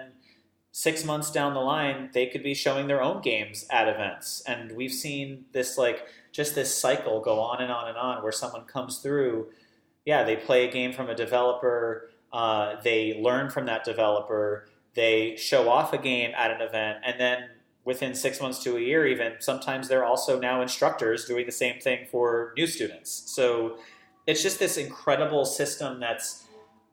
six 0.72 1.04
months 1.04 1.32
down 1.32 1.54
the 1.54 1.60
line, 1.60 2.10
they 2.14 2.28
could 2.28 2.44
be 2.44 2.54
showing 2.54 2.88
their 2.88 3.02
own 3.02 3.22
games 3.22 3.66
at 3.70 3.88
events. 3.88 4.42
And 4.48 4.72
we've 4.74 4.94
seen 4.94 5.46
this 5.52 5.78
like 5.78 6.08
just 6.32 6.56
this 6.56 6.76
cycle 6.76 7.22
go 7.22 7.40
on 7.40 7.62
and 7.62 7.72
on 7.72 7.88
and 7.88 7.98
on 7.98 8.22
where 8.24 8.32
someone 8.32 8.66
comes 8.66 9.00
through, 9.00 9.48
yeah, 10.06 10.24
they 10.24 10.36
play 10.36 10.68
a 10.68 10.72
game 10.72 10.94
from 10.94 11.10
a 11.10 11.16
developer, 11.16 12.12
uh, 12.32 12.76
they 12.84 13.20
learn 13.20 13.50
from 13.50 13.66
that 13.66 13.84
developer, 13.84 14.70
they 14.94 15.36
show 15.36 15.70
off 15.70 15.94
a 15.94 15.98
game 15.98 16.32
at 16.36 16.52
an 16.52 16.62
event, 16.62 17.00
and 17.04 17.20
then 17.20 17.50
within 17.90 18.14
six 18.14 18.40
months 18.40 18.64
to 18.64 18.78
a 18.78 18.80
year, 18.80 19.08
even 19.08 19.34
sometimes 19.40 19.88
they're 19.90 20.06
also 20.06 20.40
now 20.40 20.62
instructors 20.62 21.26
doing 21.26 21.46
the 21.46 21.52
same 21.52 21.80
thing 21.82 22.06
for 22.12 22.54
new 22.56 22.68
students. 22.68 23.10
So 23.26 23.80
it's 24.28 24.44
just 24.44 24.60
this 24.60 24.78
incredible 24.78 25.44
system 25.44 26.00
that's 26.00 26.46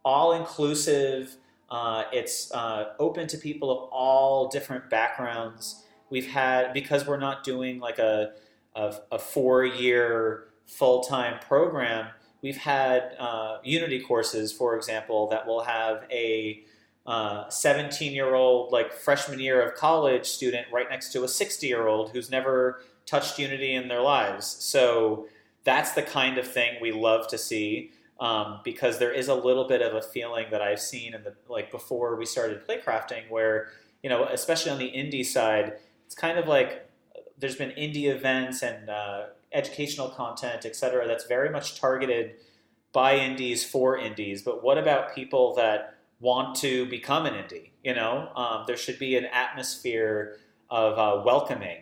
all 0.04 0.32
inclusive 0.32 1.36
uh, 1.68 2.04
it's 2.12 2.52
uh, 2.52 2.92
open 2.98 3.26
to 3.26 3.36
people 3.36 3.70
of 3.70 3.90
all 3.90 4.48
different 4.48 4.88
backgrounds. 4.88 5.84
We've 6.10 6.28
had 6.28 6.72
because 6.72 7.06
we're 7.06 7.18
not 7.18 7.44
doing 7.44 7.80
like 7.80 7.98
a 7.98 8.32
a, 8.74 8.94
a 9.12 9.18
four 9.18 9.64
year 9.64 10.44
full 10.66 11.02
time 11.02 11.40
program. 11.40 12.08
We've 12.42 12.56
had 12.56 13.16
uh, 13.18 13.58
Unity 13.64 14.00
courses, 14.00 14.52
for 14.52 14.76
example, 14.76 15.28
that 15.28 15.46
will 15.46 15.64
have 15.64 16.04
a 16.10 16.62
17 17.06 18.10
uh, 18.10 18.12
year 18.12 18.34
old 18.34 18.72
like 18.72 18.92
freshman 18.92 19.38
year 19.38 19.62
of 19.62 19.74
college 19.74 20.26
student 20.26 20.66
right 20.72 20.88
next 20.90 21.12
to 21.12 21.22
a 21.24 21.28
60 21.28 21.66
year 21.66 21.86
old 21.86 22.10
who's 22.10 22.30
never 22.30 22.80
touched 23.06 23.38
Unity 23.38 23.74
in 23.74 23.88
their 23.88 24.00
lives. 24.00 24.46
So 24.46 25.28
that's 25.64 25.92
the 25.92 26.02
kind 26.02 26.38
of 26.38 26.46
thing 26.46 26.78
we 26.80 26.92
love 26.92 27.28
to 27.28 27.38
see 27.38 27.92
um, 28.18 28.60
because 28.64 28.98
there 28.98 29.12
is 29.12 29.28
a 29.28 29.34
little 29.34 29.68
bit 29.68 29.82
of 29.82 29.94
a 29.94 30.02
feeling 30.02 30.46
that 30.50 30.62
I've 30.62 30.80
seen 30.80 31.14
in 31.14 31.22
the 31.22 31.34
like 31.48 31.70
before 31.70 32.16
we 32.16 32.26
started 32.26 32.66
playcrafting, 32.66 33.28
where 33.28 33.68
you 34.02 34.10
know, 34.10 34.24
especially 34.24 34.70
on 34.70 34.78
the 34.78 34.90
indie 34.90 35.24
side, 35.24 35.74
it's 36.06 36.14
kind 36.14 36.38
of 36.38 36.46
like 36.46 36.88
there's 37.38 37.56
been 37.56 37.70
indie 37.70 38.06
events 38.06 38.62
and 38.62 38.88
uh, 38.88 39.26
educational 39.52 40.08
content, 40.08 40.64
et 40.64 40.74
cetera, 40.74 41.06
that's 41.06 41.26
very 41.26 41.50
much 41.50 41.78
targeted 41.78 42.36
by 42.92 43.16
indies 43.16 43.64
for 43.64 43.98
indies. 43.98 44.42
But 44.42 44.62
what 44.62 44.78
about 44.78 45.14
people 45.14 45.54
that 45.56 45.95
want 46.20 46.56
to 46.56 46.86
become 46.86 47.26
an 47.26 47.34
indie? 47.34 47.70
You 47.82 47.94
know, 47.94 48.30
um, 48.34 48.64
there 48.66 48.76
should 48.76 48.98
be 48.98 49.16
an 49.16 49.26
atmosphere 49.26 50.38
of 50.70 50.98
uh, 50.98 51.22
welcoming. 51.24 51.78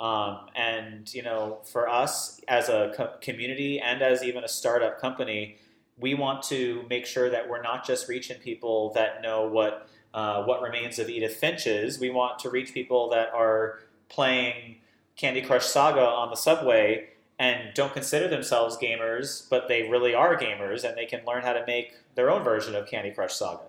Um, 0.00 0.46
and 0.54 1.12
you 1.12 1.22
know, 1.22 1.58
for 1.64 1.88
us 1.88 2.40
as 2.46 2.68
a 2.68 2.92
co- 2.96 3.14
community 3.20 3.80
and 3.80 4.00
as 4.00 4.22
even 4.22 4.44
a 4.44 4.48
startup 4.48 5.00
company, 5.00 5.56
we 5.98 6.14
want 6.14 6.42
to 6.44 6.84
make 6.88 7.04
sure 7.06 7.28
that 7.30 7.48
we're 7.48 7.62
not 7.62 7.84
just 7.84 8.08
reaching 8.08 8.38
people 8.38 8.92
that 8.92 9.22
know 9.22 9.48
what 9.48 9.88
uh, 10.14 10.44
what 10.44 10.62
remains 10.62 10.98
of 10.98 11.10
Edith 11.10 11.34
Finch 11.34 11.66
is. 11.66 11.98
We 11.98 12.10
want 12.10 12.38
to 12.40 12.50
reach 12.50 12.72
people 12.72 13.10
that 13.10 13.30
are 13.34 13.80
playing 14.08 14.76
Candy 15.16 15.42
Crush 15.42 15.66
Saga 15.66 16.00
on 16.00 16.30
the 16.30 16.36
subway 16.36 17.08
and 17.38 17.72
don't 17.74 17.92
consider 17.92 18.26
themselves 18.28 18.76
gamers, 18.76 19.48
but 19.48 19.68
they 19.68 19.88
really 19.88 20.14
are 20.14 20.36
gamers, 20.36 20.82
and 20.82 20.96
they 20.96 21.06
can 21.06 21.20
learn 21.24 21.42
how 21.42 21.52
to 21.52 21.64
make 21.66 21.94
their 22.14 22.30
own 22.30 22.42
version 22.42 22.74
of 22.74 22.86
Candy 22.86 23.12
Crush 23.12 23.34
Saga. 23.34 23.62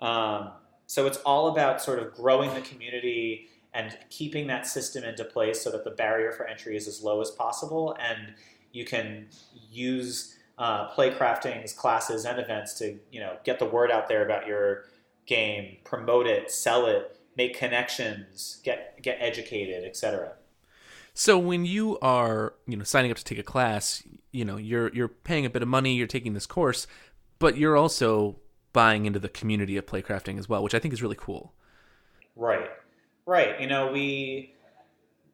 Um, 0.00 0.50
so 0.86 1.06
it's 1.06 1.18
all 1.18 1.48
about 1.48 1.82
sort 1.82 1.98
of 1.98 2.14
growing 2.14 2.52
the 2.54 2.62
community 2.62 3.48
and 3.74 3.96
keeping 4.10 4.46
that 4.46 4.66
system 4.66 5.04
into 5.04 5.24
place 5.24 5.60
so 5.60 5.70
that 5.70 5.84
the 5.84 5.90
barrier 5.90 6.32
for 6.32 6.46
entry 6.46 6.76
is 6.76 6.88
as 6.88 7.02
low 7.02 7.20
as 7.20 7.30
possible, 7.30 7.96
and 8.00 8.34
you 8.72 8.84
can 8.84 9.26
use 9.70 10.36
uh, 10.58 10.88
playcrafting's 10.90 11.72
classes 11.72 12.24
and 12.24 12.38
events 12.40 12.74
to 12.74 12.98
you 13.12 13.20
know 13.20 13.36
get 13.44 13.58
the 13.58 13.66
word 13.66 13.90
out 13.90 14.08
there 14.08 14.24
about 14.24 14.46
your 14.46 14.84
game, 15.26 15.76
promote 15.84 16.26
it, 16.26 16.50
sell 16.50 16.86
it, 16.86 17.18
make 17.36 17.56
connections, 17.56 18.60
get 18.64 19.00
get 19.02 19.18
educated, 19.20 19.84
etc. 19.84 20.32
So 21.14 21.38
when 21.38 21.64
you 21.64 21.98
are 22.00 22.54
you 22.66 22.76
know 22.76 22.84
signing 22.84 23.10
up 23.10 23.16
to 23.18 23.24
take 23.24 23.38
a 23.38 23.42
class, 23.44 24.02
you 24.32 24.44
know 24.44 24.56
you're 24.56 24.92
you're 24.94 25.08
paying 25.08 25.46
a 25.46 25.50
bit 25.50 25.62
of 25.62 25.68
money, 25.68 25.94
you're 25.94 26.06
taking 26.06 26.32
this 26.32 26.46
course, 26.46 26.86
but 27.38 27.56
you're 27.56 27.76
also 27.76 28.36
buying 28.72 29.06
into 29.06 29.18
the 29.18 29.28
community 29.28 29.76
of 29.76 29.86
playcrafting 29.86 30.38
as 30.38 30.48
well, 30.48 30.62
which 30.62 30.74
I 30.74 30.78
think 30.78 30.94
is 30.94 31.02
really 31.02 31.16
cool. 31.18 31.52
Right, 32.36 32.70
right. 33.26 33.60
You 33.60 33.66
know 33.66 33.90
we 33.90 34.54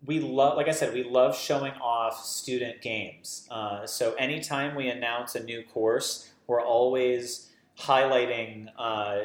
we 0.06 0.20
love, 0.20 0.56
like 0.56 0.68
I 0.68 0.72
said, 0.72 0.92
we 0.92 1.02
love 1.02 1.36
showing 1.36 1.72
off 1.74 2.22
student 2.24 2.82
games. 2.82 3.48
Uh, 3.50 3.86
so 3.86 4.14
anytime 4.14 4.74
we 4.74 4.88
announce 4.88 5.34
a 5.34 5.42
new 5.42 5.62
course, 5.62 6.30
we're 6.46 6.62
always 6.62 7.50
highlighting 7.78 8.68
uh, 8.78 9.20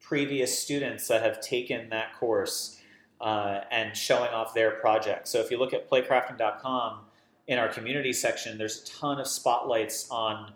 previous 0.00 0.56
students 0.56 1.08
that 1.08 1.22
have 1.22 1.40
taken 1.40 1.88
that 1.90 2.14
course 2.18 2.80
uh, 3.20 3.60
and 3.70 3.96
showing 3.96 4.30
off 4.30 4.54
their 4.54 4.72
projects. 4.72 5.30
So 5.30 5.40
if 5.40 5.50
you 5.50 5.58
look 5.58 5.72
at 5.72 5.88
playcrafting.com 5.90 7.00
in 7.46 7.58
our 7.58 7.68
community 7.68 8.12
section, 8.12 8.58
there's 8.58 8.82
a 8.82 8.86
ton 8.86 9.18
of 9.18 9.26
spotlights 9.26 10.08
on 10.10 10.52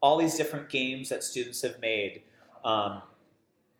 all 0.00 0.16
these 0.16 0.36
different 0.36 0.68
games 0.68 1.08
that 1.08 1.24
students 1.24 1.62
have 1.62 1.80
made. 1.80 2.22
Um, 2.66 3.02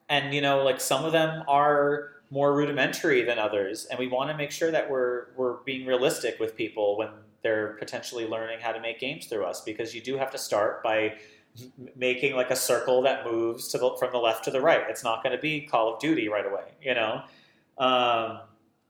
and 0.09 0.33
you 0.33 0.41
know, 0.41 0.63
like 0.63 0.81
some 0.81 1.05
of 1.05 1.13
them 1.13 1.43
are 1.49 2.13
more 2.31 2.55
rudimentary 2.55 3.23
than 3.23 3.39
others, 3.39 3.87
and 3.87 3.99
we 3.99 4.09
want 4.09 4.31
to 4.31 4.37
make 4.37 4.51
sure 4.51 4.71
that 4.71 4.89
we're 4.89 5.27
we're 5.37 5.59
being 5.65 5.87
realistic 5.87 6.39
with 6.39 6.57
people 6.57 6.97
when 6.97 7.11
they're 7.43 7.77
potentially 7.79 8.27
learning 8.27 8.59
how 8.61 8.73
to 8.73 8.81
make 8.81 8.99
games 8.99 9.27
through 9.27 9.45
us 9.45 9.61
because 9.61 9.95
you 9.95 10.01
do 10.01 10.17
have 10.17 10.31
to 10.31 10.39
start 10.39 10.83
by 10.83 11.15
making 11.95 12.35
like 12.35 12.51
a 12.51 12.57
circle 12.57 13.03
that 13.03 13.25
moves 13.25 13.71
the, 13.73 13.97
from 13.99 14.13
the 14.13 14.19
left 14.19 14.45
to 14.45 14.51
the 14.51 14.61
right. 14.61 14.83
It's 14.89 15.05
not 15.05 15.23
going 15.23 15.35
to 15.35 15.41
be 15.41 15.61
Call 15.63 15.95
of 15.95 16.01
Duty 16.01 16.29
right 16.29 16.47
away, 16.47 16.65
you 16.83 16.95
know. 16.95 17.23
Um, 17.79 18.41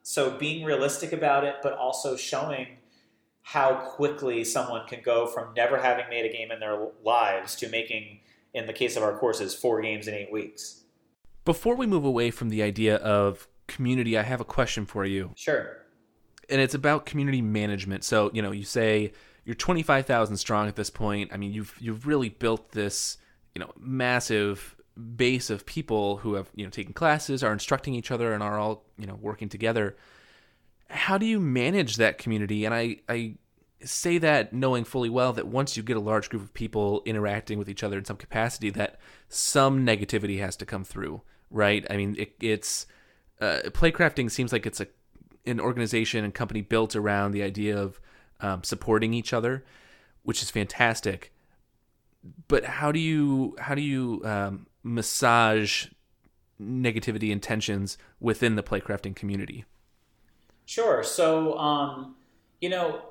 so 0.02 0.30
being 0.30 0.64
realistic 0.64 1.12
about 1.12 1.44
it, 1.44 1.56
but 1.62 1.74
also 1.74 2.16
showing 2.16 2.68
how 3.42 3.74
quickly 3.74 4.44
someone 4.44 4.86
can 4.86 5.00
go 5.04 5.26
from 5.26 5.54
never 5.54 5.78
having 5.78 6.08
made 6.08 6.24
a 6.24 6.32
game 6.32 6.50
in 6.50 6.58
their 6.58 6.88
lives 7.04 7.54
to 7.56 7.68
making, 7.68 8.20
in 8.56 8.66
the 8.66 8.72
case 8.72 8.96
of 8.96 9.02
our 9.02 9.16
courses, 9.16 9.54
four 9.54 9.82
games 9.82 10.08
in 10.08 10.14
eight 10.14 10.32
weeks. 10.32 10.82
Before 11.44 11.76
we 11.76 11.86
move 11.86 12.04
away 12.04 12.30
from 12.30 12.48
the 12.48 12.62
idea 12.62 12.96
of 12.96 13.46
community, 13.68 14.18
I 14.18 14.22
have 14.22 14.40
a 14.40 14.44
question 14.44 14.86
for 14.86 15.04
you. 15.04 15.30
Sure. 15.36 15.76
And 16.48 16.60
it's 16.60 16.74
about 16.74 17.06
community 17.06 17.42
management. 17.42 18.02
So, 18.02 18.30
you 18.32 18.40
know, 18.40 18.52
you 18.52 18.64
say 18.64 19.12
you're 19.44 19.54
25,000 19.54 20.38
strong 20.38 20.68
at 20.68 20.74
this 20.74 20.90
point. 20.90 21.30
I 21.32 21.36
mean, 21.36 21.52
you've 21.52 21.76
you've 21.78 22.06
really 22.06 22.30
built 22.30 22.72
this, 22.72 23.18
you 23.54 23.60
know, 23.60 23.70
massive 23.78 24.74
base 25.16 25.50
of 25.50 25.66
people 25.66 26.16
who 26.16 26.34
have, 26.34 26.50
you 26.54 26.64
know, 26.64 26.70
taken 26.70 26.94
classes, 26.94 27.44
are 27.44 27.52
instructing 27.52 27.94
each 27.94 28.10
other 28.10 28.32
and 28.32 28.42
are 28.42 28.58
all, 28.58 28.84
you 28.98 29.06
know, 29.06 29.18
working 29.20 29.50
together. 29.50 29.96
How 30.88 31.18
do 31.18 31.26
you 31.26 31.40
manage 31.40 31.96
that 31.96 32.16
community? 32.16 32.64
And 32.64 32.74
I 32.74 32.96
I 33.08 33.34
say 33.84 34.18
that 34.18 34.52
knowing 34.52 34.84
fully 34.84 35.10
well 35.10 35.32
that 35.32 35.46
once 35.46 35.76
you 35.76 35.82
get 35.82 35.96
a 35.96 36.00
large 36.00 36.30
group 36.30 36.42
of 36.42 36.54
people 36.54 37.02
interacting 37.04 37.58
with 37.58 37.68
each 37.68 37.82
other 37.82 37.98
in 37.98 38.04
some 38.04 38.16
capacity 38.16 38.70
that 38.70 38.98
some 39.28 39.84
negativity 39.84 40.38
has 40.38 40.56
to 40.56 40.66
come 40.66 40.82
through 40.82 41.20
right? 41.50 41.86
I 41.90 41.96
mean, 41.96 42.16
it, 42.18 42.34
it's 42.40 42.86
uh, 43.40 43.60
playcrafting 43.66 44.30
seems 44.30 44.52
like 44.52 44.66
it's 44.66 44.80
a 44.80 44.88
an 45.44 45.60
organization 45.60 46.24
and 46.24 46.34
company 46.34 46.60
built 46.60 46.96
around 46.96 47.30
the 47.30 47.42
idea 47.42 47.78
of 47.78 48.00
um, 48.40 48.64
supporting 48.64 49.14
each 49.14 49.32
other, 49.32 49.64
which 50.24 50.42
is 50.42 50.50
fantastic. 50.50 51.32
But 52.48 52.64
how 52.64 52.90
do 52.90 52.98
you 52.98 53.56
how 53.60 53.74
do 53.74 53.82
you 53.82 54.22
um, 54.24 54.66
massage 54.82 55.86
negativity 56.60 57.30
and 57.30 57.42
tensions 57.42 57.96
within 58.18 58.56
the 58.56 58.62
playcrafting 58.62 59.14
community? 59.14 59.64
Sure. 60.64 61.04
So, 61.04 61.56
um, 61.58 62.16
you 62.60 62.68
know, 62.68 63.02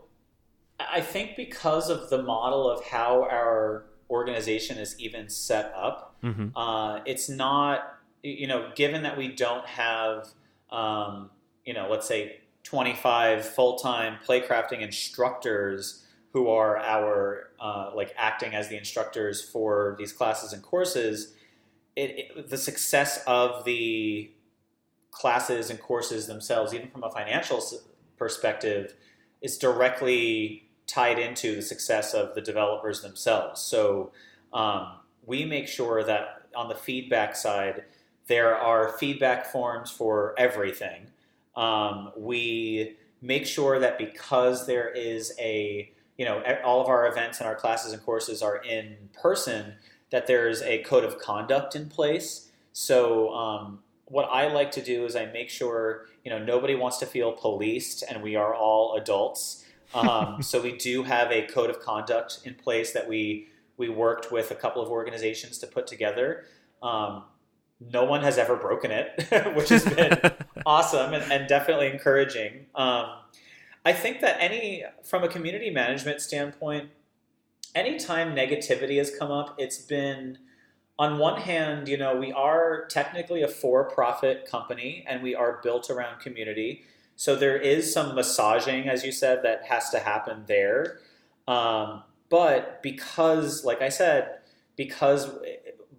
I 0.80 1.02
think 1.02 1.36
because 1.36 1.90
of 1.90 2.10
the 2.10 2.22
model 2.22 2.70
of 2.70 2.84
how 2.86 3.24
our 3.24 3.86
organization 4.10 4.78
is 4.78 5.00
even 5.00 5.30
set 5.30 5.74
up, 5.76 6.16
Mm-hmm. 6.26 6.58
uh, 6.58 7.02
it's 7.06 7.30
not, 7.30 8.00
you 8.24 8.48
know, 8.48 8.72
given 8.76 9.04
that 9.04 9.16
we 9.18 9.28
don't 9.28 9.66
have, 9.68 10.28
um, 10.72 11.30
you 11.66 11.74
know, 11.74 11.88
let's 11.90 12.08
say 12.08 12.40
25 12.64 13.46
full 13.46 13.78
time 13.78 14.18
playcrafting 14.28 14.82
instructors 14.82 16.04
who 16.34 16.50
are 16.50 16.78
our, 16.78 17.52
uh, 17.60 17.92
like, 17.94 18.14
acting 18.18 18.56
as 18.56 18.70
the 18.70 18.78
instructors 18.78 19.42
for 19.42 19.96
these 20.00 20.12
classes 20.12 20.52
and 20.52 20.64
courses, 20.64 21.34
it, 21.96 22.32
it, 22.36 22.50
the 22.50 22.58
success 22.58 23.24
of 23.28 23.64
the 23.64 24.32
classes 25.12 25.70
and 25.70 25.80
courses 25.80 26.28
themselves, 26.28 26.74
even 26.74 26.90
from 26.90 27.04
a 27.04 27.12
financial 27.12 27.64
perspective, 28.18 28.96
is 29.42 29.58
directly 29.58 30.65
tied 30.88 31.20
into 31.20 31.56
the 31.56 31.62
success 31.62 32.14
of 32.14 32.36
the 32.36 32.42
developers 32.42 33.02
themselves. 33.02 33.62
So 33.62 34.12
um, 34.54 34.88
we 35.26 35.46
make 35.46 35.68
sure 35.68 36.04
that 36.04 36.44
on 36.56 36.70
the 36.70 36.76
feedback 36.76 37.36
side, 37.36 37.84
there 38.28 38.56
are 38.56 38.98
feedback 38.98 39.46
forms 39.46 39.92
for 39.92 40.34
everything. 40.38 41.08
Um, 41.56 42.12
we 42.18 42.96
make 43.22 43.46
sure 43.46 43.80
that 43.80 43.98
because 43.98 44.68
there 44.68 44.90
is 44.90 45.34
a, 45.40 45.92
you 46.18 46.26
know, 46.26 46.42
all 46.64 46.82
of 46.82 46.88
our 46.88 47.08
events 47.08 47.40
and 47.40 47.48
our 47.48 47.56
classes 47.56 47.94
and 47.94 48.02
courses 48.04 48.42
are 48.42 48.58
in 48.58 49.10
person, 49.22 49.76
that 50.12 50.28
there's 50.28 50.62
a 50.62 50.80
code 50.84 51.04
of 51.04 51.20
conduct 51.20 51.76
in 51.76 51.90
place. 51.90 52.52
So 52.74 53.34
um, 53.34 53.80
what 54.06 54.30
I 54.32 54.52
like 54.52 54.72
to 54.72 54.82
do 54.82 55.06
is 55.06 55.16
I 55.16 55.26
make 55.26 55.50
sure 55.50 56.06
you 56.24 56.32
know 56.32 56.40
nobody 56.40 56.76
wants 56.76 56.98
to 57.00 57.06
feel 57.06 57.32
policed, 57.32 58.04
and 58.08 58.22
we 58.22 58.36
are 58.36 58.54
all 58.54 58.96
adults. 58.96 59.65
Um, 59.96 60.42
so 60.42 60.62
we 60.62 60.78
do 60.78 61.04
have 61.04 61.32
a 61.32 61.48
code 61.48 61.70
of 61.70 61.80
conduct 61.80 62.42
in 62.46 62.54
place 62.54 62.92
that 62.94 63.08
we 63.08 63.48
we 63.78 63.90
worked 63.90 64.32
with 64.32 64.52
a 64.52 64.56
couple 64.56 64.82
of 64.82 64.90
organizations 64.90 65.58
to 65.58 65.68
put 65.68 65.86
together. 65.86 66.46
Um, 66.82 67.24
no 67.80 68.06
one 68.06 68.22
has 68.22 68.38
ever 68.38 68.56
broken 68.56 68.90
it, 68.90 69.28
which 69.56 69.68
has 69.70 69.84
been 69.84 70.18
awesome 70.66 71.14
and, 71.14 71.30
and 71.30 71.48
definitely 71.50 71.88
encouraging. 71.88 72.68
Um, 72.74 73.08
I 73.84 73.92
think 73.92 74.22
that 74.22 74.38
any 74.40 74.84
from 75.04 75.24
a 75.24 75.28
community 75.28 75.70
management 75.70 76.22
standpoint, 76.22 76.90
anytime 77.74 78.36
negativity 78.36 78.98
has 78.98 79.12
come 79.18 79.30
up, 79.30 79.56
it's 79.58 79.78
been 79.78 80.38
on 80.98 81.20
one 81.20 81.42
hand, 81.42 81.88
you 81.88 81.98
know, 81.98 82.16
we 82.16 82.32
are 82.32 82.86
technically 82.86 83.42
a 83.42 83.48
for-profit 83.48 84.46
company 84.46 85.04
and 85.08 85.22
we 85.22 85.36
are 85.36 85.60
built 85.62 85.90
around 85.90 86.20
community. 86.22 86.86
So 87.16 87.36
there 87.36 87.58
is 87.58 87.94
some 87.94 88.16
massaging, 88.16 88.90
as 88.90 89.04
you 89.04 89.12
said, 89.12 89.44
that 89.44 89.64
has 89.66 89.90
to 89.92 90.00
happen 90.00 90.44
there. 90.48 91.00
Um, 91.48 92.04
but 92.30 92.82
because, 92.82 93.64
like 93.64 93.82
I 93.82 93.90
said, 93.90 94.40
because 94.76 95.30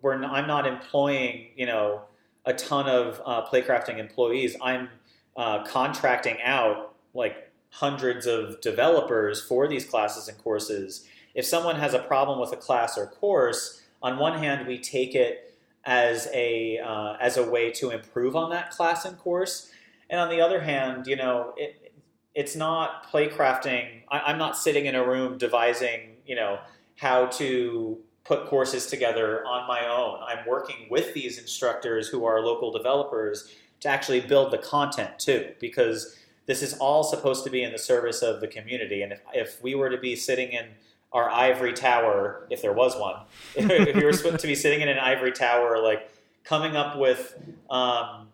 we're 0.03 0.15
n- 0.15 0.25
I'm 0.25 0.47
not 0.47 0.67
employing, 0.67 1.49
you 1.57 1.67
know, 1.67 2.03
a 2.45 2.53
ton 2.53 2.89
of 2.89 3.21
uh, 3.25 3.47
playcrafting 3.47 3.99
employees. 3.99 4.57
I'm 4.63 4.89
uh, 5.37 5.65
contracting 5.65 6.39
out 6.43 6.95
like 7.15 7.51
hundreds 7.71 8.27
of 8.27 8.61
developers 8.61 9.41
for 9.41 9.67
these 9.69 9.85
classes 9.85 10.29
and 10.29 10.39
courses. 10.39 11.07
If 11.35 11.45
someone 11.45 11.77
has 11.77 11.93
a 11.93 11.99
problem 11.99 12.39
with 12.39 12.53
a 12.53 12.57
class 12.57 12.97
or 12.97 13.07
course, 13.07 13.83
on 14.03 14.19
one 14.19 14.39
hand, 14.39 14.67
we 14.67 14.79
take 14.79 15.15
it 15.15 15.55
as 15.85 16.29
a 16.33 16.79
uh, 16.79 17.17
as 17.21 17.37
a 17.37 17.49
way 17.49 17.71
to 17.73 17.91
improve 17.91 18.37
on 18.37 18.51
that 18.51 18.71
class 18.71 19.05
and 19.05 19.19
course, 19.19 19.71
and 20.11 20.21
on 20.21 20.29
the 20.29 20.41
other 20.41 20.61
hand, 20.61 21.07
you 21.07 21.17
know, 21.17 21.55
it 21.57 21.87
it's 22.35 22.55
not 22.55 23.11
playcrafting. 23.11 24.03
I, 24.11 24.21
I'm 24.21 24.39
not 24.39 24.57
sitting 24.57 24.85
in 24.87 24.95
a 24.95 25.05
room 25.05 25.39
devising, 25.39 26.17
you 26.27 26.37
know, 26.37 26.59
how 26.97 27.27
to 27.27 27.99
put 28.25 28.47
courses 28.47 28.87
together 28.87 29.45
on 29.47 29.67
my 29.67 29.87
own. 29.87 30.21
I'm 30.27 30.47
working 30.47 30.87
with 30.91 31.15
these 31.15 31.39
instructors 31.39 32.09
who 32.09 32.25
are 32.27 32.41
local 32.41 32.71
developers 32.73 33.51
to 33.81 33.89
actually 33.89 34.21
build 34.21 34.53
the 34.53 34.59
content 34.59 35.19
too, 35.19 35.53
because 35.61 36.17
this 36.45 36.63
is 36.63 36.75
all 36.75 37.03
supposed 37.03 37.43
to 37.45 37.51
be 37.51 37.63
in 37.63 37.73
the 37.73 37.79
service 37.79 38.23
of 38.23 38.41
the 38.41 38.49
community. 38.49 39.03
And 39.03 39.13
if, 39.13 39.21
if 39.33 39.63
we 39.63 39.75
were 39.75 39.89
to 39.89 39.99
be 39.99 40.15
sitting 40.15 40.51
in 40.51 40.67
our 41.13 41.31
ivory 41.31 41.73
tower, 41.73 42.47
if 42.51 42.61
there 42.61 42.73
was 42.73 42.97
one, 42.97 43.17
if 43.57 43.97
we 43.97 44.05
were 44.05 44.13
supposed 44.13 44.41
to 44.41 44.47
be 44.47 44.55
sitting 44.55 44.83
in 44.83 44.89
an 44.89 44.99
ivory 44.99 45.33
tower, 45.33 45.83
like 45.83 46.11
coming 46.45 46.77
up 46.77 46.99
with 46.99 47.39
um, 47.71 48.29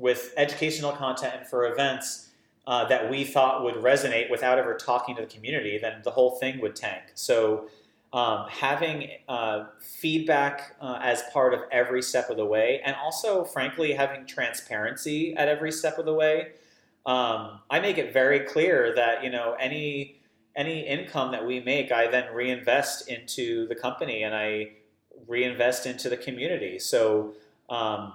with 0.00 0.32
educational 0.36 0.92
content 0.92 1.34
and 1.38 1.46
for 1.46 1.70
events 1.70 2.28
uh, 2.66 2.86
that 2.88 3.10
we 3.10 3.24
thought 3.24 3.62
would 3.64 3.76
resonate 3.76 4.30
without 4.30 4.58
ever 4.58 4.74
talking 4.74 5.14
to 5.16 5.22
the 5.22 5.26
community, 5.26 5.78
then 5.78 6.00
the 6.04 6.10
whole 6.10 6.32
thing 6.38 6.60
would 6.60 6.76
tank. 6.76 7.02
So 7.14 7.68
um, 8.12 8.46
having 8.48 9.10
uh, 9.28 9.66
feedback 9.80 10.74
uh, 10.80 10.98
as 11.00 11.22
part 11.32 11.54
of 11.54 11.60
every 11.70 12.02
step 12.02 12.28
of 12.30 12.36
the 12.36 12.44
way, 12.44 12.80
and 12.84 12.96
also, 12.96 13.44
frankly, 13.44 13.92
having 13.92 14.26
transparency 14.26 15.34
at 15.36 15.48
every 15.48 15.72
step 15.72 15.98
of 15.98 16.06
the 16.06 16.14
way. 16.14 16.52
Um, 17.06 17.60
I 17.70 17.80
make 17.80 17.98
it 17.98 18.12
very 18.12 18.40
clear 18.40 18.94
that 18.94 19.24
you 19.24 19.30
know 19.30 19.56
any 19.58 20.20
any 20.56 20.80
income 20.86 21.30
that 21.32 21.46
we 21.46 21.60
make, 21.60 21.92
I 21.92 22.08
then 22.08 22.34
reinvest 22.34 23.08
into 23.08 23.66
the 23.68 23.74
company 23.74 24.24
and 24.24 24.34
I 24.34 24.72
reinvest 25.26 25.86
into 25.86 26.08
the 26.08 26.16
community. 26.16 26.78
So 26.78 27.34
um, 27.68 28.14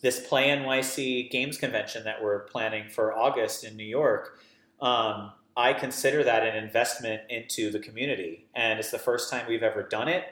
this 0.00 0.26
Play 0.26 0.48
NYC 0.48 1.30
Games 1.30 1.58
Convention 1.58 2.04
that 2.04 2.22
we're 2.22 2.40
planning 2.40 2.88
for 2.88 3.16
August 3.16 3.64
in 3.64 3.76
New 3.76 3.84
York. 3.84 4.38
Um, 4.80 5.32
I 5.56 5.72
consider 5.72 6.22
that 6.22 6.46
an 6.46 6.56
investment 6.62 7.22
into 7.28 7.70
the 7.70 7.80
community, 7.80 8.46
and 8.54 8.78
it's 8.78 8.90
the 8.92 8.98
first 8.98 9.30
time 9.30 9.46
we've 9.48 9.64
ever 9.64 9.82
done 9.82 10.08
it. 10.08 10.24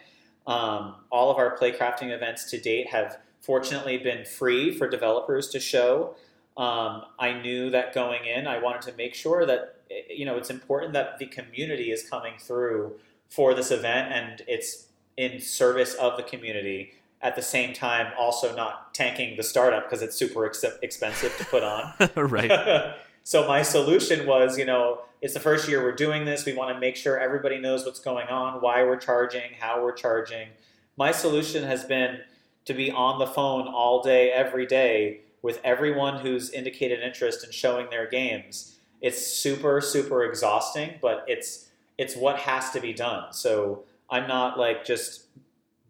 Um, 0.47 0.97
all 1.11 1.31
of 1.31 1.39
our 1.39 1.57
playcrafting 1.59 2.15
events 2.15 2.49
to 2.51 2.61
date 2.61 2.89
have 2.91 3.19
fortunately 3.41 3.99
been 3.99 4.25
free 4.25 4.73
for 4.73 4.89
developers 4.89 5.49
to 5.49 5.59
show. 5.59 6.15
Um, 6.57 7.03
I 7.19 7.41
knew 7.43 7.71
that 7.71 7.93
going 7.93 8.25
in, 8.25 8.47
I 8.47 8.59
wanted 8.61 8.83
to 8.83 8.97
make 8.97 9.15
sure 9.15 9.45
that 9.47 9.81
you 10.09 10.25
know 10.25 10.37
it's 10.37 10.51
important 10.51 10.93
that 10.93 11.19
the 11.19 11.27
community 11.27 11.91
is 11.91 12.09
coming 12.09 12.35
through 12.39 12.99
for 13.29 13.53
this 13.53 13.71
event, 13.71 14.13
and 14.13 14.43
it's 14.47 14.87
in 15.17 15.41
service 15.41 15.95
of 15.95 16.17
the 16.17 16.23
community. 16.23 16.93
At 17.23 17.35
the 17.35 17.43
same 17.43 17.73
time, 17.73 18.13
also 18.19 18.55
not 18.55 18.95
tanking 18.95 19.37
the 19.37 19.43
startup 19.43 19.85
because 19.85 20.03
it's 20.03 20.17
super 20.17 20.47
ex- 20.47 20.65
expensive 20.83 21.37
to 21.39 21.45
put 21.47 21.63
on. 21.63 21.95
right. 22.17 22.95
so 23.25 23.49
my 23.49 23.63
solution 23.63 24.27
was, 24.27 24.59
you 24.59 24.65
know, 24.65 25.01
it's 25.23 25.35
the 25.35 25.41
first 25.41 25.69
year 25.69 25.83
we're 25.83 25.95
doing 25.95 26.25
this. 26.25 26.45
We 26.45 26.55
want 26.55 26.75
to 26.75 26.81
make 26.81 26.95
sure 26.95 27.19
everybody 27.19 27.59
knows 27.59 27.85
what's 27.85 28.01
going 28.01 28.29
on, 28.29 28.61
why 28.61 28.85
we're 28.85 28.99
charging, 28.99 29.55
how 29.59 29.83
we're 29.83 29.95
charging. 29.95 30.49
My 30.97 31.11
solution 31.11 31.65
has 31.65 31.85
been 31.85 32.21
to 32.67 32.75
be 32.75 32.91
on 32.91 33.19
the 33.19 33.27
phone 33.27 33.67
all 33.67 34.03
day, 34.03 34.31
every 34.31 34.67
day 34.67 35.21
with 35.43 35.61
everyone 35.65 36.21
who's 36.21 36.51
indicated 36.51 37.01
interest 37.01 37.45
in 37.45 37.53
showing 37.53 37.89
their 37.91 38.09
games. 38.09 38.77
It's 39.01 39.25
super, 39.25 39.81
super 39.81 40.25
exhausting, 40.25 40.95
but 41.01 41.25
it's 41.29 41.69
it's 41.99 42.15
what 42.17 42.39
has 42.41 42.71
to 42.73 42.81
be 42.81 42.93
done. 42.93 43.33
So 43.33 43.85
I'm 44.11 44.29
not 44.29 44.59
like 44.59 44.85
just 44.85 45.26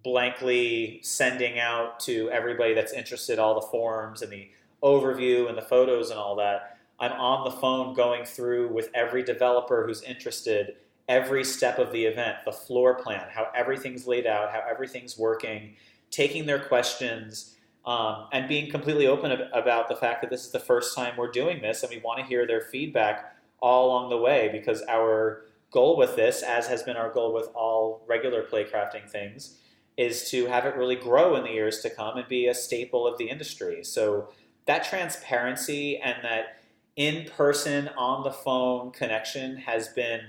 blankly 0.07 1.01
sending 1.03 1.59
out 1.59 1.99
to 1.99 2.31
everybody 2.31 2.73
that's 2.75 2.93
interested 2.93 3.41
all 3.41 3.57
the 3.57 3.67
forms 3.67 4.23
and 4.23 4.31
the 4.31 4.49
overview 4.81 5.49
and 5.49 5.59
the 5.59 5.63
photos 5.63 6.11
and 6.11 6.19
all 6.19 6.37
that. 6.37 6.79
I'm 7.01 7.11
on 7.11 7.43
the 7.43 7.51
phone 7.51 7.93
going 7.93 8.25
through 8.25 8.69
with 8.69 8.89
every 8.95 9.25
developer 9.25 9.85
who's 9.85 10.03
interested 10.03 10.77
every 11.09 11.43
step 11.43 11.81
of 11.81 11.91
the 11.91 12.05
event, 12.05 12.37
the 12.45 12.53
floor 12.53 12.95
plan, 12.95 13.25
how 13.33 13.49
everything's 13.53 14.07
laid 14.07 14.29
out, 14.29 14.53
how 14.53 14.63
everything's 14.71 15.19
working, 15.19 15.75
taking 16.13 16.47
their 16.47 16.61
questions, 16.61 17.57
um, 17.85 18.29
and 18.33 18.47
being 18.47 18.71
completely 18.71 19.09
open 19.09 19.33
ab- 19.33 19.49
about 19.53 19.89
the 19.89 19.97
fact 19.97 20.21
that 20.21 20.31
this 20.31 20.47
is 20.47 20.53
the 20.53 20.61
first 20.61 20.95
time 20.95 21.17
we're 21.17 21.33
doing 21.33 21.61
this 21.61 21.83
and 21.83 21.91
we 21.91 21.99
want 21.99 22.21
to 22.21 22.25
hear 22.25 22.47
their 22.47 22.61
feedback 22.61 23.37
all 23.59 23.87
along 23.89 24.11
the 24.11 24.19
way 24.19 24.51
because 24.53 24.83
our 24.89 25.47
goal 25.73 25.97
with 25.97 26.15
this, 26.15 26.45
as 26.45 26.69
has 26.69 26.85
been 26.85 26.97
our 26.97 27.11
goal 27.11 27.35
with 27.35 27.49
all 27.57 28.05
regular 28.07 28.45
playcrafting 28.45 29.11
things, 29.11 29.59
is 29.97 30.31
to 30.31 30.47
have 30.47 30.67
it 30.67 30.77
really 30.77 30.97
grow 30.97 31.37
in 31.37 31.45
the 31.45 31.51
years 31.51 31.81
to 31.81 31.91
come 31.91 32.17
and 32.17 32.29
be 32.29 32.47
a 32.47 32.55
staple 32.55 33.07
of 33.07 33.17
the 33.19 33.29
industry. 33.29 33.83
So 33.83 34.29
that 34.67 34.85
transparency 34.85 35.99
and 35.99 36.17
that 36.23 36.59
in 36.97 37.29
person, 37.37 37.91
on 37.97 38.25
the 38.25 38.31
phone 38.31 38.91
connection 38.91 39.59
has 39.59 39.89
been 39.89 40.21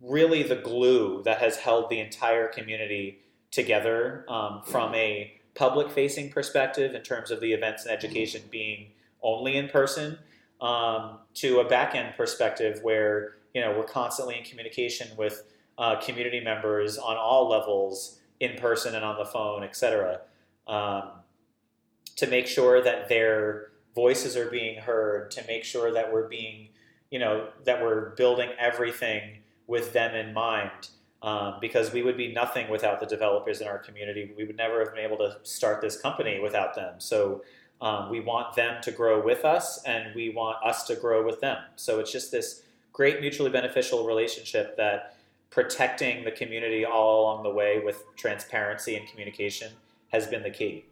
really 0.00 0.42
the 0.42 0.56
glue 0.56 1.22
that 1.24 1.38
has 1.38 1.58
held 1.58 1.90
the 1.90 2.00
entire 2.00 2.48
community 2.48 3.18
together 3.50 4.24
um, 4.28 4.62
from 4.64 4.94
a 4.94 5.32
public 5.54 5.90
facing 5.90 6.30
perspective 6.30 6.94
in 6.94 7.02
terms 7.02 7.30
of 7.30 7.40
the 7.40 7.52
events 7.52 7.84
and 7.84 7.92
education 7.92 8.40
being 8.50 8.86
only 9.22 9.56
in 9.56 9.68
person 9.68 10.18
um, 10.60 11.18
to 11.34 11.60
a 11.60 11.68
back 11.68 11.94
end 11.94 12.14
perspective 12.16 12.80
where 12.82 13.36
you 13.52 13.60
know 13.60 13.76
we're 13.76 13.84
constantly 13.84 14.38
in 14.38 14.44
communication 14.44 15.08
with 15.18 15.42
uh, 15.76 15.96
community 16.00 16.40
members 16.40 16.96
on 16.96 17.16
all 17.16 17.48
levels 17.48 18.19
in 18.40 18.56
person 18.56 18.94
and 18.94 19.04
on 19.04 19.16
the 19.18 19.24
phone 19.24 19.62
etc 19.62 20.20
um, 20.66 21.10
to 22.16 22.26
make 22.26 22.46
sure 22.46 22.82
that 22.82 23.08
their 23.08 23.68
voices 23.94 24.36
are 24.36 24.50
being 24.50 24.80
heard 24.80 25.30
to 25.30 25.44
make 25.46 25.64
sure 25.64 25.92
that 25.92 26.12
we're 26.12 26.28
being 26.28 26.68
you 27.10 27.18
know 27.18 27.48
that 27.64 27.82
we're 27.82 28.10
building 28.10 28.50
everything 28.58 29.38
with 29.70 29.92
them 29.92 30.14
in 30.14 30.34
mind. 30.34 30.90
Um, 31.22 31.56
because 31.60 31.92
we 31.92 32.02
would 32.02 32.16
be 32.16 32.32
nothing 32.32 32.70
without 32.70 32.98
the 32.98 33.04
developers 33.04 33.60
in 33.60 33.68
our 33.68 33.76
community. 33.76 34.32
We 34.38 34.44
would 34.44 34.56
never 34.56 34.78
have 34.78 34.94
been 34.94 35.04
able 35.04 35.18
to 35.18 35.36
start 35.42 35.82
this 35.82 36.00
company 36.00 36.40
without 36.40 36.74
them. 36.74 36.94
So 36.96 37.44
um, 37.82 38.08
we 38.08 38.20
want 38.20 38.56
them 38.56 38.80
to 38.80 38.90
grow 38.90 39.22
with 39.22 39.44
us, 39.44 39.82
and 39.84 40.14
we 40.14 40.30
want 40.30 40.56
us 40.64 40.86
to 40.86 40.94
grow 40.94 41.22
with 41.22 41.42
them. 41.42 41.58
So 41.76 42.00
it's 42.00 42.10
just 42.10 42.32
this 42.32 42.62
great 42.94 43.20
mutually 43.20 43.50
beneficial 43.50 44.06
relationship 44.06 44.78
that 44.78 45.14
protecting 45.50 46.24
the 46.24 46.30
community 46.30 46.84
all 46.84 47.22
along 47.22 47.42
the 47.42 47.50
way 47.50 47.80
with 47.84 48.04
transparency 48.16 48.96
and 48.96 49.06
communication 49.08 49.72
has 50.08 50.26
been 50.26 50.42
the 50.42 50.50
key. 50.50 50.84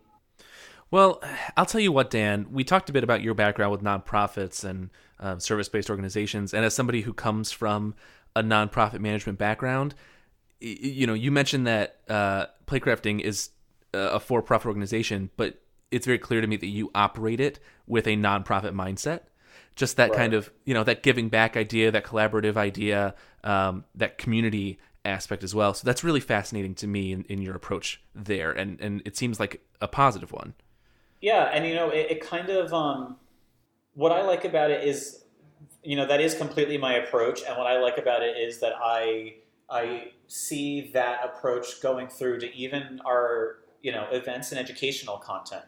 Well, 0.91 1.23
I'll 1.57 1.67
tell 1.67 1.81
you 1.81 1.93
what, 1.93 2.11
Dan. 2.11 2.47
We 2.51 2.65
talked 2.65 2.89
a 2.89 2.93
bit 2.93 3.05
about 3.05 3.23
your 3.23 3.35
background 3.35 3.73
with 3.73 3.83
nonprofits 3.83 4.65
and 4.65 4.91
uh, 5.21 5.39
service-based 5.39 5.91
organizations, 5.91 6.55
and 6.55 6.65
as 6.65 6.75
somebody 6.75 7.03
who 7.03 7.13
comes 7.13 7.53
from 7.53 7.95
a 8.35 8.43
nonprofit 8.43 9.01
management 9.01 9.39
background, 9.39 9.95
you 10.61 11.07
know, 11.07 11.15
you 11.15 11.31
mentioned 11.31 11.67
that 11.67 12.01
uh, 12.09 12.47
Playcrafting 12.67 13.21
is 13.21 13.51
a 13.93 14.19
for-profit 14.19 14.67
organization, 14.67 15.31
but 15.37 15.61
it's 15.91 16.07
very 16.07 16.19
clear 16.19 16.41
to 16.41 16.47
me 16.47 16.57
that 16.57 16.67
you 16.67 16.91
operate 16.95 17.41
it 17.41 17.59
with 17.87 18.07
a 18.07 18.17
nonprofit 18.17 18.73
mindset. 18.73 19.21
Just 19.79 19.97
that 19.97 20.11
right. 20.11 20.19
kind 20.19 20.35
of, 20.35 20.51
you 20.65 20.75
know, 20.75 20.83
that 20.83 21.05
giving 21.05 21.29
back 21.29 21.57
idea, 21.57 21.93
that 21.93 22.05
collaborative 22.05 22.57
idea, 22.57 23.15
um, 23.45 23.85
that 23.95 24.19
community 24.19 24.81
aspect 25.05 25.45
as 25.45 25.55
well. 25.55 25.73
So 25.73 25.87
that's 25.87 26.03
really 26.03 26.19
fascinating 26.19 26.75
to 26.77 26.89
me 26.89 27.13
in, 27.13 27.23
in 27.25 27.41
your 27.41 27.55
approach 27.55 28.03
there, 28.13 28.51
and 28.51 28.81
and 28.81 29.03
it 29.05 29.17
seems 29.17 29.39
like 29.39 29.63
a 29.81 29.87
positive 29.87 30.33
one. 30.33 30.55
Yeah, 31.21 31.45
and 31.45 31.65
you 31.65 31.77
know, 31.77 31.91
it, 31.91 32.11
it 32.11 32.21
kind 32.21 32.49
of 32.49 32.75
um, 32.75 33.17
what 33.95 34.11
I 34.11 34.23
like 34.23 34.45
about 34.45 34.73
it 34.73 34.83
is, 34.83 35.25
you 35.85 35.95
know, 35.95 36.07
that 36.07 36.21
is 36.21 36.35
completely 36.35 36.77
my 36.77 36.95
approach, 36.95 37.43
and 37.47 37.57
what 37.57 37.69
I 37.69 37.79
like 37.79 37.99
about 37.99 38.23
it 38.25 38.37
is 38.37 38.59
that 38.59 38.73
I 38.83 39.37
I 39.71 40.09
see 40.27 40.91
that 40.93 41.25
approach 41.25 41.81
going 41.81 42.09
through 42.09 42.41
to 42.41 42.53
even 42.53 43.01
our 43.07 43.59
you 43.81 43.93
know 43.93 44.09
events 44.11 44.51
and 44.51 44.59
educational 44.59 45.19
content. 45.19 45.65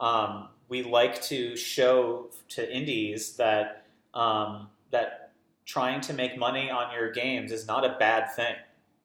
Um, 0.00 0.48
we 0.68 0.82
like 0.82 1.20
to 1.22 1.56
show 1.56 2.30
to 2.50 2.74
indies 2.74 3.36
that 3.36 3.86
um, 4.14 4.68
that 4.90 5.32
trying 5.66 6.00
to 6.02 6.12
make 6.12 6.38
money 6.38 6.70
on 6.70 6.92
your 6.92 7.10
games 7.10 7.50
is 7.52 7.66
not 7.66 7.84
a 7.84 7.96
bad 7.98 8.32
thing. 8.34 8.54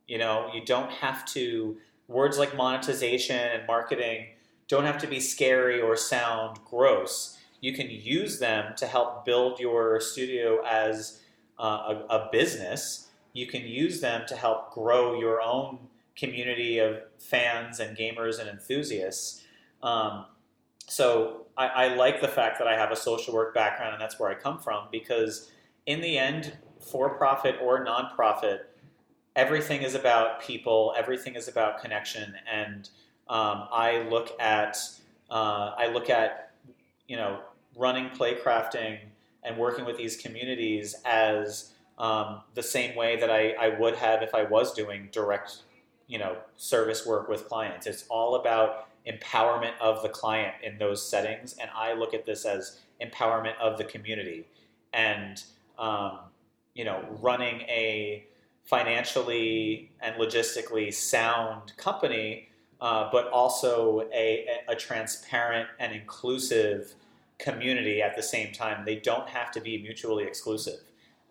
You 0.07 0.17
know, 0.17 0.49
you 0.53 0.63
don't 0.65 0.91
have 0.91 1.25
to 1.33 1.77
words 2.07 2.37
like 2.37 2.55
monetization 2.55 3.37
and 3.37 3.67
marketing 3.67 4.27
don't 4.69 4.85
have 4.85 4.99
to 4.99 5.07
be 5.07 5.19
scary 5.19 5.81
or 5.81 5.97
sound 5.97 6.59
gross. 6.63 7.37
You 7.59 7.73
can 7.73 7.89
use 7.89 8.39
them 8.39 8.73
to 8.77 8.85
help 8.85 9.25
build 9.25 9.59
your 9.59 9.99
studio 9.99 10.63
as 10.63 11.19
uh, 11.59 12.03
a, 12.09 12.15
a, 12.15 12.29
business. 12.31 13.07
You 13.33 13.47
can 13.47 13.63
use 13.63 13.99
them 13.99 14.21
to 14.27 14.35
help 14.35 14.71
grow 14.73 15.19
your 15.19 15.41
own 15.41 15.79
community 16.15 16.77
of 16.77 17.01
fans 17.17 17.79
and 17.79 17.97
gamers 17.97 18.39
and 18.39 18.47
enthusiasts. 18.47 19.43
Um, 19.81 20.25
so 20.89 21.45
I, 21.57 21.67
I 21.67 21.95
like 21.95 22.19
the 22.21 22.27
fact 22.27 22.57
that 22.59 22.67
I 22.67 22.75
have 22.75 22.91
a 22.91 22.95
social 22.95 23.33
work 23.33 23.53
background 23.53 23.93
and 23.93 24.01
that's 24.01 24.19
where 24.19 24.29
I 24.29 24.33
come 24.33 24.59
from 24.59 24.87
because 24.91 25.51
in 25.85 26.01
the 26.01 26.17
end, 26.17 26.53
for 26.79 27.09
profit 27.09 27.55
or 27.61 27.83
nonprofit, 27.85 28.59
everything 29.35 29.81
is 29.81 29.95
about 29.95 30.41
people, 30.41 30.93
everything 30.97 31.35
is 31.35 31.47
about 31.47 31.81
connection, 31.81 32.35
and 32.51 32.89
um, 33.27 33.67
I 33.71 34.07
look 34.09 34.39
at 34.39 34.77
uh, 35.29 35.71
I 35.77 35.87
look 35.87 36.09
at 36.09 36.51
you 37.07 37.15
know 37.15 37.39
running 37.75 38.09
playcrafting 38.09 38.99
and 39.43 39.57
working 39.57 39.85
with 39.85 39.97
these 39.97 40.17
communities 40.17 40.95
as 41.05 41.73
um, 41.97 42.41
the 42.53 42.63
same 42.63 42.95
way 42.95 43.19
that 43.19 43.29
I, 43.29 43.51
I 43.51 43.69
would 43.79 43.95
have 43.95 44.21
if 44.21 44.35
I 44.35 44.43
was 44.43 44.73
doing 44.73 45.09
direct 45.11 45.63
you 46.07 46.17
know 46.17 46.37
service 46.55 47.05
work 47.05 47.29
with 47.29 47.47
clients. 47.47 47.87
It's 47.87 48.05
all 48.09 48.35
about 48.35 48.88
empowerment 49.07 49.73
of 49.81 50.01
the 50.01 50.09
client 50.09 50.55
in 50.63 50.77
those 50.77 51.07
settings, 51.07 51.55
and 51.59 51.69
I 51.75 51.93
look 51.93 52.13
at 52.13 52.25
this 52.25 52.45
as 52.45 52.79
empowerment 53.01 53.57
of 53.59 53.77
the 53.77 53.85
community 53.85 54.45
and 54.93 55.41
um, 55.77 56.19
you 56.73 56.83
know 56.83 57.03
running 57.21 57.61
a 57.61 58.25
financially 58.65 59.91
and 60.01 60.15
logistically 60.15 60.93
sound 60.93 61.75
company 61.77 62.49
uh, 62.81 63.09
but 63.11 63.27
also 63.29 64.07
a, 64.13 64.45
a 64.67 64.75
transparent 64.75 65.67
and 65.79 65.93
inclusive 65.93 66.95
community 67.37 68.01
at 68.01 68.15
the 68.15 68.23
same 68.23 68.53
time. 68.53 68.85
They 68.85 68.95
don't 68.95 69.27
have 69.27 69.51
to 69.51 69.61
be 69.61 69.81
mutually 69.81 70.23
exclusive. 70.23 70.79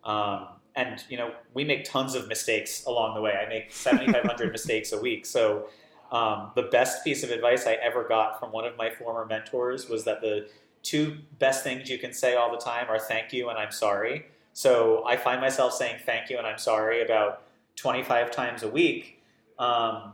Um, 0.03 0.47
and 0.75 1.03
you 1.09 1.17
know, 1.17 1.33
we 1.53 1.63
make 1.63 1.85
tons 1.85 2.13
of 2.13 2.27
mistakes 2.27 2.85
along 2.85 3.15
the 3.15 3.21
way. 3.21 3.33
I 3.33 3.49
make 3.49 3.71
7,500 3.71 4.51
mistakes 4.51 4.91
a 4.91 5.01
week. 5.01 5.25
So 5.25 5.69
um, 6.11 6.51
the 6.55 6.63
best 6.63 7.03
piece 7.03 7.23
of 7.23 7.31
advice 7.31 7.67
I 7.67 7.73
ever 7.73 8.07
got 8.07 8.39
from 8.39 8.51
one 8.51 8.65
of 8.65 8.77
my 8.77 8.89
former 8.89 9.25
mentors 9.25 9.89
was 9.89 10.03
that 10.05 10.21
the 10.21 10.49
two 10.81 11.17
best 11.37 11.63
things 11.63 11.89
you 11.89 11.99
can 11.99 12.13
say 12.13 12.35
all 12.35 12.51
the 12.51 12.57
time 12.57 12.87
are 12.89 12.99
thank 12.99 13.33
you 13.33 13.49
and 13.49 13.57
I'm 13.57 13.71
sorry. 13.71 14.25
So 14.53 15.05
I 15.05 15.17
find 15.17 15.39
myself 15.39 15.73
saying 15.73 15.99
thank 16.05 16.29
you 16.29 16.37
and 16.37 16.47
I'm 16.47 16.57
sorry 16.57 17.03
about 17.03 17.43
25 17.75 18.31
times 18.31 18.63
a 18.63 18.69
week. 18.69 19.21
Um, 19.59 20.13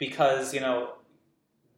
because 0.00 0.52
you 0.52 0.60
know 0.60 0.94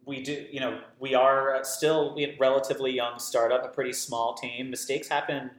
we 0.07 0.23
do 0.23 0.47
you 0.51 0.61
know 0.61 0.81
we 0.99 1.15
are 1.15 1.61
still 1.65 2.17
a 2.19 2.35
relatively 2.41 2.93
young 2.93 3.19
startup, 3.19 3.65
a 3.65 3.69
pretty 3.69 3.93
small 3.93 4.35
team. 4.35 4.71
Mistakes 4.71 5.09
happen 5.09 5.51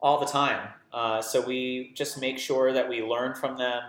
all 0.00 0.20
the 0.20 0.26
time, 0.26 0.68
uh, 0.92 1.22
so 1.22 1.40
we 1.40 1.92
just 1.94 2.20
make 2.20 2.38
sure 2.38 2.72
that 2.72 2.86
we 2.86 3.02
learn 3.02 3.34
from 3.34 3.56
them. 3.56 3.82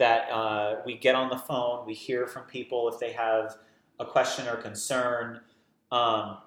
That 0.00 0.30
uh, 0.30 0.76
we 0.84 0.96
get 0.96 1.14
on 1.14 1.28
the 1.28 1.36
phone, 1.36 1.86
we 1.86 1.94
hear 1.94 2.26
from 2.26 2.44
people 2.44 2.88
if 2.88 2.98
they 2.98 3.12
have 3.12 3.58
a 4.00 4.04
question 4.04 4.48
or 4.48 4.56
concern, 4.56 5.40
um, 5.92 6.38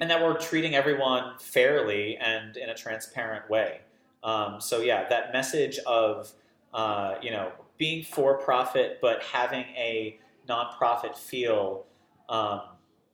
and 0.00 0.08
that 0.10 0.22
we're 0.22 0.38
treating 0.38 0.74
everyone 0.74 1.36
fairly 1.38 2.16
and 2.16 2.56
in 2.56 2.70
a 2.70 2.74
transparent 2.74 3.50
way. 3.50 3.80
Um, 4.22 4.60
so 4.60 4.80
yeah, 4.80 5.08
that 5.08 5.32
message 5.32 5.78
of 5.80 6.32
uh, 6.72 7.16
you 7.20 7.30
know 7.30 7.52
being 7.78 8.04
for 8.04 8.38
profit 8.38 8.98
but 9.02 9.22
having 9.22 9.64
a 9.76 10.18
nonprofit 10.48 11.16
feel 11.16 11.86
um, 12.28 12.60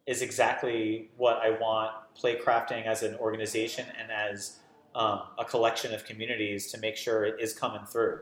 is 0.06 0.22
exactly 0.22 1.10
what 1.16 1.38
I 1.38 1.50
want 1.50 1.92
playcrafting 2.20 2.84
as 2.84 3.02
an 3.02 3.14
organization 3.16 3.86
and 3.98 4.10
as 4.10 4.58
um, 4.94 5.22
a 5.38 5.44
collection 5.44 5.94
of 5.94 6.04
communities 6.04 6.70
to 6.72 6.78
make 6.78 6.96
sure 6.96 7.24
it 7.24 7.40
is 7.40 7.54
coming 7.54 7.84
through. 7.86 8.20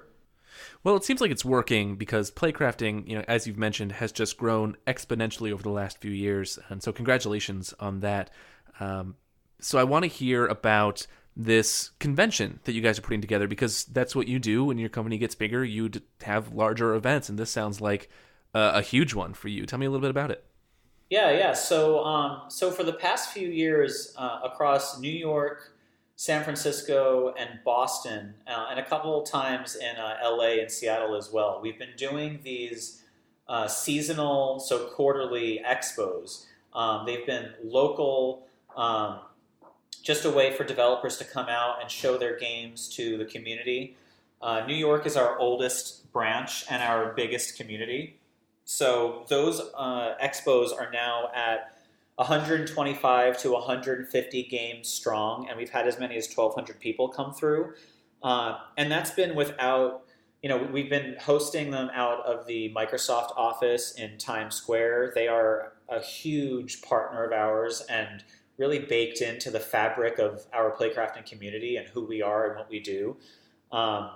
Well, 0.85 0.97
it 0.97 1.05
seems 1.05 1.21
like 1.21 1.31
it's 1.31 1.45
working 1.45 1.97
because 1.97 2.31
playcrafting, 2.31 3.09
you 3.09 3.17
know, 3.17 3.25
as 3.29 3.47
you've 3.47 3.59
mentioned, 3.59 3.93
has 3.93 4.13
just 4.13 4.37
grown 4.37 4.77
exponentially 4.87 5.53
over 5.53 5.63
the 5.63 5.71
last 5.71 6.01
few 6.01 6.11
years, 6.11 6.59
and 6.69 6.83
so 6.83 6.93
congratulations 6.93 7.75
on 7.81 8.01
that. 8.01 8.31
Um, 8.81 9.17
so 9.61 9.79
I 9.79 9.85
want 9.85 10.05
to 10.05 10.09
hear 10.09 10.47
about 10.47 11.07
this 11.37 11.91
convention 12.01 12.59
that 12.65 12.73
you 12.73 12.81
guys 12.81 12.99
are 12.99 13.03
putting 13.03 13.21
together 13.21 13.47
because 13.47 13.85
that's 13.85 14.15
what 14.15 14.27
you 14.27 14.39
do 14.41 14.65
when 14.65 14.79
your 14.79 14.89
company 14.89 15.19
gets 15.19 15.37
bigger. 15.37 15.65
You 15.65 15.91
have 16.23 16.53
larger 16.53 16.95
events, 16.95 17.29
and 17.29 17.39
this 17.39 17.51
sounds 17.51 17.81
like 17.81 18.09
uh, 18.55 18.73
a 18.75 18.83
huge 18.83 19.15
one 19.15 19.35
for 19.35 19.49
you. 19.49 19.65
Tell 19.65 19.79
me 19.79 19.87
a 19.87 19.91
little 19.91 20.03
bit 20.03 20.11
about 20.11 20.31
it. 20.31 20.45
Yeah, 21.11 21.31
yeah. 21.31 21.55
So, 21.55 22.05
um, 22.05 22.51
so 22.51 22.71
for 22.71 22.83
the 22.83 22.93
past 22.93 23.33
few 23.33 23.49
years, 23.49 24.15
uh, 24.19 24.41
across 24.45 24.99
New 25.01 25.13
York, 25.13 25.73
San 26.19 26.43
Francisco, 26.43 27.33
and 27.39 27.61
Boston, 27.65 28.35
uh, 28.49 28.67
and 28.71 28.81
a 28.81 28.85
couple 28.85 29.23
times 29.23 29.77
in 29.77 29.95
uh, 29.97 30.17
LA 30.21 30.59
and 30.61 30.69
Seattle 30.69 31.15
as 31.15 31.31
well, 31.31 31.61
we've 31.63 31.79
been 31.79 31.95
doing 31.97 32.41
these 32.43 33.05
uh, 33.49 33.69
seasonal, 33.69 34.59
so 34.59 34.87
quarterly 34.87 35.63
expos. 35.65 36.47
Um, 36.75 37.07
they've 37.07 37.25
been 37.25 37.51
local, 37.63 38.49
um, 38.77 39.21
just 40.03 40.25
a 40.25 40.31
way 40.31 40.53
for 40.53 40.65
developers 40.65 41.19
to 41.19 41.25
come 41.25 41.47
out 41.49 41.81
and 41.81 41.89
show 41.89 42.19
their 42.19 42.37
games 42.37 42.89
to 42.97 43.17
the 43.17 43.25
community. 43.25 43.97
Uh, 44.43 44.67
New 44.67 44.75
York 44.75 45.07
is 45.07 45.17
our 45.17 45.39
oldest 45.39 46.13
branch 46.13 46.65
and 46.69 46.83
our 46.83 47.13
biggest 47.13 47.57
community. 47.57 48.19
So 48.65 49.25
those 49.29 49.61
uh, 49.77 50.17
expos 50.21 50.77
are 50.77 50.91
now 50.91 51.29
at 51.33 51.78
125 52.19 53.39
to 53.39 53.53
150 53.53 54.43
games 54.45 54.89
strong, 54.89 55.49
and 55.49 55.57
we've 55.57 55.71
had 55.71 55.87
as 55.87 56.01
many 56.01 56.17
as 56.17 56.27
1,200 56.27 56.81
people 56.81 57.09
come 57.09 57.33
through. 57.33 57.73
Uh, 58.25 58.59
and 58.77 58.91
that's 58.91 59.13
been 59.13 59.37
without, 59.37 60.03
you 60.43 60.49
know, 60.49 60.69
we've 60.73 60.91
been 60.91 61.15
hosting 61.21 61.71
them 61.71 61.89
out 61.95 62.27
of 62.27 62.45
the 62.49 62.75
Microsoft 62.75 63.37
office 63.37 63.93
in 63.93 64.19
Times 64.19 64.57
Square. 64.57 65.13
They 65.15 65.29
are 65.29 65.75
a 65.89 66.01
huge 66.01 66.83
partner 66.83 67.23
of 67.25 67.33
ours 67.33 67.85
and 67.89 68.25
really 68.57 68.81
baked 68.81 69.21
into 69.21 69.49
the 69.53 69.61
fabric 69.61 70.19
of 70.19 70.45
our 70.53 70.75
playcrafting 70.75 71.25
community 71.25 71.77
and 71.77 71.87
who 71.87 72.05
we 72.05 72.21
are 72.21 72.49
and 72.49 72.59
what 72.59 72.69
we 72.69 72.81
do. 72.81 73.17
Um, 73.71 74.11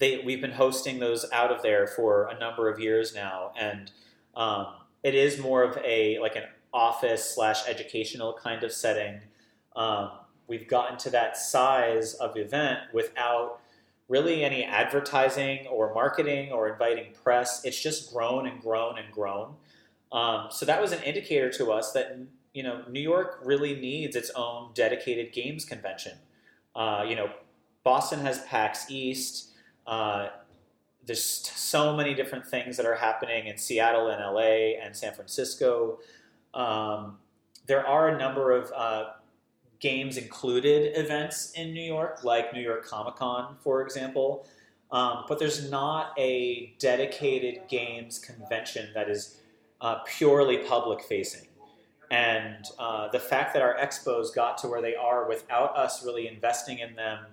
they 0.00 0.18
we've 0.18 0.40
been 0.40 0.50
hosting 0.50 0.98
those 0.98 1.24
out 1.32 1.52
of 1.52 1.62
there 1.62 1.86
for 1.86 2.26
a 2.26 2.36
number 2.40 2.68
of 2.68 2.80
years 2.80 3.14
now, 3.14 3.52
and 3.56 3.92
um, 4.34 4.66
it 5.04 5.14
is 5.14 5.38
more 5.38 5.62
of 5.62 5.78
a 5.84 6.18
like 6.18 6.34
an 6.34 6.42
office 6.74 7.34
slash 7.34 7.66
educational 7.68 8.34
kind 8.34 8.64
of 8.64 8.72
setting. 8.72 9.20
Um, 9.76 10.10
we've 10.48 10.68
gotten 10.68 10.98
to 10.98 11.10
that 11.10 11.36
size 11.36 12.14
of 12.14 12.36
event 12.36 12.80
without 12.92 13.60
really 14.08 14.44
any 14.44 14.64
advertising 14.64 15.66
or 15.68 15.94
marketing 15.94 16.52
or 16.52 16.68
inviting 16.68 17.14
press. 17.22 17.64
It's 17.64 17.80
just 17.80 18.12
grown 18.12 18.46
and 18.46 18.60
grown 18.60 18.98
and 18.98 19.10
grown. 19.12 19.54
Um, 20.12 20.48
so 20.50 20.66
that 20.66 20.80
was 20.80 20.92
an 20.92 21.02
indicator 21.02 21.50
to 21.52 21.72
us 21.72 21.92
that 21.92 22.18
you 22.52 22.62
know 22.62 22.82
New 22.90 23.00
York 23.00 23.40
really 23.42 23.74
needs 23.74 24.14
its 24.14 24.30
own 24.36 24.70
dedicated 24.74 25.32
games 25.32 25.64
convention. 25.64 26.12
Uh, 26.74 27.04
you 27.08 27.16
know, 27.16 27.30
Boston 27.84 28.20
has 28.20 28.42
PAX 28.44 28.90
East. 28.90 29.50
Uh, 29.86 30.28
there's 31.06 31.22
so 31.22 31.96
many 31.96 32.14
different 32.14 32.46
things 32.46 32.76
that 32.76 32.86
are 32.86 32.94
happening 32.94 33.46
in 33.46 33.58
Seattle 33.58 34.08
and 34.08 34.20
LA 34.20 34.80
and 34.82 34.96
San 34.96 35.14
Francisco. 35.14 35.98
Um, 36.54 37.18
there 37.66 37.86
are 37.86 38.08
a 38.08 38.18
number 38.18 38.52
of 38.52 38.72
uh, 38.74 39.04
games 39.80 40.16
included 40.16 40.96
events 40.96 41.52
in 41.52 41.74
New 41.74 41.82
York, 41.82 42.24
like 42.24 42.54
New 42.54 42.62
York 42.62 42.86
Comic 42.86 43.16
Con, 43.16 43.56
for 43.60 43.82
example. 43.82 44.46
Um, 44.90 45.24
but 45.28 45.38
there's 45.38 45.70
not 45.70 46.12
a 46.18 46.74
dedicated 46.78 47.62
games 47.68 48.18
convention 48.18 48.90
that 48.94 49.10
is 49.10 49.40
uh, 49.80 49.96
purely 50.06 50.58
public 50.58 51.02
facing. 51.02 51.48
And 52.10 52.64
uh, 52.78 53.08
the 53.08 53.18
fact 53.18 53.54
that 53.54 53.62
our 53.62 53.76
expos 53.76 54.32
got 54.34 54.56
to 54.58 54.68
where 54.68 54.80
they 54.80 54.94
are 54.94 55.28
without 55.28 55.76
us 55.76 56.04
really 56.04 56.28
investing 56.28 56.78
in 56.78 56.94
them 56.94 57.26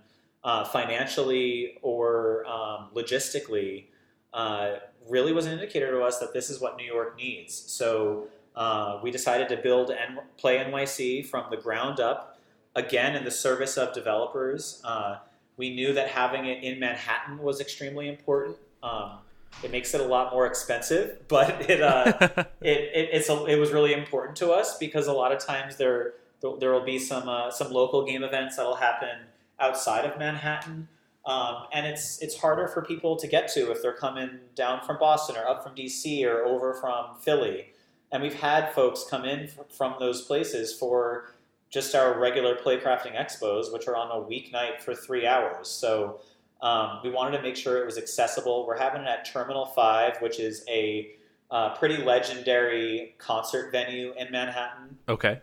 uh, 0.43 0.65
financially 0.65 1.77
or 1.81 2.45
um, 2.47 2.89
logistically 2.95 3.86
uh, 4.34 4.77
really 5.07 5.34
was 5.34 5.45
an 5.45 5.53
indicator 5.53 5.91
to 5.91 6.01
us 6.01 6.19
that 6.19 6.34
this 6.34 6.49
is 6.49 6.60
what 6.60 6.77
New 6.77 6.86
York 6.86 7.15
needs. 7.17 7.53
So 7.53 8.27
uh, 8.56 9.00
we 9.02 9.12
decided 9.12 9.50
to 9.50 9.58
build 9.58 9.92
N- 9.92 10.20
Play 10.38 10.58
NYC 10.58 11.26
from 11.26 11.46
the 11.50 11.58
ground 11.58 12.00
up, 12.00 12.40
again 12.76 13.16
in 13.16 13.24
the 13.24 13.32
service 13.32 13.78
of 13.78 13.94
developers. 13.94 14.82
Uh, 14.84 15.18
we 15.58 15.74
knew 15.74 15.94
that 15.94 16.08
having 16.08 16.46
it 16.46 16.64
in 16.64 16.80
Manhattan 16.80 17.38
was 17.38 17.60
extremely 17.60 18.08
important. 18.08 18.58
Um, 18.82 19.18
it 19.64 19.72
makes 19.72 19.94
it 19.94 20.02
a 20.02 20.06
lot 20.06 20.32
more 20.32 20.46
expensive, 20.46 21.20
but 21.28 21.70
it, 21.70 21.82
uh, 21.82 22.14
it, 22.62 22.78
it, 22.94 23.10
it's 23.14 23.30
a, 23.30 23.46
it 23.46 23.58
was 23.58 23.72
really 23.72 23.94
important 23.94 24.38
to 24.38 24.52
us 24.52 24.78
because 24.78 25.08
a 25.08 25.14
lot 25.14 25.32
of 25.32 25.40
times 25.40 25.78
there 25.78 26.14
there 26.60 26.72
will 26.72 26.84
be 26.84 26.98
some 26.98 27.30
uh, 27.30 27.52
some 27.52 27.72
local 27.72 28.06
game 28.06 28.24
events 28.24 28.56
that'll 28.56 28.76
happen 28.76 29.28
outside 29.60 30.06
of 30.06 30.18
Manhattan. 30.18 30.88
Um, 31.24 31.68
and 31.72 31.86
it's 31.86 32.20
it's 32.20 32.36
harder 32.36 32.68
for 32.68 32.82
people 32.82 33.16
to 33.18 33.28
get 33.28 33.48
to 33.50 33.72
if 33.72 33.84
they're 33.84 33.94
coming 33.94 34.40
down 34.56 34.82
from 34.82 34.98
Boston 34.98 35.36
or 35.38 35.48
up 35.48 35.64
from 35.64 35.76
DC 35.76 36.26
or 36.26 36.44
over 36.44 36.74
from 36.74 37.20
Philly. 37.20 37.68
And 38.12 38.21
we've 38.21 38.39
had 38.39 38.74
folks 38.74 39.06
come 39.10 39.26
in 39.26 39.50
from 39.69 39.95
those 40.00 40.24
places 40.24 40.74
for 40.78 41.34
just 41.69 41.95
our 41.95 42.19
regular 42.19 42.56
playcrafting 42.56 43.15
expos, 43.15 43.71
which 43.71 43.88
are 43.88 43.95
on 43.95 44.12
a 44.12 44.26
weeknight 44.26 44.82
for 44.82 44.93
three 44.93 45.26
hours. 45.26 45.69
So 45.69 46.19
um, 46.62 47.00
we 47.04 47.10
wanted 47.10 47.38
to 47.38 47.43
make 47.43 47.56
sure 47.56 47.82
it 47.82 47.86
was 47.86 47.97
accessible. 47.97 48.67
We're 48.67 48.78
having 48.78 49.04
it 49.04 49.08
at 49.08 49.26
Terminal 49.26 49.65
Five, 49.67 50.17
which 50.21 50.39
is 50.39 50.65
a 50.69 51.12
uh, 51.50 51.76
pretty 51.76 51.97
legendary 51.97 53.15
concert 53.17 53.71
venue 53.71 54.13
in 54.17 54.32
Manhattan. 54.32 54.97
Okay. 55.08 55.39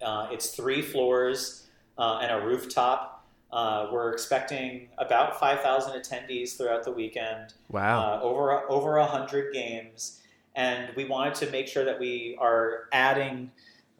Uh, 0.00 0.28
it's 0.30 0.50
three 0.50 0.82
floors 0.82 1.66
uh, 1.98 2.18
and 2.22 2.32
a 2.32 2.46
rooftop. 2.46 3.26
Uh, 3.52 3.88
we're 3.92 4.12
expecting 4.12 4.88
about 4.98 5.38
5,000 5.38 6.00
attendees 6.00 6.56
throughout 6.56 6.84
the 6.84 6.90
weekend. 6.90 7.54
Wow. 7.68 8.14
Uh, 8.14 8.20
over 8.22 8.68
over 8.70 8.98
100 8.98 9.52
games. 9.52 10.20
And 10.54 10.94
we 10.94 11.04
wanted 11.04 11.34
to 11.36 11.50
make 11.50 11.66
sure 11.68 11.84
that 11.84 11.98
we 11.98 12.36
are 12.40 12.84
adding 12.92 13.50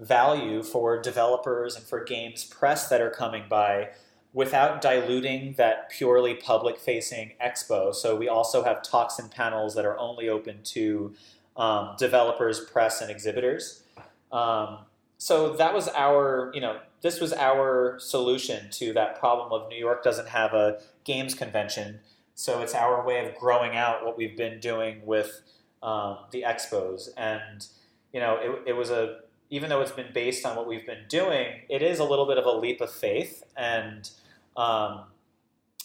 value 0.01 0.62
for 0.62 1.01
developers 1.01 1.77
and 1.77 1.85
for 1.85 2.03
games 2.03 2.45
press 2.45 2.88
that 2.88 3.01
are 3.01 3.11
coming 3.11 3.45
by 3.49 3.90
without 4.33 4.81
diluting 4.81 5.55
that 5.57 5.88
purely 5.90 6.35
public 6.35 6.79
facing 6.79 7.33
expo. 7.43 7.95
So 7.95 8.17
we 8.17 8.29
also 8.29 8.64
have 8.64 8.83
talks 8.83 9.19
and 9.19 9.31
panels 9.31 9.75
that 9.77 9.85
are 9.85 9.97
only 9.99 10.29
open 10.29 10.61
to 10.64 11.14
um, 11.57 11.95
developers, 11.99 12.61
press, 12.61 13.01
and 13.01 13.11
exhibitors. 13.11 13.85
Um, 14.33 14.79
so 15.19 15.55
that 15.55 15.73
was 15.73 15.88
our, 15.88 16.51
you 16.53 16.61
know, 16.61 16.81
this 17.01 17.21
was 17.21 17.33
our 17.33 17.99
solution 18.01 18.71
to 18.73 18.93
that 18.95 19.19
problem 19.21 19.53
of 19.53 19.69
New 19.69 19.79
York 19.79 20.03
doesn't 20.03 20.29
have 20.29 20.53
a 20.53 20.81
games 21.05 21.35
convention. 21.35 22.01
So 22.35 22.61
it's 22.61 22.75
our 22.75 23.07
way 23.07 23.25
of 23.25 23.37
growing 23.37 23.77
out 23.77 24.05
what 24.05 24.19
we've 24.19 24.37
been 24.37 24.59
doing 24.59 25.07
with 25.07 25.43
um, 25.85 26.18
the 26.33 26.42
expos. 26.42 27.09
And, 27.16 27.66
you 28.12 28.20
know, 28.20 28.38
it, 28.40 28.70
it 28.70 28.73
was 28.73 28.90
a, 28.90 29.20
even 29.51 29.68
though 29.68 29.81
it's 29.81 29.92
been 29.92 30.12
based 30.12 30.44
on 30.44 30.57
what 30.57 30.66
we've 30.66 30.87
been 30.87 31.05
doing, 31.09 31.61
it 31.68 31.83
is 31.83 31.99
a 31.99 32.05
little 32.05 32.27
bit 32.27 32.38
of 32.38 32.47
a 32.47 32.53
leap 32.53 32.81
of 32.81 32.90
faith. 32.90 33.44
And 33.57 34.11
um, 34.57 35.03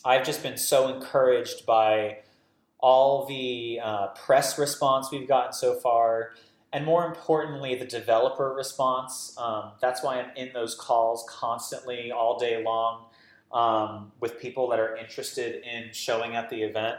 I've 0.04 0.26
just 0.26 0.42
been 0.42 0.58
so 0.58 0.88
encouraged 0.88 1.66
by 1.66 2.20
all 2.80 3.26
the 3.26 3.80
uh, 3.84 4.08
press 4.08 4.58
response 4.58 5.12
we've 5.12 5.28
gotten 5.28 5.54
so 5.54 5.76
far 5.76 6.32
and 6.72 6.86
more 6.86 7.06
importantly, 7.06 7.76
the 7.76 7.86
developer 7.86 8.54
response. 8.54 9.36
Um, 9.38 9.72
that's 9.82 10.04
why 10.04 10.20
I'm 10.20 10.30
in 10.36 10.54
those 10.54 10.76
calls 10.76 11.26
constantly 11.28 12.12
all 12.12 12.38
day 12.38 12.64
long 12.64 13.06
um, 13.52 14.12
with 14.20 14.40
people 14.40 14.70
that 14.70 14.80
are 14.80 14.96
interested 14.96 15.64
in 15.66 15.92
showing 15.94 16.36
at 16.36 16.50
the 16.50 16.62
event. 16.62 16.98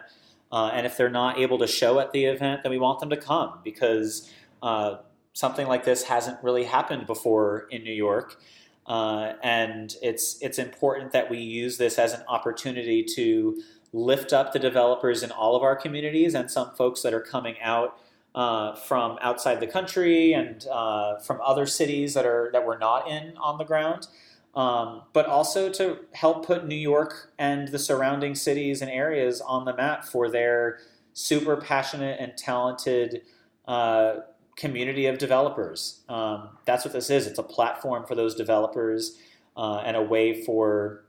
Uh, 0.53 0.71
and 0.73 0.87
if 0.87 0.97
they're 0.97 1.09
not 1.09 1.39
able 1.39 1.59
to 1.59 1.67
show 1.67 2.01
at 2.01 2.13
the 2.13 2.25
event, 2.25 2.63
then 2.63 2.71
we 2.71 2.79
want 2.79 3.01
them 3.01 3.11
to 3.11 3.17
come 3.17 3.61
because 3.63 4.31
uh, 4.63 4.97
something 5.33 5.67
like 5.67 5.85
this 5.85 6.05
hasn't 6.05 6.43
really 6.43 6.65
happened 6.65 7.07
before 7.07 7.69
in 7.71 7.85
New 7.85 7.93
York. 7.93 8.41
Uh, 8.87 9.35
and 9.43 9.95
it's 10.03 10.41
it's 10.41 10.59
important 10.59 11.13
that 11.13 11.31
we 11.31 11.39
use 11.39 11.79
this 11.79 11.99
as 11.99 12.13
an 12.13 12.23
opportunity 12.27 13.05
to 13.05 13.63
lift 13.93 14.33
up 14.33 14.53
the 14.53 14.59
developers 14.59 15.23
in 15.23 15.31
all 15.31 15.55
of 15.55 15.63
our 15.63 15.77
communities 15.77 16.35
and 16.35 16.51
some 16.51 16.75
folks 16.75 17.03
that 17.03 17.13
are 17.13 17.21
coming 17.21 17.57
out 17.61 17.99
uh, 18.35 18.75
from 18.75 19.19
outside 19.21 19.61
the 19.61 19.67
country 19.67 20.33
and 20.33 20.67
uh, 20.71 21.19
from 21.19 21.41
other 21.45 21.67
cities 21.67 22.15
that 22.15 22.25
are 22.27 22.51
that 22.53 22.67
we're 22.67 22.79
not 22.79 23.09
in 23.09 23.37
on 23.37 23.59
the 23.59 23.65
ground, 23.65 24.09
um, 24.55 25.03
but 25.13 25.27
also 25.27 25.71
to 25.71 25.99
help 26.13 26.47
put 26.47 26.67
New 26.67 26.75
York 26.77 27.33
and 27.39 27.69
the 27.69 27.79
surrounding 27.79 28.35
cities 28.35 28.83
and 28.83 28.91
areas 28.91 29.41
on 29.41 29.65
the 29.65 29.75
map 29.75 30.05
for 30.05 30.29
their 30.29 30.79
super 31.13 31.57
passionate 31.57 32.19
and 32.21 32.37
talented 32.37 33.23
uh, 33.69 34.17
community 34.57 35.07
of 35.07 35.19
developers. 35.19 36.03
Um, 36.09 36.51
that's 36.65 36.85
what 36.85 36.93
this 36.93 37.11
is. 37.11 37.27
It's 37.27 37.39
a 37.39 37.45
platform 37.45 38.05
for 38.07 38.15
those 38.15 38.35
developers 38.35 39.19
uh, 39.57 39.79
and 39.79 39.97
a 39.97 40.03
way 40.03 40.43
for 40.45 41.05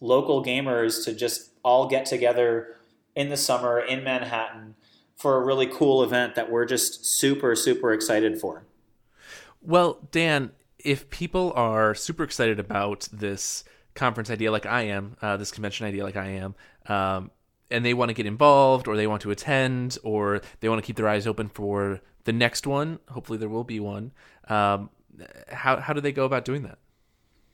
local 0.00 0.44
gamers 0.44 1.04
to 1.04 1.14
just 1.14 1.50
all 1.62 1.88
get 1.88 2.04
together 2.04 2.76
in 3.16 3.30
the 3.30 3.36
summer 3.36 3.80
in 3.80 4.04
Manhattan 4.04 4.74
for 5.16 5.36
a 5.36 5.44
really 5.44 5.66
cool 5.66 6.02
event 6.02 6.34
that 6.34 6.50
we're 6.50 6.66
just 6.66 7.06
super, 7.06 7.54
super 7.56 7.92
excited 7.92 8.38
for. 8.38 8.64
Well, 9.62 9.98
Dan, 10.10 10.50
if 10.84 11.10
people 11.10 11.52
are 11.56 11.94
super 11.94 12.22
excited 12.22 12.60
about 12.60 13.08
this 13.12 13.64
conference 13.94 14.30
idea 14.30 14.52
like 14.52 14.66
I 14.66 14.82
am, 14.82 15.16
uh, 15.22 15.36
this 15.36 15.50
convention 15.50 15.86
idea 15.86 16.04
like 16.04 16.16
I 16.16 16.26
am, 16.26 16.54
um, 16.86 17.30
and 17.70 17.84
they 17.84 17.94
want 17.94 18.10
to 18.10 18.14
get 18.14 18.26
involved 18.26 18.86
or 18.86 18.96
they 18.96 19.06
want 19.06 19.22
to 19.22 19.30
attend 19.30 19.96
or 20.02 20.42
they 20.60 20.68
want 20.68 20.82
to 20.82 20.86
keep 20.86 20.96
their 20.96 21.08
eyes 21.08 21.26
open 21.26 21.48
for 21.48 22.00
the 22.24 22.32
next 22.32 22.66
one, 22.66 22.98
hopefully 23.08 23.38
there 23.38 23.48
will 23.48 23.64
be 23.64 23.80
one, 23.80 24.12
um, 24.48 24.90
how, 25.50 25.78
how 25.78 25.92
do 25.92 26.00
they 26.00 26.12
go 26.12 26.24
about 26.24 26.44
doing 26.44 26.62
that? 26.62 26.78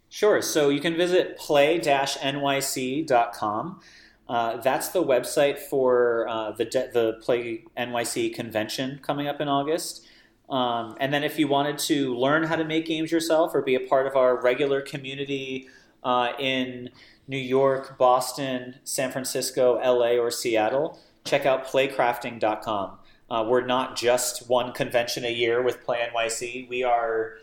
Sure. 0.08 0.40
So 0.42 0.70
you 0.70 0.80
can 0.80 0.96
visit 0.96 1.38
play-nyc.com. 1.38 3.80
Uh, 4.28 4.56
that's 4.58 4.88
the 4.88 5.02
website 5.02 5.58
for 5.58 6.28
uh, 6.28 6.52
the 6.52 6.64
de- 6.64 6.90
the 6.92 7.14
Play 7.20 7.64
NYC 7.76 8.32
convention 8.32 9.00
coming 9.02 9.26
up 9.26 9.40
in 9.40 9.48
August. 9.48 10.06
Um, 10.50 10.96
and 10.98 11.14
then 11.14 11.22
if 11.22 11.38
you 11.38 11.46
wanted 11.46 11.78
to 11.78 12.14
learn 12.16 12.42
how 12.42 12.56
to 12.56 12.64
make 12.64 12.86
games 12.86 13.12
yourself 13.12 13.54
or 13.54 13.62
be 13.62 13.76
a 13.76 13.80
part 13.80 14.06
of 14.06 14.16
our 14.16 14.40
regular 14.40 14.80
community 14.80 15.68
uh, 16.02 16.32
in 16.38 16.90
New 17.28 17.38
York, 17.38 17.96
Boston, 17.96 18.76
San 18.82 19.12
Francisco, 19.12 19.76
LA, 19.76 20.16
or 20.20 20.30
Seattle, 20.30 20.98
check 21.24 21.46
out 21.46 21.66
playcrafting.com. 21.66 22.98
Uh, 23.30 23.44
we're 23.48 23.64
not 23.64 23.96
just 23.96 24.48
one 24.48 24.72
convention 24.72 25.24
a 25.24 25.32
year 25.32 25.62
with 25.62 25.84
Play 25.84 26.04
NYC. 26.12 26.68
We 26.68 26.82
are 26.82 27.36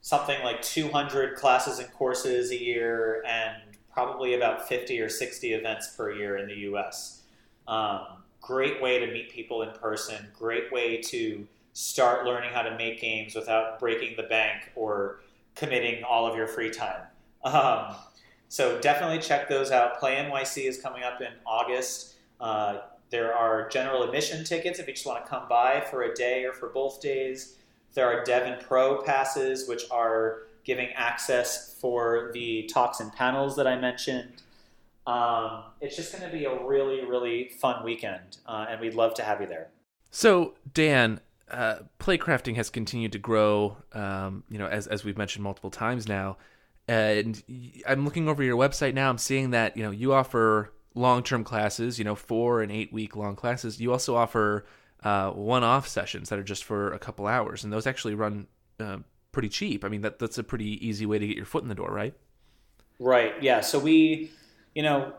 something 0.00 0.42
like 0.42 0.62
200 0.62 1.36
classes 1.36 1.78
and 1.78 1.92
courses 1.92 2.50
a 2.50 2.58
year 2.58 3.22
and 3.26 3.56
probably 3.92 4.34
about 4.34 4.66
50 4.66 4.98
or 5.00 5.08
60 5.10 5.52
events 5.52 5.94
per 5.94 6.12
year 6.12 6.38
in 6.38 6.48
the 6.48 6.56
US. 6.70 7.22
Um, 7.68 8.00
great 8.40 8.80
way 8.80 8.98
to 8.98 9.12
meet 9.12 9.30
people 9.30 9.62
in 9.62 9.70
person, 9.72 10.26
great 10.38 10.72
way 10.72 11.02
to 11.02 11.46
start 11.74 12.24
learning 12.24 12.50
how 12.52 12.62
to 12.62 12.74
make 12.76 13.00
games 13.00 13.34
without 13.34 13.78
breaking 13.78 14.16
the 14.16 14.22
bank 14.22 14.72
or 14.74 15.20
committing 15.54 16.02
all 16.04 16.26
of 16.26 16.36
your 16.36 16.46
free 16.46 16.70
time. 16.70 17.02
Um, 17.44 17.94
so 18.48 18.80
definitely 18.80 19.18
check 19.18 19.48
those 19.48 19.70
out. 19.70 19.98
Play 19.98 20.16
NYC 20.16 20.66
is 20.66 20.80
coming 20.80 21.02
up 21.02 21.20
in 21.20 21.32
August. 21.44 22.14
Uh, 22.40 22.78
there 23.10 23.34
are 23.34 23.68
general 23.68 24.02
admission 24.04 24.44
tickets 24.44 24.78
if 24.78 24.86
you 24.86 24.94
just 24.94 25.04
want 25.04 25.24
to 25.24 25.28
come 25.28 25.48
by 25.48 25.80
for 25.90 26.04
a 26.04 26.14
day 26.14 26.44
or 26.44 26.52
for 26.52 26.68
both 26.68 27.00
days. 27.00 27.56
There 27.92 28.06
are 28.06 28.24
Devon 28.24 28.58
Pro 28.60 29.02
passes, 29.02 29.68
which 29.68 29.82
are 29.90 30.44
giving 30.64 30.88
access 30.94 31.74
for 31.80 32.30
the 32.32 32.68
talks 32.72 33.00
and 33.00 33.12
panels 33.12 33.56
that 33.56 33.66
I 33.66 33.78
mentioned. 33.78 34.42
Um, 35.06 35.64
it's 35.80 35.96
just 35.96 36.12
going 36.12 36.28
to 36.28 36.36
be 36.36 36.44
a 36.44 36.64
really, 36.64 37.04
really 37.04 37.50
fun 37.60 37.84
weekend, 37.84 38.38
uh, 38.46 38.66
and 38.68 38.80
we'd 38.80 38.94
love 38.94 39.14
to 39.14 39.22
have 39.22 39.40
you 39.40 39.46
there. 39.46 39.68
So, 40.10 40.54
Dan, 40.72 41.20
uh, 41.50 41.76
playcrafting 41.98 42.56
has 42.56 42.70
continued 42.70 43.12
to 43.12 43.18
grow. 43.18 43.76
Um, 43.92 44.44
you 44.48 44.58
know, 44.58 44.66
as 44.66 44.86
as 44.86 45.04
we've 45.04 45.18
mentioned 45.18 45.42
multiple 45.42 45.70
times 45.70 46.08
now, 46.08 46.36
and 46.88 47.42
I'm 47.86 48.04
looking 48.04 48.28
over 48.28 48.42
your 48.42 48.56
website 48.56 48.94
now. 48.94 49.10
I'm 49.10 49.18
seeing 49.18 49.50
that 49.50 49.76
you 49.76 49.82
know 49.82 49.90
you 49.90 50.12
offer 50.12 50.72
long-term 50.94 51.44
classes. 51.44 51.98
You 51.98 52.04
know, 52.04 52.14
four 52.14 52.62
and 52.62 52.72
eight 52.72 52.92
week 52.92 53.16
long 53.16 53.36
classes. 53.36 53.80
You 53.80 53.92
also 53.92 54.16
offer 54.16 54.66
uh, 55.02 55.30
one-off 55.30 55.86
sessions 55.86 56.30
that 56.30 56.38
are 56.38 56.44
just 56.44 56.64
for 56.64 56.92
a 56.92 56.98
couple 56.98 57.26
hours, 57.26 57.64
and 57.64 57.72
those 57.72 57.86
actually 57.86 58.14
run 58.14 58.46
uh, 58.80 58.98
pretty 59.32 59.48
cheap. 59.48 59.84
I 59.84 59.88
mean, 59.88 60.00
that 60.00 60.18
that's 60.18 60.38
a 60.38 60.44
pretty 60.44 60.86
easy 60.86 61.04
way 61.06 61.18
to 61.18 61.26
get 61.26 61.36
your 61.36 61.46
foot 61.46 61.62
in 61.62 61.68
the 61.68 61.74
door, 61.74 61.90
right? 61.90 62.14
Right. 62.98 63.34
Yeah. 63.42 63.60
So 63.60 63.78
we, 63.78 64.30
you 64.74 64.82
know, 64.82 65.12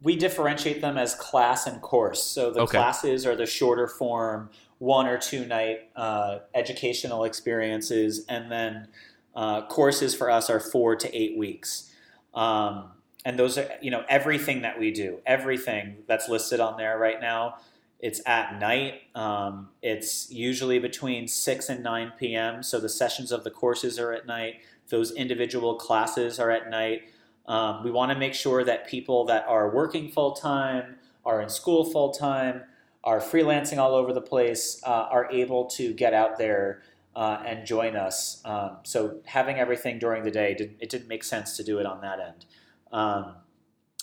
we 0.00 0.16
differentiate 0.16 0.80
them 0.80 0.96
as 0.96 1.14
class 1.14 1.66
and 1.66 1.80
course. 1.82 2.22
So 2.22 2.50
the 2.50 2.60
okay. 2.60 2.78
classes 2.78 3.26
are 3.26 3.36
the 3.36 3.46
shorter 3.46 3.86
form, 3.86 4.50
one 4.78 5.06
or 5.06 5.18
two 5.18 5.44
night 5.44 5.90
uh, 5.96 6.38
educational 6.54 7.24
experiences, 7.24 8.24
and 8.28 8.50
then 8.50 8.88
uh, 9.34 9.66
courses 9.66 10.14
for 10.14 10.30
us 10.30 10.48
are 10.50 10.60
four 10.60 10.96
to 10.96 11.14
eight 11.16 11.36
weeks. 11.36 11.92
Um, 12.34 12.90
and 13.24 13.38
those 13.38 13.58
are, 13.58 13.68
you 13.82 13.90
know, 13.90 14.04
everything 14.08 14.62
that 14.62 14.78
we 14.78 14.90
do, 14.90 15.18
everything 15.26 15.98
that's 16.06 16.28
listed 16.28 16.60
on 16.60 16.76
there 16.76 16.98
right 16.98 17.20
now 17.20 17.56
it's 18.00 18.20
at 18.26 18.58
night. 18.60 19.02
Um, 19.14 19.70
it's 19.82 20.30
usually 20.30 20.78
between 20.78 21.26
6 21.26 21.68
and 21.68 21.82
9 21.82 22.12
p.m. 22.18 22.62
So 22.62 22.78
the 22.78 22.88
sessions 22.88 23.32
of 23.32 23.44
the 23.44 23.50
courses 23.50 23.98
are 23.98 24.12
at 24.12 24.26
night. 24.26 24.60
Those 24.88 25.10
individual 25.12 25.74
classes 25.74 26.38
are 26.38 26.50
at 26.50 26.70
night. 26.70 27.02
Um, 27.46 27.82
we 27.82 27.90
want 27.90 28.12
to 28.12 28.18
make 28.18 28.34
sure 28.34 28.62
that 28.62 28.86
people 28.86 29.24
that 29.26 29.46
are 29.48 29.70
working 29.70 30.10
full 30.10 30.32
time, 30.32 30.96
are 31.24 31.40
in 31.40 31.48
school 31.48 31.84
full 31.84 32.12
time, 32.12 32.62
are 33.04 33.20
freelancing 33.20 33.78
all 33.78 33.94
over 33.94 34.12
the 34.12 34.20
place, 34.20 34.80
uh, 34.84 35.08
are 35.10 35.30
able 35.30 35.66
to 35.66 35.92
get 35.92 36.12
out 36.14 36.38
there 36.38 36.82
uh, 37.16 37.42
and 37.46 37.66
join 37.66 37.96
us. 37.96 38.40
Um, 38.44 38.78
so 38.82 39.20
having 39.24 39.58
everything 39.58 39.98
during 39.98 40.22
the 40.22 40.30
day, 40.30 40.54
did, 40.54 40.76
it 40.80 40.88
didn't 40.88 41.08
make 41.08 41.24
sense 41.24 41.56
to 41.56 41.64
do 41.64 41.78
it 41.78 41.86
on 41.86 42.00
that 42.02 42.20
end. 42.20 42.44
Um, 42.92 43.34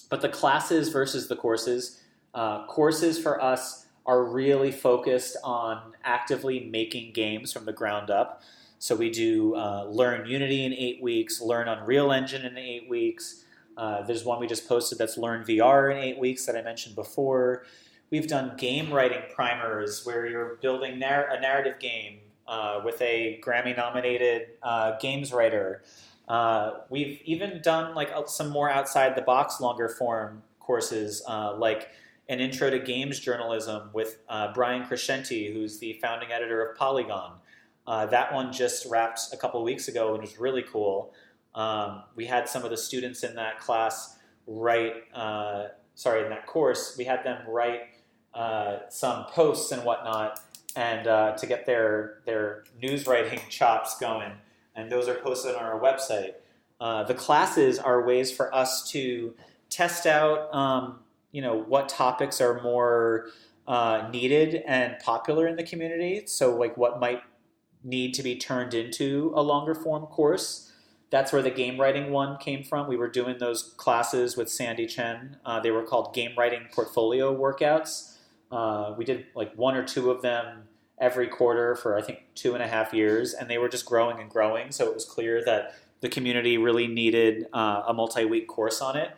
but 0.09 0.21
the 0.21 0.29
classes 0.29 0.89
versus 0.89 1.27
the 1.27 1.35
courses, 1.35 2.01
uh, 2.33 2.65
courses 2.67 3.17
for 3.17 3.41
us 3.41 3.85
are 4.05 4.23
really 4.23 4.71
focused 4.71 5.35
on 5.43 5.93
actively 6.03 6.59
making 6.69 7.13
games 7.13 7.51
from 7.51 7.65
the 7.65 7.73
ground 7.73 8.11
up. 8.11 8.41
So 8.77 8.95
we 8.95 9.09
do 9.09 9.55
uh, 9.55 9.85
learn 9.85 10.27
Unity 10.27 10.63
in 10.63 10.73
eight 10.73 11.01
weeks, 11.01 11.41
learn 11.41 11.67
Unreal 11.67 12.11
Engine 12.11 12.45
in 12.45 12.57
eight 12.57 12.89
weeks. 12.89 13.45
Uh, 13.77 14.03
there's 14.03 14.23
one 14.23 14.39
we 14.39 14.47
just 14.47 14.67
posted 14.67 14.97
that's 14.97 15.17
learn 15.17 15.43
VR 15.43 15.91
in 15.91 15.97
eight 15.97 16.19
weeks 16.19 16.45
that 16.45 16.55
I 16.55 16.61
mentioned 16.61 16.95
before. 16.95 17.65
We've 18.11 18.27
done 18.27 18.55
game 18.57 18.93
writing 18.93 19.23
primers 19.33 20.05
where 20.05 20.27
you're 20.27 20.55
building 20.61 20.93
a 20.93 20.95
narrative 20.97 21.79
game 21.79 22.19
uh, 22.47 22.81
with 22.85 23.01
a 23.01 23.41
Grammy-nominated 23.43 24.47
uh, 24.61 24.97
games 24.99 25.33
writer. 25.33 25.83
Uh, 26.27 26.79
we've 26.89 27.19
even 27.25 27.61
done 27.61 27.95
like 27.95 28.11
some 28.27 28.49
more 28.49 28.69
outside 28.69 29.15
the 29.15 29.21
box, 29.21 29.59
longer 29.59 29.89
form 29.89 30.43
courses 30.59 31.23
uh, 31.27 31.55
like 31.57 31.89
an 32.29 32.39
intro 32.39 32.69
to 32.69 32.79
games 32.79 33.19
journalism 33.19 33.89
with 33.93 34.17
uh, 34.29 34.51
Brian 34.53 34.83
Crecente, 34.83 35.53
who's 35.53 35.79
the 35.79 35.93
founding 36.01 36.31
editor 36.31 36.63
of 36.65 36.77
Polygon. 36.77 37.33
Uh, 37.87 38.05
that 38.07 38.33
one 38.33 38.51
just 38.51 38.85
wrapped 38.87 39.21
a 39.33 39.37
couple 39.37 39.63
weeks 39.63 39.87
ago 39.87 40.13
and 40.13 40.21
was 40.21 40.39
really 40.39 40.63
cool. 40.63 41.13
Um, 41.53 42.03
we 42.15 42.25
had 42.25 42.49
some 42.49 42.63
of 42.63 42.71
the 42.71 42.77
students 42.77 43.23
in 43.23 43.35
that 43.35 43.59
class 43.59 44.17
write, 44.47 44.93
uh, 45.13 45.67
sorry, 45.93 46.23
in 46.23 46.29
that 46.29 46.47
course, 46.47 46.95
we 46.97 47.03
had 47.05 47.23
them 47.23 47.47
write 47.47 47.81
uh, 47.81 47.94
some 48.89 49.25
posts 49.25 49.71
and 49.71 49.83
whatnot, 49.83 50.39
and 50.75 51.07
uh, 51.07 51.31
to 51.37 51.45
get 51.45 51.65
their 51.65 52.19
their 52.25 52.63
news 52.81 53.07
writing 53.07 53.39
chops 53.49 53.97
going. 53.99 54.31
And 54.75 54.91
those 54.91 55.07
are 55.07 55.15
posted 55.15 55.55
on 55.55 55.63
our 55.63 55.79
website. 55.79 56.33
Uh, 56.81 57.03
the 57.03 57.13
classes 57.13 57.79
are 57.79 58.05
ways 58.05 58.31
for 58.31 58.53
us 58.53 58.89
to 58.91 59.33
test 59.69 60.05
out. 60.05 60.53
Um, 60.53 60.99
you 61.31 61.41
know 61.41 61.63
what 61.63 61.89
topics 61.89 62.41
are 62.41 62.61
more 62.61 63.27
uh, 63.67 64.07
needed 64.11 64.63
and 64.67 64.97
popular 64.99 65.47
in 65.47 65.55
the 65.55 65.63
community. 65.63 66.23
So 66.27 66.55
like 66.55 66.77
what 66.77 66.99
might 66.99 67.21
need 67.83 68.13
to 68.15 68.23
be 68.23 68.35
turned 68.35 68.73
into 68.73 69.31
a 69.35 69.41
longer 69.41 69.75
form 69.75 70.05
course. 70.07 70.71
That's 71.11 71.31
where 71.31 71.41
the 71.41 71.51
game 71.51 71.79
writing 71.79 72.11
one 72.11 72.37
came 72.37 72.63
from. 72.63 72.87
We 72.87 72.97
were 72.97 73.07
doing 73.07 73.37
those 73.37 73.73
classes 73.77 74.35
with 74.35 74.49
Sande 74.49 74.89
Chen. 74.89 75.37
Uh, 75.45 75.59
they 75.59 75.71
were 75.71 75.83
called 75.83 76.13
game 76.13 76.31
writing 76.37 76.67
portfolio 76.73 77.35
workouts. 77.35 78.14
Uh, 78.55 78.95
we 78.97 79.03
did 79.03 79.25
like 79.35 79.53
one 79.55 79.75
or 79.75 79.83
two 79.83 80.09
of 80.09 80.21
them 80.21 80.63
every 80.97 81.27
quarter 81.27 81.75
for 81.75 81.97
I 81.97 82.01
think 82.01 82.19
two 82.35 82.53
and 82.53 82.63
a 82.63 82.67
half 82.67 82.93
years, 82.93 83.33
and 83.33 83.49
they 83.49 83.57
were 83.57 83.67
just 83.67 83.85
growing 83.85 84.19
and 84.21 84.29
growing. 84.29 84.71
So 84.71 84.85
it 84.85 84.93
was 84.93 85.03
clear 85.03 85.43
that 85.43 85.75
the 85.99 86.07
community 86.07 86.57
really 86.57 86.87
needed 86.87 87.47
uh, 87.51 87.83
a 87.87 87.93
multi-week 87.93 88.47
course 88.47 88.79
on 88.81 88.95
it. 88.95 89.11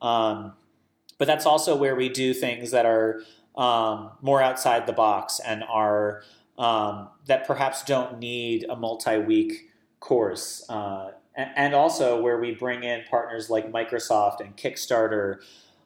Um, 0.00 0.54
but 1.18 1.26
that's 1.26 1.44
also 1.44 1.76
where 1.76 1.96
we 1.96 2.08
do 2.08 2.32
things 2.32 2.70
that 2.70 2.86
are 2.86 3.20
um, 3.56 4.12
more 4.22 4.40
outside 4.40 4.86
the 4.86 4.92
box 4.94 5.38
and 5.44 5.64
are 5.64 6.22
um, 6.56 7.08
that 7.26 7.46
perhaps 7.46 7.82
don't 7.82 8.18
need 8.18 8.64
a 8.70 8.76
multi-week 8.76 9.70
course. 10.00 10.64
Uh, 10.70 11.10
and 11.36 11.74
also 11.74 12.20
where 12.20 12.40
we 12.40 12.52
bring 12.52 12.84
in 12.84 13.02
partners 13.10 13.50
like 13.50 13.70
Microsoft 13.70 14.40
and 14.40 14.56
Kickstarter 14.56 15.40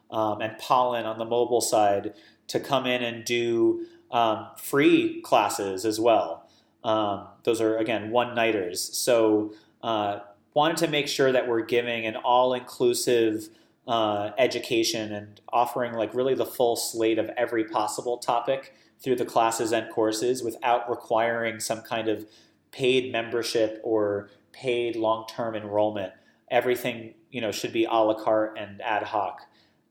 um, 0.09 0.41
and 0.41 0.57
Pollen 0.57 1.05
on 1.05 1.17
the 1.17 1.25
mobile 1.25 1.61
side 1.61 2.13
to 2.47 2.59
come 2.59 2.85
in 2.85 3.03
and 3.03 3.25
do 3.25 3.85
um, 4.11 4.47
free 4.57 5.21
classes 5.21 5.85
as 5.85 5.99
well. 5.99 6.47
Um, 6.83 7.27
those 7.43 7.61
are 7.61 7.77
again 7.77 8.11
one 8.11 8.35
nighters. 8.35 8.81
So 8.81 9.53
uh, 9.81 10.19
wanted 10.53 10.77
to 10.77 10.87
make 10.87 11.07
sure 11.07 11.31
that 11.31 11.47
we're 11.47 11.61
giving 11.61 12.05
an 12.05 12.15
all 12.15 12.53
inclusive 12.53 13.49
uh, 13.87 14.31
education 14.37 15.11
and 15.11 15.41
offering 15.49 15.93
like 15.93 16.13
really 16.13 16.35
the 16.35 16.45
full 16.45 16.75
slate 16.75 17.19
of 17.19 17.29
every 17.35 17.65
possible 17.65 18.17
topic 18.17 18.73
through 18.99 19.15
the 19.15 19.25
classes 19.25 19.73
and 19.73 19.89
courses 19.91 20.41
without 20.43 20.89
requiring 20.89 21.59
some 21.59 21.81
kind 21.81 22.07
of 22.07 22.25
paid 22.71 23.11
membership 23.11 23.81
or 23.83 24.29
paid 24.53 24.95
long-term 24.95 25.55
enrollment. 25.55 26.13
Everything 26.49 27.13
you 27.31 27.41
know 27.41 27.51
should 27.51 27.73
be 27.73 27.85
a 27.85 27.91
la 27.91 28.13
carte 28.13 28.57
and 28.57 28.81
ad 28.81 29.03
hoc, 29.03 29.41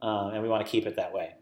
uh, 0.01 0.31
and 0.33 0.43
we 0.43 0.49
want 0.49 0.65
to 0.65 0.71
keep 0.71 0.87
it 0.87 0.97
that 0.97 1.13
way. 1.13 1.35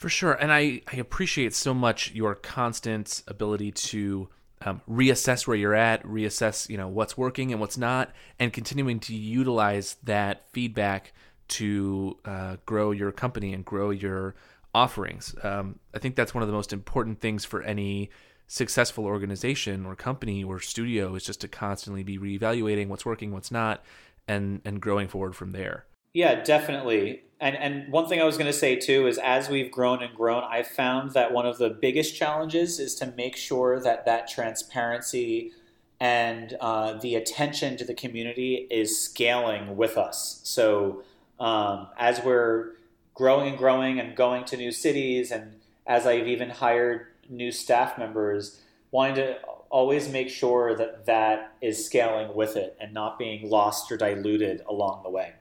For 0.00 0.08
sure, 0.08 0.32
and 0.32 0.50
I, 0.50 0.80
I 0.90 0.96
appreciate 0.96 1.52
so 1.52 1.74
much 1.74 2.12
your 2.12 2.34
constant 2.34 3.22
ability 3.28 3.72
to 3.72 4.30
um, 4.64 4.80
reassess 4.88 5.46
where 5.46 5.58
you're 5.58 5.74
at, 5.74 6.02
reassess 6.04 6.70
you 6.70 6.78
know 6.78 6.88
what's 6.88 7.18
working 7.18 7.52
and 7.52 7.60
what's 7.60 7.76
not, 7.76 8.10
and 8.38 8.50
continuing 8.50 8.98
to 9.00 9.14
utilize 9.14 9.98
that 10.04 10.46
feedback 10.52 11.12
to 11.48 12.16
uh, 12.24 12.56
grow 12.64 12.92
your 12.92 13.12
company 13.12 13.52
and 13.52 13.62
grow 13.62 13.90
your 13.90 14.36
offerings. 14.74 15.34
Um, 15.42 15.78
I 15.94 15.98
think 15.98 16.16
that's 16.16 16.32
one 16.32 16.40
of 16.40 16.48
the 16.48 16.54
most 16.54 16.72
important 16.72 17.20
things 17.20 17.44
for 17.44 17.60
any 17.60 18.08
successful 18.46 19.04
organization 19.04 19.84
or 19.84 19.94
company 19.96 20.42
or 20.42 20.60
studio 20.60 21.14
is 21.14 21.24
just 21.24 21.42
to 21.42 21.48
constantly 21.48 22.02
be 22.02 22.16
reevaluating 22.16 22.88
what's 22.88 23.04
working, 23.04 23.32
what's 23.32 23.50
not, 23.50 23.84
and 24.26 24.62
and 24.64 24.80
growing 24.80 25.08
forward 25.08 25.36
from 25.36 25.50
there. 25.50 25.84
Yeah, 26.14 26.42
definitely. 26.42 27.20
And 27.40 27.56
and 27.56 27.90
one 27.90 28.06
thing 28.06 28.20
I 28.20 28.24
was 28.24 28.36
going 28.36 28.46
to 28.46 28.58
say 28.58 28.76
too 28.76 29.06
is 29.06 29.18
as 29.18 29.48
we've 29.48 29.70
grown 29.70 30.02
and 30.02 30.14
grown, 30.14 30.44
I've 30.44 30.66
found 30.66 31.12
that 31.12 31.32
one 31.32 31.46
of 31.46 31.56
the 31.58 31.70
biggest 31.70 32.14
challenges 32.14 32.78
is 32.78 32.94
to 32.96 33.12
make 33.16 33.36
sure 33.36 33.80
that 33.80 34.04
that 34.04 34.28
transparency 34.28 35.52
and 35.98 36.56
uh, 36.60 36.94
the 36.94 37.14
attention 37.14 37.76
to 37.78 37.84
the 37.84 37.94
community 37.94 38.66
is 38.70 39.02
scaling 39.02 39.76
with 39.76 39.96
us. 39.96 40.40
So 40.44 41.02
um, 41.38 41.88
as 41.98 42.22
we're 42.22 42.72
growing 43.14 43.48
and 43.48 43.58
growing 43.58 44.00
and 44.00 44.16
going 44.16 44.44
to 44.46 44.56
new 44.56 44.72
cities, 44.72 45.30
and 45.30 45.60
as 45.86 46.06
I've 46.06 46.26
even 46.26 46.50
hired 46.50 47.06
new 47.28 47.52
staff 47.52 47.98
members, 47.98 48.60
wanting 48.90 49.16
to 49.16 49.38
always 49.70 50.08
make 50.08 50.28
sure 50.28 50.74
that 50.74 51.06
that 51.06 51.54
is 51.60 51.84
scaling 51.84 52.34
with 52.34 52.56
it 52.56 52.76
and 52.80 52.92
not 52.92 53.18
being 53.18 53.48
lost 53.48 53.90
or 53.92 53.96
diluted 53.96 54.62
along 54.68 55.02
the 55.04 55.10
way. 55.10 55.32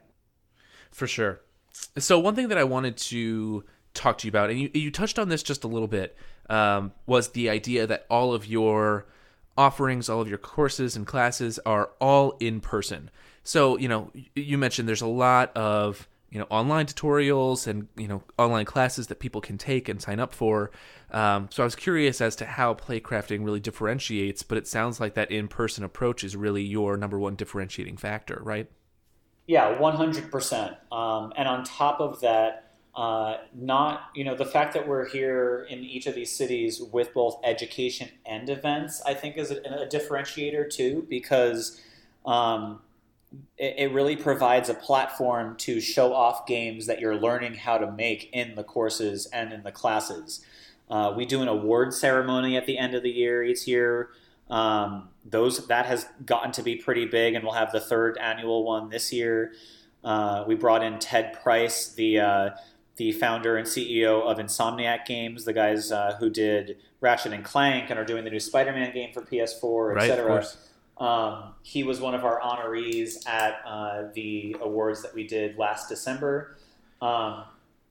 For 0.91 1.07
sure. 1.07 1.41
So, 1.97 2.19
one 2.19 2.35
thing 2.35 2.49
that 2.49 2.57
I 2.57 2.63
wanted 2.63 2.97
to 2.97 3.63
talk 3.93 4.17
to 4.19 4.27
you 4.27 4.29
about, 4.29 4.49
and 4.49 4.59
you, 4.59 4.69
you 4.73 4.91
touched 4.91 5.19
on 5.19 5.29
this 5.29 5.43
just 5.43 5.63
a 5.63 5.67
little 5.67 5.87
bit, 5.87 6.15
um, 6.49 6.91
was 7.05 7.29
the 7.29 7.49
idea 7.49 7.87
that 7.87 8.05
all 8.09 8.33
of 8.33 8.45
your 8.45 9.05
offerings, 9.57 10.09
all 10.09 10.21
of 10.21 10.29
your 10.29 10.37
courses 10.37 10.95
and 10.95 11.05
classes 11.05 11.59
are 11.65 11.91
all 11.99 12.37
in 12.39 12.61
person. 12.61 13.09
So, 13.43 13.77
you 13.77 13.87
know, 13.87 14.11
you 14.35 14.57
mentioned 14.57 14.87
there's 14.87 15.01
a 15.01 15.07
lot 15.07 15.55
of, 15.55 16.07
you 16.29 16.39
know, 16.39 16.47
online 16.49 16.85
tutorials 16.85 17.67
and, 17.67 17.87
you 17.97 18.07
know, 18.07 18.23
online 18.37 18.65
classes 18.65 19.07
that 19.07 19.19
people 19.19 19.41
can 19.41 19.57
take 19.57 19.89
and 19.89 20.01
sign 20.01 20.19
up 20.19 20.33
for. 20.33 20.71
Um, 21.11 21.49
so 21.51 21.63
I 21.63 21.65
was 21.65 21.75
curious 21.75 22.21
as 22.21 22.35
to 22.37 22.45
how 22.45 22.73
playcrafting 22.73 23.43
really 23.43 23.59
differentiates, 23.59 24.43
but 24.43 24.57
it 24.57 24.67
sounds 24.67 24.99
like 24.99 25.15
that 25.15 25.31
in 25.31 25.47
person 25.47 25.83
approach 25.83 26.23
is 26.23 26.35
really 26.35 26.63
your 26.63 26.95
number 26.95 27.19
one 27.19 27.35
differentiating 27.35 27.97
factor, 27.97 28.39
right? 28.43 28.69
Yeah, 29.49 29.75
100%. 29.79 30.77
Um, 30.91 31.33
and 31.35 31.47
on 31.47 31.63
top 31.63 31.99
of 32.01 32.21
that, 32.21 32.71
uh, 32.95 33.37
not, 33.55 34.11
you 34.13 34.23
know, 34.23 34.35
the 34.35 34.45
fact 34.45 34.75
that 34.75 34.87
we're 34.87 35.09
here 35.09 35.65
in 35.67 35.79
each 35.79 36.05
of 36.05 36.13
these 36.13 36.31
cities 36.31 36.79
with 36.79 37.15
both 37.15 37.39
education 37.43 38.09
and 38.27 38.47
events, 38.47 39.01
I 39.07 39.15
think 39.15 39.37
is 39.37 39.49
a, 39.49 39.55
a 39.55 39.87
differentiator 39.87 40.69
too, 40.71 41.07
because 41.09 41.81
um, 42.27 42.81
it, 43.57 43.73
it, 43.79 43.91
really 43.91 44.15
provides 44.15 44.69
a 44.69 44.75
platform 44.75 45.55
to 45.57 45.81
show 45.81 46.13
off 46.13 46.45
games 46.45 46.85
that 46.85 46.99
you're 46.99 47.17
learning 47.17 47.55
how 47.55 47.79
to 47.79 47.91
make 47.91 48.29
in 48.31 48.53
the 48.53 48.63
courses 48.63 49.25
and 49.33 49.51
in 49.51 49.63
the 49.63 49.71
classes. 49.71 50.45
Uh, 50.91 51.11
we 51.17 51.25
do 51.25 51.41
an 51.41 51.47
award 51.47 51.91
ceremony 51.91 52.55
at 52.55 52.67
the 52.67 52.77
end 52.77 52.93
of 52.93 53.01
the 53.01 53.09
year 53.09 53.43
each 53.43 53.65
year. 53.65 54.11
Um, 54.49 55.09
those 55.25 55.67
that 55.67 55.85
has 55.85 56.07
gotten 56.25 56.51
to 56.53 56.63
be 56.63 56.75
pretty 56.75 57.05
big, 57.05 57.35
and 57.35 57.43
we'll 57.43 57.53
have 57.53 57.71
the 57.71 57.79
third 57.79 58.17
annual 58.17 58.63
one 58.63 58.89
this 58.89 59.13
year. 59.13 59.53
Uh, 60.03 60.43
we 60.47 60.55
brought 60.55 60.83
in 60.83 60.97
Ted 60.99 61.39
Price, 61.41 61.93
the 61.93 62.19
uh, 62.19 62.49
the 62.95 63.11
founder 63.13 63.57
and 63.57 63.67
CEO 63.67 64.23
of 64.23 64.37
Insomniac 64.37 65.05
Games, 65.05 65.45
the 65.45 65.53
guys 65.53 65.91
uh, 65.91 66.17
who 66.19 66.29
did 66.29 66.77
Ratchet 66.99 67.31
and 67.31 67.45
Clank 67.45 67.89
and 67.89 67.99
are 67.99 68.05
doing 68.05 68.25
the 68.25 68.29
new 68.29 68.39
Spider-Man 68.39 68.93
game 68.93 69.13
for 69.13 69.21
PS4, 69.21 69.95
right, 69.95 70.09
etc. 70.09 70.45
Um, 70.97 71.53
he 71.61 71.83
was 71.83 72.01
one 72.01 72.13
of 72.13 72.25
our 72.25 72.41
honorees 72.41 73.25
at 73.25 73.61
uh, 73.65 74.03
the 74.13 74.57
awards 74.61 75.01
that 75.03 75.13
we 75.13 75.25
did 75.25 75.57
last 75.57 75.87
December. 75.87 76.57
Um, 77.01 77.45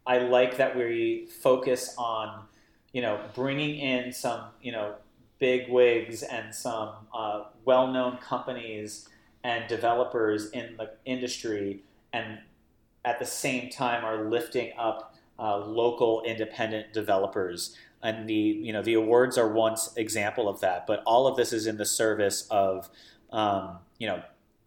I 0.07 0.19
like 0.19 0.59
that 0.59 0.77
we 0.77 1.27
focus 1.43 1.95
on, 1.97 2.45
you 2.93 3.01
know, 3.01 3.19
bringing 3.35 3.77
in 3.79 4.13
some, 4.13 4.43
you 4.61 4.73
know, 4.73 4.95
big 5.39 5.69
wigs 5.69 6.23
and 6.23 6.55
some 6.55 6.91
uh, 7.15 7.45
well-known 7.65 8.19
companies 8.19 9.09
and 9.45 9.69
developers 9.69 10.51
in 10.51 10.77
the 10.77 10.91
industry 11.05 11.83
and 12.13 12.39
at 13.05 13.19
the 13.19 13.25
same 13.25 13.71
time 13.71 14.05
are 14.05 14.29
lifting 14.29 14.73
up 14.77 15.15
uh, 15.39 15.59
local 15.59 16.23
independent 16.23 16.93
developers. 16.93 17.77
And 18.03 18.29
the 18.29 18.35
you 18.35 18.73
know 18.73 18.83
the 18.83 18.95
awards 18.95 19.37
are 19.39 19.49
one 19.49 19.77
example 19.97 20.49
of 20.49 20.61
that, 20.61 20.87
but 20.87 21.03
all 21.05 21.27
of 21.27 21.37
this 21.37 21.53
is 21.53 21.67
in 21.67 21.79
the 21.79 21.87
service 21.87 22.47
of 22.51 22.89
um, 23.33 23.79
you 23.99 24.07
know 24.07 24.23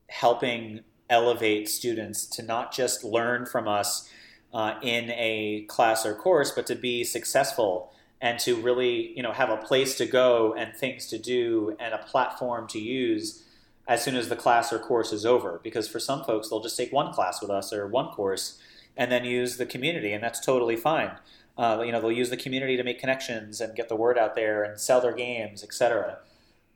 helping 0.07 0.82
elevate 1.09 1.69
students 1.69 2.26
to 2.26 2.43
not 2.43 2.74
just 2.74 3.03
learn 3.03 3.45
from 3.45 3.67
us 3.67 4.09
uh, 4.53 4.76
in 4.82 5.11
a 5.11 5.65
class 5.69 6.05
or 6.05 6.13
course, 6.13 6.51
but 6.51 6.65
to 6.67 6.76
be 6.76 7.03
successful 7.03 7.93
and 8.22 8.39
to 8.39 8.55
really 8.55 9.13
you 9.17 9.24
know 9.24 9.32
have 9.32 9.49
a 9.49 9.57
place 9.57 9.95
to 9.97 10.05
go 10.05 10.53
and 10.53 10.76
things 10.76 11.07
to 11.07 11.17
do 11.17 11.76
and 11.80 11.93
a 11.93 11.97
platform 11.97 12.67
to 12.67 12.80
use 12.80 13.43
as 13.88 14.03
soon 14.03 14.15
as 14.15 14.30
the 14.30 14.36
class 14.36 14.72
or 14.72 14.80
course 14.80 15.11
is 15.11 15.26
over. 15.26 15.59
Because 15.63 15.88
for 15.88 15.99
some 15.99 16.24
folks, 16.24 16.49
they'll 16.49 16.61
just 16.61 16.78
take 16.78 16.93
one 16.93 17.11
class 17.13 17.41
with 17.41 17.49
us 17.49 17.74
or 17.74 17.88
one 17.88 18.09
course 18.09 18.59
and 18.95 19.11
then 19.11 19.26
use 19.26 19.57
the 19.57 19.65
community, 19.65 20.13
and 20.13 20.24
that's 20.24 20.39
totally 20.39 20.76
fine. 20.76 21.11
Uh, 21.57 21.82
you 21.86 21.91
know, 21.91 21.99
they'll 21.99 22.11
use 22.11 22.30
the 22.30 22.38
community 22.38 22.78
to 22.78 22.84
make 22.84 22.99
connections 22.99 23.59
and 23.59 23.76
get 23.76 23.89
the 23.89 23.95
word 23.95 24.17
out 24.17 24.36
there 24.36 24.63
and 24.63 24.80
sell 24.80 25.01
their 25.01 25.13
games, 25.13 25.63
etc. 25.63 26.19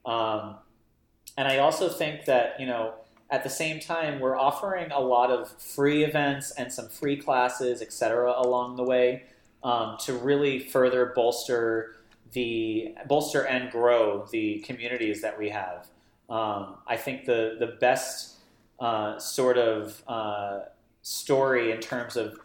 Um, 0.06 0.56
and 1.38 1.48
I 1.48 1.58
also 1.60 1.90
think 1.90 2.26
that 2.26 2.60
you 2.60 2.66
know, 2.66 2.94
at 3.30 3.44
the 3.44 3.50
same 3.50 3.80
time, 3.80 4.20
we're 4.20 4.38
offering 4.38 4.92
a 4.92 5.00
lot 5.00 5.32
of 5.32 5.50
free 5.62 6.04
events 6.04 6.52
and 6.52 6.72
some 6.72 6.90
free 6.90 7.18
classes, 7.18 7.82
etc., 7.82 8.34
along 8.38 8.76
the 8.76 8.84
way 8.84 9.24
um, 9.66 9.98
to 9.98 10.14
really 10.14 10.60
further 10.60 11.12
bolster 11.16 11.96
the 12.32 12.94
bolster 13.08 13.42
and 13.48 13.72
grow 13.72 14.28
the 14.32 14.60
communities 14.60 15.22
that 15.22 15.38
we 15.38 15.50
have. 15.50 15.88
Um, 16.30 16.78
I 16.88 16.96
think 16.96 17.26
the 17.26 17.58
the 17.60 17.76
best 17.82 18.36
uh, 18.80 19.18
sort 19.18 19.58
of 19.58 20.02
uh, 20.08 20.60
story 21.02 21.72
in 21.72 21.80
terms 21.80 22.16
of 22.16 22.38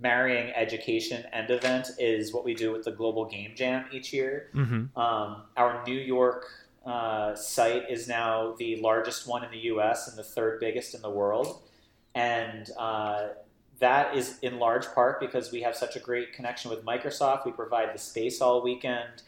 marrying 0.00 0.52
education 0.54 1.24
and 1.32 1.50
event 1.50 1.88
is 1.98 2.32
what 2.32 2.44
we 2.44 2.54
do 2.54 2.72
with 2.72 2.84
the 2.84 2.90
Global 2.90 3.24
Game 3.24 3.52
Jam 3.54 3.86
each 3.92 4.12
year. 4.12 4.50
Mm-hmm. 4.54 4.98
Um, 4.98 5.42
our 5.56 5.82
New 5.86 5.98
York 5.98 6.46
uh, 6.84 7.34
site 7.34 7.90
is 7.90 8.08
now 8.08 8.54
the 8.58 8.76
largest 8.80 9.26
one 9.26 9.44
in 9.44 9.50
the 9.50 9.64
U.S. 9.74 10.08
and 10.08 10.16
the 10.16 10.24
third 10.24 10.60
biggest 10.60 10.94
in 10.94 11.02
the 11.02 11.10
world, 11.10 11.62
and 12.14 12.70
uh, 12.78 13.28
that 13.80 14.16
is 14.16 14.38
in 14.42 14.58
large 14.58 14.86
part 14.94 15.20
because 15.20 15.50
we 15.50 15.62
have 15.62 15.74
such 15.74 15.96
a 15.96 16.00
great 16.00 16.32
connection 16.32 16.70
with 16.70 16.84
Microsoft. 16.84 17.44
We 17.44 17.52
provide 17.52 17.94
the 17.94 17.98
space 17.98 18.40
all 18.40 18.62
weekend. 18.62 19.22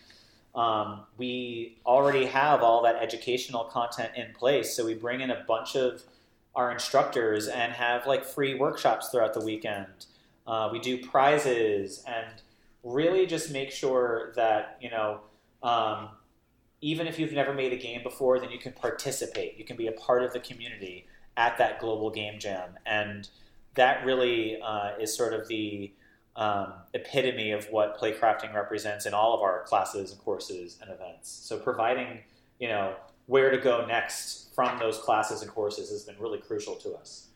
Um, 0.55 1.03
we 1.19 1.79
already 1.85 2.27
have 2.27 2.63
all 2.63 2.83
that 2.83 2.97
educational 2.97 3.65
content 3.65 4.13
in 4.17 4.33
place. 4.35 4.75
So 4.75 4.87
we 4.87 4.95
bring 4.95 5.21
in 5.21 5.31
a 5.31 5.45
bunch 5.47 5.77
of 5.77 6.03
our 6.55 6.73
instructors 6.73 7.49
and 7.49 7.73
have 7.73 8.07
like 8.07 8.25
free 8.25 8.55
workshops 8.55 9.11
throughout 9.11 9.35
the 9.35 9.45
weekend. 9.45 10.07
Uh, 10.47 10.71
we 10.73 10.79
do 10.79 11.05
prizes 11.07 12.03
and 12.07 12.41
really 12.83 13.27
just 13.27 13.51
make 13.51 13.71
sure 13.71 14.33
that, 14.37 14.79
you 14.81 14.91
know, 14.91 15.21
um, 15.63 16.09
even 16.81 17.07
if 17.07 17.19
you've 17.19 17.33
never 17.33 17.53
made 17.53 17.73
a 17.73 17.77
game 17.77 18.03
before, 18.03 18.39
then 18.39 18.51
you 18.51 18.59
can 18.59 18.73
participate. 18.73 19.59
You 19.59 19.65
can 19.65 19.77
be 19.77 19.89
a 19.89 19.93
part 19.93 20.23
of 20.23 20.33
the 20.33 20.41
community 20.41 21.07
at 21.37 21.59
that 21.59 21.81
global 21.81 22.11
game 22.11 22.39
jam. 22.39 22.79
And 22.87 23.29
that 23.77 24.05
really 24.05 24.61
uh, 24.61 24.93
is 25.01 25.17
sort 25.17 25.33
of 25.33 25.49
the 25.49 25.93
um, 26.35 26.75
epitome 26.93 27.53
of 27.53 27.67
what 27.71 27.99
playcrafting 27.99 28.55
represents 28.55 29.07
in 29.07 29.15
all 29.15 29.35
of 29.35 29.41
our 29.41 29.63
classes 29.65 30.13
and 30.13 30.21
courses 30.21 30.79
and 30.83 30.91
events. 30.91 31.31
So 31.31 31.59
providing, 31.59 32.21
you 32.59 32.69
know, 32.69 32.95
where 33.27 33.51
to 33.51 33.59
go 33.59 33.87
next 33.87 34.55
from 34.55 34.79
those 34.79 34.99
classes 34.99 35.43
and 35.43 35.51
courses 35.51 35.91
has 35.91 36.05
been 36.05 36.17
really 36.19 36.39
crucial 36.39 36.75
to 36.77 36.95
us. 36.95 37.29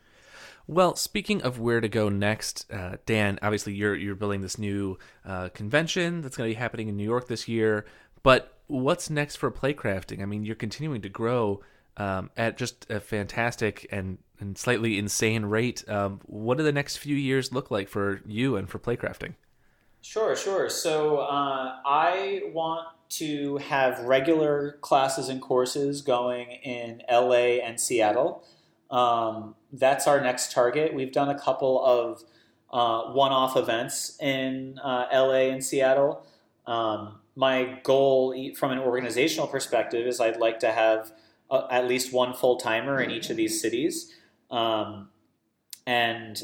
Well, 0.67 0.95
speaking 0.95 1.43
of 1.43 1.59
where 1.59 1.81
to 1.81 1.89
go 1.89 2.09
next, 2.09 2.71
uh, 2.73 2.97
Dan, 3.05 3.39
obviously 3.43 3.75
you're 3.75 3.97
you're 3.97 4.15
building 4.15 4.41
this 4.41 4.57
new 4.57 4.99
uh, 5.25 5.49
convention 5.49 6.21
that's 6.21 6.37
going 6.37 6.49
to 6.49 6.55
be 6.55 6.59
happening 6.59 6.89
in 6.89 6.97
New 6.97 7.05
York 7.05 7.27
this 7.27 7.49
year. 7.49 7.87
But 8.23 8.57
what's 8.67 9.11
next 9.11 9.37
for 9.37 9.51
playcrafting? 9.51 10.23
I 10.23 10.27
mean, 10.27 10.45
you're 10.45 10.55
continuing 10.55 11.03
to 11.03 11.09
grow 11.09 11.63
um, 11.97 12.31
at 12.37 12.57
just 12.57 12.89
a 12.89 13.01
fantastic 13.01 13.89
and, 13.91 14.19
and 14.41 14.57
slightly 14.57 14.99
insane 14.99 15.47
rate. 15.47 15.89
Um, 15.89 16.21
what 16.27 16.59
do 16.59 16.65
the 16.65 16.73
next 16.73 16.97
few 16.97 17.17
years 17.17 17.53
look 17.53 17.71
like 17.71 17.89
for 17.89 18.21
you 18.27 18.57
and 18.57 18.69
for 18.69 18.79
playcrafting? 18.79 19.35
Sure, 20.03 20.35
sure. 20.35 20.71
So 20.71 21.19
uh, 21.19 21.77
I 21.85 22.43
want 22.53 22.89
to 23.11 23.59
have 23.59 24.01
regular 24.01 24.79
classes 24.81 25.29
and 25.29 25.43
courses 25.43 26.01
going 26.01 26.51
in 26.51 27.03
LA 27.11 27.59
and 27.63 27.79
Seattle. 27.79 28.45
Um, 28.91 29.57
that's 29.73 30.07
our 30.07 30.21
next 30.21 30.53
target. 30.53 30.95
We've 30.95 31.13
done 31.13 31.29
a 31.29 31.39
couple 31.39 31.85
of 31.85 32.23
uh, 32.73 33.13
one 33.13 33.33
off 33.33 33.57
events 33.57 34.17
in 34.21 34.79
uh, 34.83 35.07
LA 35.13 35.51
and 35.51 35.63
Seattle. 35.63 36.25
Um, 36.67 37.19
my 37.37 37.81
goal 37.83 38.35
from 38.57 38.71
an 38.73 38.79
organizational 38.79 39.47
perspective 39.47 40.07
is 40.07 40.21
I'd 40.21 40.39
like 40.39 40.61
to 40.61 40.73
have 40.73 41.13
uh, 41.51 41.67
at 41.71 41.87
least 41.87 42.13
one 42.13 42.33
full 42.35 42.57
timer 42.57 43.01
in 43.01 43.11
each 43.11 43.31
of 43.31 43.37
these 43.37 43.61
cities. 43.61 44.15
Um, 44.51 45.09
and 45.87 46.43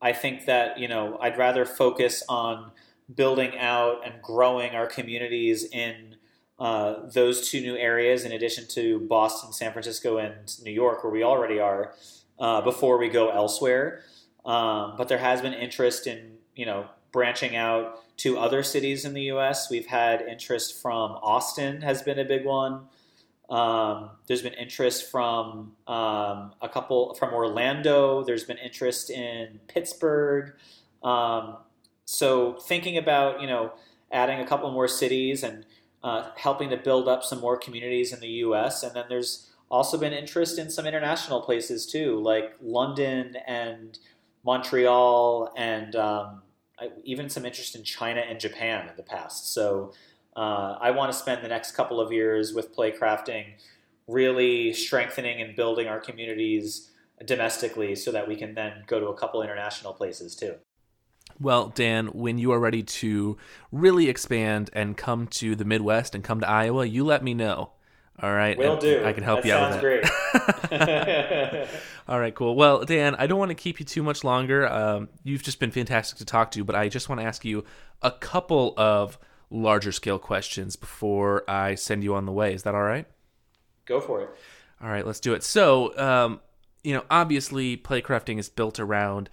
I 0.00 0.12
think 0.12 0.46
that, 0.46 0.78
you 0.78 0.88
know, 0.88 1.18
I'd 1.20 1.38
rather 1.38 1.64
focus 1.64 2.22
on 2.28 2.70
building 3.14 3.56
out 3.58 4.02
and 4.04 4.20
growing 4.22 4.72
our 4.72 4.86
communities 4.86 5.64
in 5.64 6.16
uh, 6.58 7.08
those 7.12 7.48
two 7.48 7.60
new 7.60 7.76
areas, 7.76 8.24
in 8.24 8.32
addition 8.32 8.66
to 8.68 9.00
Boston, 9.00 9.52
San 9.52 9.72
Francisco, 9.72 10.18
and 10.18 10.52
New 10.62 10.72
York, 10.72 11.04
where 11.04 11.12
we 11.12 11.22
already 11.22 11.60
are, 11.60 11.94
uh, 12.38 12.60
before 12.60 12.98
we 12.98 13.08
go 13.08 13.30
elsewhere. 13.30 14.02
Um, 14.44 14.94
but 14.96 15.08
there 15.08 15.18
has 15.18 15.40
been 15.40 15.52
interest 15.52 16.06
in 16.06 16.38
you 16.56 16.66
know 16.66 16.86
branching 17.12 17.54
out 17.54 18.00
to 18.18 18.38
other 18.38 18.62
cities 18.62 19.04
in 19.04 19.14
the 19.14 19.22
U.S. 19.24 19.70
We've 19.70 19.86
had 19.86 20.22
interest 20.22 20.82
from 20.82 21.12
Austin, 21.22 21.82
has 21.82 22.02
been 22.02 22.18
a 22.18 22.24
big 22.24 22.44
one. 22.44 22.86
Um, 23.48 24.10
there's 24.26 24.42
been 24.42 24.54
interest 24.54 25.10
from 25.10 25.72
um, 25.86 26.52
a 26.60 26.68
couple 26.70 27.14
from 27.14 27.32
Orlando. 27.32 28.22
There's 28.22 28.44
been 28.44 28.58
interest 28.58 29.10
in 29.10 29.60
Pittsburgh. 29.68 30.52
Um, 31.02 31.56
so 32.04 32.54
thinking 32.54 32.98
about 32.98 33.40
you 33.40 33.46
know 33.46 33.72
adding 34.12 34.40
a 34.40 34.46
couple 34.46 34.70
more 34.70 34.88
cities 34.88 35.42
and 35.42 35.64
uh, 36.02 36.30
helping 36.36 36.70
to 36.70 36.76
build 36.76 37.08
up 37.08 37.24
some 37.24 37.40
more 37.40 37.56
communities 37.56 38.12
in 38.12 38.20
the 38.20 38.28
U.S. 38.28 38.82
and 38.82 38.94
then 38.94 39.04
there's 39.08 39.48
also 39.70 39.98
been 39.98 40.12
interest 40.12 40.58
in 40.58 40.70
some 40.70 40.86
international 40.86 41.42
places 41.42 41.86
too, 41.86 42.20
like 42.20 42.54
London 42.60 43.36
and 43.46 43.98
Montreal, 44.44 45.52
and 45.56 45.94
um, 45.96 46.42
even 47.04 47.28
some 47.28 47.44
interest 47.44 47.74
in 47.74 47.84
China 47.84 48.20
and 48.20 48.40
Japan 48.40 48.88
in 48.88 48.96
the 48.96 49.02
past. 49.02 49.52
So 49.52 49.92
uh, 50.38 50.78
I 50.80 50.92
want 50.92 51.10
to 51.10 51.18
spend 51.18 51.42
the 51.42 51.48
next 51.48 51.72
couple 51.72 52.00
of 52.00 52.12
years 52.12 52.54
with 52.54 52.74
Playcrafting, 52.74 53.54
really 54.06 54.72
strengthening 54.72 55.42
and 55.42 55.56
building 55.56 55.88
our 55.88 55.98
communities 55.98 56.90
domestically, 57.24 57.96
so 57.96 58.12
that 58.12 58.28
we 58.28 58.36
can 58.36 58.54
then 58.54 58.84
go 58.86 59.00
to 59.00 59.06
a 59.06 59.16
couple 59.16 59.42
international 59.42 59.92
places 59.92 60.36
too. 60.36 60.54
Well, 61.40 61.72
Dan, 61.74 62.06
when 62.08 62.38
you 62.38 62.52
are 62.52 62.60
ready 62.60 62.84
to 62.84 63.36
really 63.72 64.08
expand 64.08 64.70
and 64.72 64.96
come 64.96 65.26
to 65.26 65.56
the 65.56 65.64
Midwest 65.64 66.14
and 66.14 66.22
come 66.22 66.40
to 66.40 66.48
Iowa, 66.48 66.84
you 66.84 67.04
let 67.04 67.24
me 67.24 67.34
know. 67.34 67.72
All 68.20 68.32
right, 68.32 68.56
Will 68.56 68.76
do. 68.76 69.04
I 69.04 69.12
can 69.12 69.24
help 69.24 69.42
that 69.42 69.48
you 69.48 69.54
out 69.54 69.72
sounds 69.72 69.82
with 69.82 70.02
that. 70.02 71.68
great. 71.68 71.68
All 72.08 72.20
right, 72.20 72.34
cool. 72.34 72.54
Well, 72.54 72.84
Dan, 72.84 73.16
I 73.16 73.26
don't 73.26 73.38
want 73.40 73.50
to 73.50 73.56
keep 73.56 73.80
you 73.80 73.86
too 73.86 74.04
much 74.04 74.22
longer. 74.22 74.68
Um, 74.68 75.08
you've 75.24 75.42
just 75.42 75.58
been 75.58 75.72
fantastic 75.72 76.18
to 76.18 76.24
talk 76.24 76.52
to, 76.52 76.64
but 76.64 76.76
I 76.76 76.88
just 76.88 77.08
want 77.08 77.20
to 77.20 77.26
ask 77.26 77.44
you 77.44 77.64
a 78.02 78.12
couple 78.12 78.74
of 78.76 79.18
larger 79.50 79.92
scale 79.92 80.18
questions 80.18 80.76
before 80.76 81.48
I 81.48 81.74
send 81.74 82.04
you 82.04 82.14
on 82.14 82.26
the 82.26 82.32
way. 82.32 82.52
Is 82.54 82.62
that 82.64 82.74
all 82.74 82.82
right? 82.82 83.06
Go 83.86 84.00
for 84.00 84.22
it. 84.22 84.30
All 84.82 84.88
right, 84.88 85.06
let's 85.06 85.20
do 85.20 85.32
it. 85.34 85.42
So, 85.42 85.96
um, 85.98 86.40
you 86.84 86.94
know, 86.94 87.04
obviously, 87.10 87.76
playcrafting 87.76 88.38
is 88.38 88.48
built 88.48 88.78
around 88.78 89.28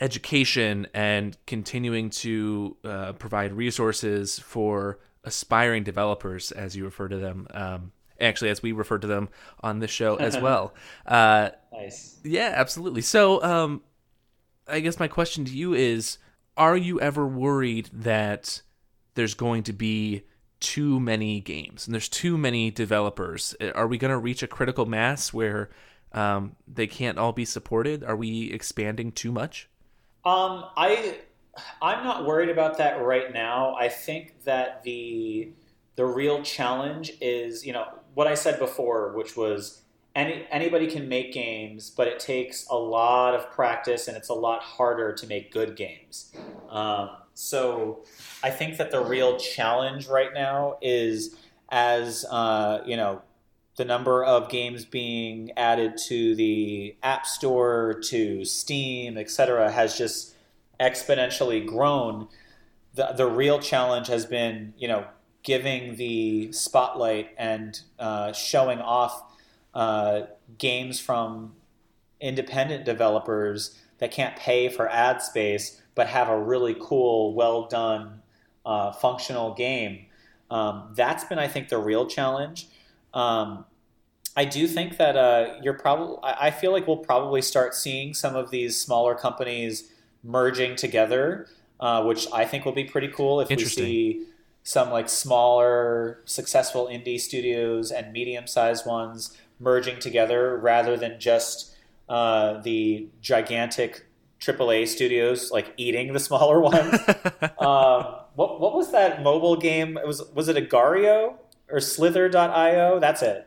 education 0.00 0.86
and 0.94 1.36
continuing 1.46 2.10
to 2.10 2.76
uh, 2.84 3.12
provide 3.12 3.52
resources 3.52 4.38
for 4.38 4.98
aspiring 5.24 5.84
developers, 5.84 6.50
as 6.50 6.74
you 6.76 6.84
refer 6.84 7.06
to 7.08 7.18
them. 7.18 7.46
Um, 7.52 7.92
actually, 8.20 8.50
as 8.50 8.62
we 8.62 8.72
refer 8.72 8.98
to 8.98 9.06
them 9.06 9.28
on 9.60 9.78
this 9.78 9.90
show 9.90 10.16
as 10.16 10.36
well. 10.40 10.74
Uh, 11.06 11.50
Nice. 11.72 12.18
yeah, 12.24 12.52
absolutely. 12.56 13.02
So, 13.02 13.42
um, 13.44 13.82
I 14.66 14.80
guess 14.80 14.98
my 14.98 15.08
question 15.08 15.44
to 15.44 15.56
you 15.56 15.74
is: 15.74 16.18
Are 16.56 16.76
you 16.76 17.00
ever 17.00 17.26
worried 17.26 17.88
that 17.92 18.62
there's 19.14 19.34
going 19.34 19.62
to 19.64 19.72
be 19.72 20.24
too 20.60 21.00
many 21.00 21.40
games 21.40 21.86
and 21.86 21.94
there's 21.94 22.08
too 22.08 22.38
many 22.38 22.70
developers? 22.70 23.54
Are 23.74 23.86
we 23.86 23.98
going 23.98 24.10
to 24.12 24.18
reach 24.18 24.42
a 24.42 24.46
critical 24.46 24.86
mass 24.86 25.32
where 25.32 25.70
um, 26.12 26.56
they 26.66 26.86
can't 26.86 27.18
all 27.18 27.32
be 27.32 27.44
supported? 27.44 28.04
Are 28.04 28.16
we 28.16 28.52
expanding 28.52 29.12
too 29.12 29.32
much? 29.32 29.68
Um, 30.24 30.64
I 30.76 31.18
I'm 31.82 32.04
not 32.04 32.24
worried 32.24 32.48
about 32.48 32.78
that 32.78 33.02
right 33.02 33.32
now. 33.32 33.74
I 33.74 33.88
think 33.88 34.44
that 34.44 34.82
the 34.84 35.52
the 35.96 36.06
real 36.06 36.42
challenge 36.42 37.12
is, 37.20 37.66
you 37.66 37.72
know, 37.72 37.86
what 38.14 38.26
I 38.26 38.34
said 38.34 38.58
before, 38.58 39.12
which 39.16 39.36
was 39.36 39.82
any 40.14 40.46
anybody 40.50 40.86
can 40.86 41.08
make 41.08 41.32
games, 41.32 41.90
but 41.90 42.06
it 42.06 42.18
takes 42.18 42.66
a 42.68 42.76
lot 42.76 43.34
of 43.34 43.50
practice 43.50 44.08
and 44.08 44.16
it's 44.16 44.28
a 44.28 44.34
lot 44.34 44.62
harder 44.62 45.12
to 45.12 45.26
make 45.26 45.52
good 45.52 45.76
games. 45.76 46.32
Um, 46.70 47.10
so 47.34 48.04
I 48.42 48.50
think 48.50 48.78
that 48.78 48.90
the 48.90 49.00
real 49.00 49.38
challenge 49.38 50.06
right 50.06 50.32
now 50.34 50.76
is 50.82 51.36
as 51.70 52.24
uh, 52.30 52.82
you 52.86 52.96
know 52.96 53.22
the 53.76 53.84
number 53.84 54.22
of 54.22 54.48
games 54.48 54.84
being 54.84 55.50
added 55.56 55.96
to 55.96 56.34
the 56.34 56.94
App 57.02 57.26
Store, 57.26 58.00
to 58.04 58.44
Steam, 58.44 59.16
etc., 59.16 59.70
has 59.70 59.96
just 59.96 60.34
exponentially 60.78 61.66
grown. 61.66 62.28
The, 62.94 63.14
the 63.16 63.26
real 63.26 63.58
challenge 63.58 64.08
has 64.08 64.26
been, 64.26 64.74
you 64.76 64.88
know, 64.88 65.06
giving 65.42 65.96
the 65.96 66.52
spotlight 66.52 67.30
and 67.38 67.80
uh, 67.98 68.32
showing 68.32 68.78
off 68.78 69.22
uh, 69.74 70.22
games 70.58 71.00
from 71.00 71.54
independent 72.20 72.84
developers 72.84 73.78
that 73.98 74.12
can't 74.12 74.36
pay 74.36 74.68
for 74.68 74.88
ad 74.88 75.22
space 75.22 75.81
but 75.94 76.06
have 76.08 76.28
a 76.28 76.38
really 76.38 76.76
cool, 76.80 77.34
well 77.34 77.66
done, 77.66 78.22
uh, 78.64 78.92
functional 78.92 79.54
game. 79.54 80.06
Um, 80.50 80.92
that's 80.94 81.24
been, 81.24 81.38
I 81.38 81.48
think, 81.48 81.68
the 81.68 81.78
real 81.78 82.06
challenge. 82.06 82.68
Um, 83.14 83.64
I 84.36 84.44
do 84.44 84.66
think 84.66 84.96
that 84.96 85.16
uh, 85.16 85.54
you're 85.62 85.74
probably. 85.74 86.16
I 86.22 86.50
feel 86.50 86.72
like 86.72 86.86
we'll 86.86 86.96
probably 86.98 87.42
start 87.42 87.74
seeing 87.74 88.14
some 88.14 88.34
of 88.34 88.50
these 88.50 88.80
smaller 88.80 89.14
companies 89.14 89.92
merging 90.24 90.76
together, 90.76 91.48
uh, 91.80 92.02
which 92.04 92.26
I 92.32 92.44
think 92.44 92.64
will 92.64 92.72
be 92.72 92.84
pretty 92.84 93.08
cool 93.08 93.40
if 93.40 93.48
we 93.48 93.64
see 93.64 94.26
some 94.62 94.90
like 94.90 95.08
smaller, 95.08 96.20
successful 96.24 96.86
indie 96.86 97.20
studios 97.20 97.90
and 97.90 98.12
medium-sized 98.12 98.86
ones 98.86 99.36
merging 99.58 99.98
together 99.98 100.56
rather 100.56 100.96
than 100.96 101.18
just 101.20 101.74
uh, 102.08 102.60
the 102.60 103.08
gigantic 103.20 104.06
AAA 104.42 104.88
studios 104.88 105.50
like 105.52 105.72
eating 105.76 106.12
the 106.12 106.20
smaller 106.20 106.60
ones. 106.72 106.94
um, 107.58 108.16
what 108.34 108.60
what 108.60 108.74
was 108.74 108.90
that 108.92 109.22
mobile 109.22 109.56
game? 109.56 109.96
It 109.96 110.06
was 110.06 110.22
was 110.34 110.48
it 110.48 110.56
Agar.io 110.56 111.38
or 111.70 111.80
Slither.io? 111.80 112.98
That's 112.98 113.22
it. 113.22 113.46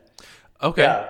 Okay. 0.64 0.84
Yeah, 0.84 1.10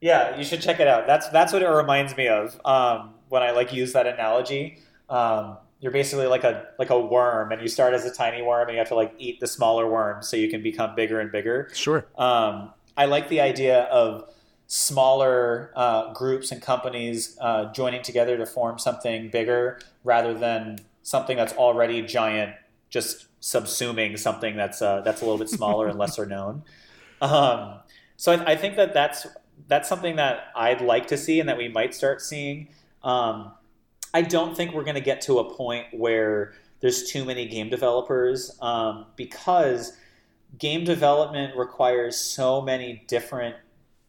yeah, 0.00 0.36
you 0.36 0.44
should 0.44 0.60
check 0.60 0.80
it 0.80 0.86
out. 0.86 1.06
That's 1.06 1.28
that's 1.30 1.52
what 1.52 1.62
it 1.62 1.68
reminds 1.68 2.16
me 2.16 2.28
of 2.28 2.60
um, 2.64 3.14
when 3.30 3.42
I 3.42 3.52
like 3.52 3.72
use 3.72 3.94
that 3.94 4.06
analogy. 4.06 4.78
Um, 5.08 5.56
you're 5.80 5.92
basically 5.92 6.26
like 6.26 6.44
a 6.44 6.66
like 6.78 6.90
a 6.90 7.00
worm, 7.00 7.52
and 7.52 7.62
you 7.62 7.68
start 7.68 7.94
as 7.94 8.04
a 8.04 8.12
tiny 8.12 8.42
worm, 8.42 8.68
and 8.68 8.74
you 8.74 8.78
have 8.78 8.88
to 8.88 8.94
like 8.94 9.14
eat 9.18 9.40
the 9.40 9.46
smaller 9.46 9.88
worms 9.90 10.28
so 10.28 10.36
you 10.36 10.50
can 10.50 10.62
become 10.62 10.94
bigger 10.94 11.20
and 11.20 11.32
bigger. 11.32 11.70
Sure. 11.72 12.06
Um, 12.16 12.72
I 12.96 13.06
like 13.06 13.28
the 13.28 13.40
idea 13.40 13.84
of 13.84 14.33
smaller 14.66 15.72
uh, 15.76 16.12
groups 16.12 16.50
and 16.50 16.62
companies 16.62 17.36
uh, 17.40 17.72
joining 17.72 18.02
together 18.02 18.36
to 18.36 18.46
form 18.46 18.78
something 18.78 19.30
bigger 19.30 19.78
rather 20.04 20.34
than 20.34 20.78
something 21.02 21.36
that's 21.36 21.52
already 21.54 22.02
giant, 22.02 22.54
just 22.90 23.26
subsuming 23.40 24.18
something 24.18 24.56
that's 24.56 24.80
uh, 24.80 25.00
that's 25.02 25.20
a 25.20 25.24
little 25.24 25.38
bit 25.38 25.50
smaller 25.50 25.88
and 25.88 25.98
lesser 25.98 26.26
known. 26.26 26.62
Um, 27.20 27.76
so 28.16 28.32
I, 28.32 28.52
I 28.52 28.56
think 28.56 28.76
that 28.76 28.92
that's 28.92 29.26
that's 29.68 29.88
something 29.88 30.16
that 30.16 30.48
I'd 30.54 30.82
like 30.82 31.06
to 31.06 31.16
see 31.16 31.40
and 31.40 31.48
that 31.48 31.56
we 31.56 31.68
might 31.68 31.94
start 31.94 32.20
seeing. 32.20 32.68
Um, 33.02 33.52
I 34.12 34.22
don't 34.22 34.56
think 34.56 34.74
we're 34.74 34.84
going 34.84 34.96
to 34.96 35.00
get 35.00 35.22
to 35.22 35.38
a 35.38 35.54
point 35.54 35.86
where 35.92 36.52
there's 36.80 37.10
too 37.10 37.24
many 37.24 37.46
game 37.46 37.70
developers 37.70 38.58
um, 38.60 39.06
because 39.16 39.96
game 40.58 40.84
development 40.84 41.56
requires 41.56 42.16
so 42.16 42.60
many 42.60 43.04
different 43.06 43.56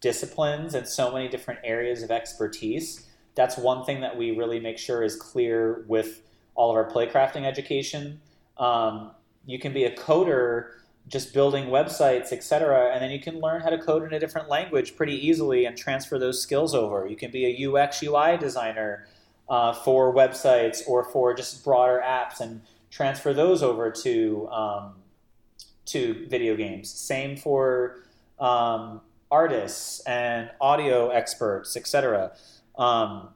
disciplines 0.06 0.76
and 0.76 0.88
so 0.88 1.12
many 1.12 1.28
different 1.28 1.60
areas 1.64 2.04
of 2.04 2.12
expertise. 2.12 3.08
That's 3.34 3.58
one 3.58 3.84
thing 3.86 4.02
that 4.02 4.16
we 4.16 4.38
really 4.38 4.60
make 4.60 4.78
sure 4.78 5.02
is 5.02 5.16
clear 5.16 5.84
with 5.88 6.22
all 6.54 6.70
of 6.70 6.76
our 6.76 6.88
playcrafting 6.88 7.44
education. 7.44 8.22
Um, 8.60 9.14
you 9.48 9.58
can 9.58 9.74
be 9.74 9.86
a 9.86 9.96
coder 9.96 10.68
just 11.08 11.34
building 11.34 11.70
websites, 11.70 12.32
etc., 12.32 12.92
and 12.94 13.02
then 13.02 13.10
you 13.10 13.20
can 13.20 13.40
learn 13.40 13.62
how 13.62 13.70
to 13.72 13.80
code 13.80 14.04
in 14.04 14.14
a 14.14 14.20
different 14.20 14.48
language 14.48 14.96
pretty 14.96 15.28
easily 15.28 15.66
and 15.66 15.76
transfer 15.76 16.20
those 16.20 16.40
skills 16.40 16.76
over. 16.76 17.08
You 17.08 17.16
can 17.16 17.32
be 17.32 17.44
a 17.48 17.68
UX 17.68 18.04
UI 18.04 18.38
designer 18.38 19.08
uh, 19.50 19.74
for 19.74 20.14
websites 20.14 20.82
or 20.88 21.04
for 21.04 21.34
just 21.34 21.64
broader 21.64 22.00
apps 22.06 22.42
and 22.42 22.62
transfer 22.92 23.34
those 23.34 23.64
over 23.64 23.90
to 24.04 24.48
um, 24.50 24.94
to 25.88 26.28
video 26.30 26.56
games. 26.56 26.92
Same 26.92 27.38
for 27.38 28.04
um, 28.40 29.02
artists 29.36 30.00
and 30.08 30.50
audio 30.62 31.10
experts, 31.10 31.76
etc. 31.76 32.32
Um, 32.78 33.30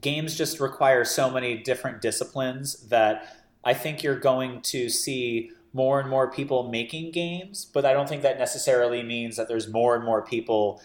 games 0.00 0.34
just 0.34 0.60
require 0.60 1.04
so 1.04 1.30
many 1.30 1.58
different 1.58 2.00
disciplines 2.00 2.88
that 2.88 3.36
I 3.62 3.74
think 3.74 4.02
you're 4.02 4.18
going 4.18 4.62
to 4.72 4.88
see 4.88 5.50
more 5.74 6.00
and 6.00 6.08
more 6.08 6.30
people 6.30 6.70
making 6.70 7.10
games, 7.10 7.66
but 7.66 7.84
I 7.84 7.92
don't 7.92 8.08
think 8.08 8.22
that 8.22 8.38
necessarily 8.38 9.02
means 9.02 9.36
that 9.36 9.46
there's 9.46 9.68
more 9.68 9.94
and 9.94 10.02
more 10.02 10.22
people 10.22 10.80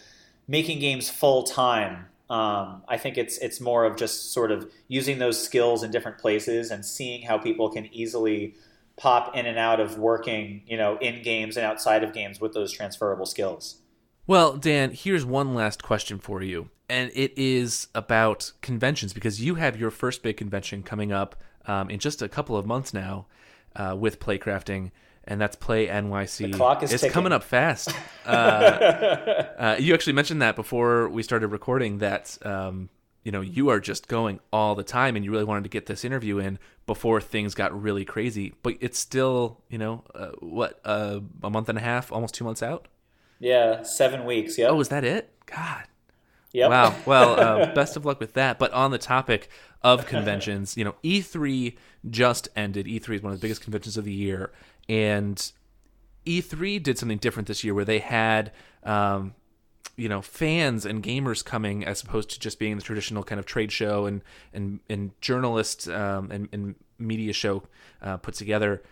making 0.50 0.80
games 0.80 1.10
full 1.10 1.44
time. 1.44 2.08
Um, 2.30 2.84
I 2.90 2.98
think 2.98 3.18
it's 3.18 3.38
it's 3.38 3.62
more 3.62 3.86
of 3.86 3.96
just 3.96 4.34
sort 4.34 4.52
of 4.52 4.70
using 4.90 5.20
those 5.20 5.42
skills 5.42 5.82
in 5.82 5.92
different 5.92 6.18
places 6.18 6.72
and 6.72 6.86
seeing 6.86 7.22
how 7.24 7.38
people 7.38 7.70
can 7.70 7.86
easily 7.94 8.56
pop 8.98 9.36
in 9.36 9.46
and 9.46 9.58
out 9.58 9.80
of 9.80 9.98
working, 9.98 10.64
you 10.68 10.78
know, 10.78 10.98
in 10.98 11.22
games 11.24 11.56
and 11.58 11.66
outside 11.66 12.04
of 12.04 12.14
games 12.14 12.42
with 12.42 12.54
those 12.54 12.72
transferable 12.72 13.26
skills. 13.26 13.81
Well, 14.32 14.56
Dan, 14.56 14.92
here's 14.92 15.26
one 15.26 15.54
last 15.56 15.84
question 15.84 16.18
for 16.18 16.42
you, 16.42 16.70
and 16.88 17.12
it 17.14 17.38
is 17.38 17.88
about 17.94 18.54
conventions 18.62 19.12
because 19.12 19.42
you 19.42 19.56
have 19.56 19.78
your 19.78 19.92
first 19.92 20.24
big 20.24 20.38
convention 20.38 20.84
coming 20.84 21.12
up 21.12 21.36
um, 21.66 21.90
in 21.90 22.00
just 22.00 22.22
a 22.22 22.30
couple 22.30 22.56
of 22.56 22.66
months 22.66 22.94
now 22.94 23.26
uh, 23.76 23.94
with 24.00 24.22
playcrafting, 24.22 24.92
and 25.26 25.42
that's 25.42 25.58
Play 25.58 25.88
NYC. 25.88 26.50
The 26.50 26.58
clock 26.58 26.82
is 26.82 26.94
it's 26.94 27.02
ticking. 27.02 27.14
coming 27.14 27.34
up 27.34 27.44
fast. 27.44 27.94
Uh, 28.26 29.50
uh, 29.58 29.76
you 29.80 29.94
actually 29.96 30.14
mentioned 30.14 30.42
that 30.44 30.56
before 30.56 31.10
we 31.10 31.24
started 31.24 31.48
recording 31.48 31.98
that 31.98 32.38
um, 32.46 32.88
you 33.24 33.32
know 33.32 33.42
you 33.42 33.68
are 33.68 33.82
just 33.82 34.08
going 34.08 34.40
all 34.54 34.76
the 34.76 34.84
time, 34.84 35.18
and 35.18 35.26
you 35.26 35.32
really 35.32 35.44
wanted 35.44 35.64
to 35.64 35.70
get 35.70 35.88
this 35.88 36.06
interview 36.06 36.38
in 36.38 36.58
before 36.86 37.20
things 37.20 37.54
got 37.54 37.78
really 37.82 38.06
crazy. 38.06 38.54
But 38.64 38.78
it's 38.80 38.98
still 38.98 39.60
you 39.70 39.78
know 39.78 40.06
uh, 40.16 40.28
what 40.40 40.80
uh, 40.86 41.20
a 41.44 41.50
month 41.50 41.68
and 41.68 41.78
a 41.78 41.82
half, 41.82 42.14
almost 42.14 42.34
two 42.34 42.46
months 42.46 42.64
out. 42.64 42.88
Yeah, 43.42 43.82
seven 43.82 44.24
weeks. 44.24 44.58
Yeah. 44.58 44.68
Oh, 44.68 44.80
is 44.80 44.90
that 44.90 45.04
it? 45.04 45.34
God. 45.48 45.84
yep. 46.54 46.70
Wow. 46.70 46.96
Well, 47.06 47.40
uh, 47.40 47.74
best 47.74 47.98
of 47.98 48.06
luck 48.06 48.20
with 48.20 48.34
that. 48.34 48.60
But 48.60 48.72
on 48.72 48.92
the 48.92 49.00
topic 49.00 49.50
of 49.82 50.06
conventions, 50.06 50.78
you 50.78 50.86
know, 50.86 50.96
E3 51.04 51.76
just 52.10 52.50
ended. 52.56 52.86
E3 52.86 53.16
is 53.16 53.24
one 53.24 53.34
of 53.34 53.40
the 53.40 53.44
biggest 53.44 53.62
conventions 53.62 53.98
of 53.98 54.06
the 54.06 54.14
year, 54.14 54.52
and 54.88 55.52
E3 56.26 56.82
did 56.82 57.00
something 57.00 57.18
different 57.18 57.48
this 57.48 57.64
year, 57.64 57.74
where 57.74 57.84
they 57.84 57.98
had, 57.98 58.52
um, 58.84 59.34
you 59.98 60.08
know, 60.08 60.22
fans 60.22 60.86
and 60.86 61.02
gamers 61.02 61.44
coming 61.44 61.84
as 61.84 62.04
opposed 62.04 62.30
to 62.30 62.40
just 62.40 62.60
being 62.60 62.76
the 62.76 62.84
traditional 62.84 63.24
kind 63.24 63.40
of 63.40 63.48
trade 63.48 63.72
show 63.72 64.06
and 64.06 64.22
and 64.54 64.82
and 64.88 65.20
journalists 65.20 65.88
um, 65.88 66.30
and, 66.32 66.48
and 66.52 66.76
media 67.00 67.34
show 67.34 67.64
uh, 68.04 68.18
put 68.18 68.36
together. 68.36 68.84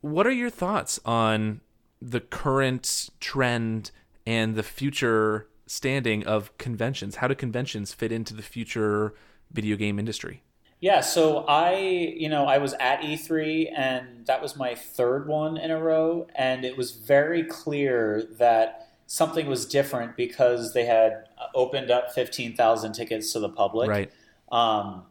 What 0.00 0.26
are 0.26 0.32
your 0.32 0.50
thoughts 0.50 0.98
on 1.04 1.60
the 2.02 2.20
current 2.20 3.10
trend 3.20 3.90
and 4.26 4.54
the 4.54 4.62
future 4.62 5.48
standing 5.66 6.26
of 6.26 6.56
conventions. 6.58 7.16
How 7.16 7.28
do 7.28 7.34
conventions 7.34 7.94
fit 7.94 8.12
into 8.12 8.34
the 8.34 8.42
future 8.42 9.14
video 9.50 9.76
game 9.76 9.98
industry? 9.98 10.42
Yeah, 10.80 11.00
so 11.00 11.44
I, 11.46 11.76
you 11.76 12.28
know, 12.28 12.46
I 12.46 12.58
was 12.58 12.74
at 12.74 13.02
E3 13.02 13.72
and 13.76 14.26
that 14.26 14.42
was 14.42 14.56
my 14.56 14.74
third 14.74 15.28
one 15.28 15.56
in 15.56 15.70
a 15.70 15.80
row 15.80 16.26
and 16.34 16.64
it 16.64 16.76
was 16.76 16.90
very 16.90 17.44
clear 17.44 18.28
that 18.38 18.88
something 19.06 19.46
was 19.46 19.64
different 19.64 20.16
because 20.16 20.72
they 20.72 20.84
had 20.84 21.28
opened 21.54 21.90
up 21.90 22.12
15,000 22.12 22.94
tickets 22.94 23.32
to 23.32 23.38
the 23.38 23.48
public. 23.48 23.88
Right. 23.88 24.10
Um, 24.50 25.04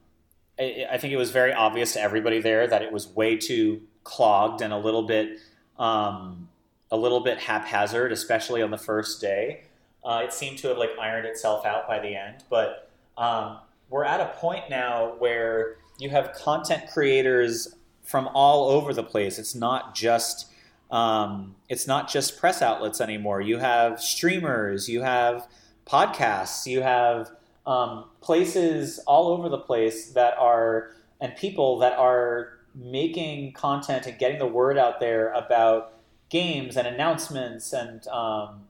I, 0.60 0.86
I, 0.92 0.98
think 0.98 1.14
it 1.14 1.18
was 1.18 1.32
very 1.32 1.54
obvious 1.54 1.94
to 1.94 2.02
everybody 2.02 2.42
there 2.42 2.68
that 2.68 2.82
it 2.82 2.92
was 2.92 3.08
way 3.08 3.38
too 3.38 3.82
clogged 4.04 4.62
and 4.62 4.74
a 4.74 4.78
little 4.78 5.04
bit, 5.04 5.40
um, 5.80 6.50
a 6.92 6.98
little 6.98 7.22
bit 7.22 7.40
haphazard, 7.40 8.12
especially 8.12 8.62
on 8.62 8.72
the 8.72 8.78
first 8.78 9.22
day. 9.22 9.64
Uh, 10.04 10.22
it 10.24 10.34
seemed 10.34 10.58
to 10.60 10.68
have 10.68 10.78
like 10.78 10.92
ironed 11.00 11.28
itself 11.28 11.66
out 11.66 11.88
by 11.88 12.00
the 12.00 12.16
end, 12.16 12.44
but 12.50 12.90
um, 13.18 13.60
we're 13.90 14.04
at 14.04 14.20
a 14.20 14.34
point 14.40 14.64
now 14.70 15.14
where 15.20 15.78
you 16.00 16.10
have 16.10 16.34
content 16.34 16.84
creators 16.92 17.76
from 18.04 18.28
all 18.34 18.70
over 18.70 18.94
the 18.94 19.04
place. 19.04 19.38
It's 19.38 19.56
not 19.56 19.94
just 19.94 20.48
um, 20.90 21.56
it's 21.70 21.88
not 21.88 22.10
just 22.10 22.38
press 22.38 22.62
outlets 22.62 23.00
anymore. 23.00 23.40
You 23.40 23.60
have 23.60 24.02
streamers, 24.02 24.90
you 24.90 25.02
have 25.02 25.48
podcasts, 25.88 26.66
you 26.66 26.82
have 26.82 27.32
um, 27.66 28.06
places 28.20 29.00
all 29.08 29.28
over 29.28 29.48
the 29.48 29.58
place 29.58 30.12
that 30.12 30.38
are 30.38 30.92
and 31.22 31.36
people 31.36 31.80
that 31.80 31.98
are 31.98 32.58
making 32.76 33.54
content 33.54 34.08
and 34.08 34.18
getting 34.18 34.40
the 34.40 34.48
word 34.48 34.78
out 34.78 35.00
there 35.00 35.32
about 35.34 35.94
games 36.32 36.78
and 36.78 36.88
announcements 36.88 37.74
and 37.74 38.08
um, 38.08 38.62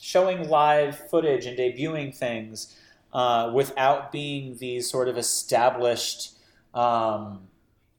showing 0.00 0.48
live 0.48 1.08
footage 1.10 1.46
and 1.46 1.58
debuting 1.58 2.14
things 2.14 2.76
uh, 3.12 3.50
without 3.52 4.12
being 4.12 4.58
these 4.58 4.88
sort 4.88 5.08
of 5.08 5.16
established 5.16 6.32
um, 6.74 7.48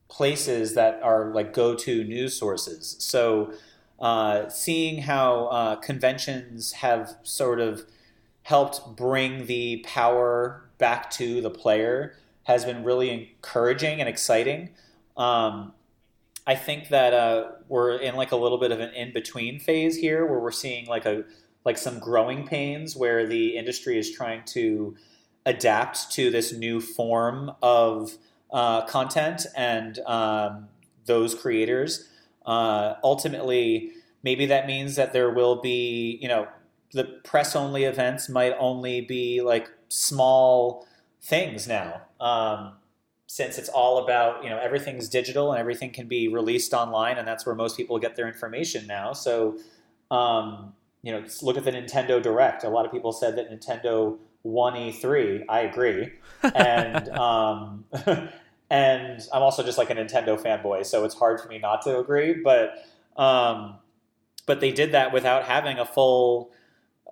places 0.07 0.75
that 0.75 1.01
are 1.01 1.33
like 1.33 1.51
go-to 1.51 2.03
news 2.03 2.33
sources. 2.35 2.95
So, 2.99 3.51
uh, 3.99 4.47
seeing 4.47 5.01
how 5.01 5.47
uh, 5.47 5.75
conventions 5.77 6.73
have 6.73 7.17
sort 7.23 7.59
of 7.59 7.83
helped 8.43 8.95
bring 8.95 9.47
the 9.47 9.83
power 9.87 10.69
back 10.77 11.09
to 11.09 11.41
the 11.41 11.49
player 11.49 12.15
has 12.43 12.63
been 12.63 12.83
really 12.83 13.09
encouraging 13.09 13.99
and 13.99 14.07
exciting. 14.07 14.69
Um, 15.17 15.73
I 16.47 16.55
think 16.55 16.87
that 16.89 17.13
uh, 17.13 17.51
we're 17.67 17.97
in 17.97 18.15
like 18.15 18.31
a 18.31 18.37
little 18.37 18.57
bit 18.57 18.71
of 18.71 18.79
an 18.79 18.93
in-between 18.93 19.59
phase 19.59 19.97
here, 19.97 20.25
where 20.25 20.39
we're 20.39 20.51
seeing 20.51 20.87
like 20.87 21.05
a 21.05 21.25
like 21.65 21.77
some 21.77 21.99
growing 21.99 22.47
pains 22.47 22.95
where 22.95 23.27
the 23.27 23.57
industry 23.57 23.99
is 23.99 24.09
trying 24.09 24.45
to 24.45 24.95
adapt 25.45 26.09
to 26.13 26.31
this 26.31 26.53
new 26.53 26.79
form 26.79 27.51
of 27.61 28.17
uh, 28.51 28.85
content 28.85 29.45
and 29.57 29.99
um, 30.05 30.69
those 31.05 31.35
creators. 31.35 32.09
Uh, 32.45 32.93
ultimately, 33.03 33.91
maybe 34.23 34.45
that 34.45 34.65
means 34.65 34.95
that 34.95 35.11
there 35.11 35.29
will 35.29 35.61
be, 35.61 36.17
you 36.21 36.29
know, 36.29 36.47
the 36.93 37.03
press 37.25 37.53
only 37.53 37.83
events 37.83 38.29
might 38.29 38.55
only 38.57 39.01
be 39.01 39.41
like 39.41 39.69
small 39.89 40.87
things 41.21 41.67
now. 41.67 42.01
Um, 42.21 42.73
since 43.27 43.57
it's 43.57 43.69
all 43.69 43.99
about, 43.99 44.43
you 44.43 44.49
know, 44.49 44.57
everything's 44.57 45.09
digital 45.09 45.51
and 45.51 45.59
everything 45.59 45.91
can 45.91 46.07
be 46.07 46.29
released 46.29 46.73
online, 46.73 47.17
and 47.17 47.27
that's 47.27 47.45
where 47.45 47.55
most 47.55 47.75
people 47.75 47.99
get 47.99 48.15
their 48.15 48.27
information 48.27 48.87
now. 48.87 49.11
So, 49.11 49.57
um, 50.09 50.73
you 51.03 51.11
know, 51.11 51.23
look 51.41 51.57
at 51.57 51.65
the 51.65 51.71
Nintendo 51.71 52.21
Direct. 52.21 52.63
A 52.63 52.69
lot 52.69 52.85
of 52.85 52.91
people 52.91 53.11
said 53.11 53.37
that 53.37 53.51
Nintendo 53.51 54.17
won 54.43 54.73
E3. 54.73 55.43
I 55.49 55.61
agree, 55.61 56.13
and 56.55 57.09
um, 57.09 57.83
and 58.69 59.21
I'm 59.33 59.43
also 59.43 59.61
just 59.61 59.77
like 59.77 59.89
a 59.89 59.95
Nintendo 59.95 60.41
fanboy, 60.41 60.85
so 60.85 61.03
it's 61.03 61.15
hard 61.15 61.41
for 61.41 61.49
me 61.49 61.59
not 61.59 61.81
to 61.83 61.99
agree. 61.99 62.33
But 62.33 62.85
um, 63.17 63.75
but 64.45 64.61
they 64.61 64.71
did 64.71 64.93
that 64.93 65.11
without 65.11 65.43
having 65.43 65.77
a 65.77 65.85
full 65.85 66.51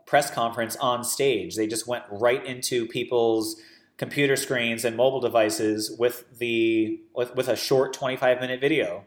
press 0.06 0.32
conference 0.32 0.78
on 0.78 1.04
stage. 1.04 1.56
They 1.56 1.68
just 1.68 1.88
went 1.88 2.06
right 2.10 2.44
into 2.46 2.88
people's 2.88 3.62
computer 3.98 4.36
screens 4.36 4.84
and 4.84 4.98
mobile 4.98 5.22
devices 5.22 5.92
with 5.98 6.26
the 6.38 7.00
with, 7.14 7.36
with 7.36 7.48
a 7.48 7.56
short 7.56 7.94
25 7.94 8.40
minute 8.42 8.60
video. 8.60 9.04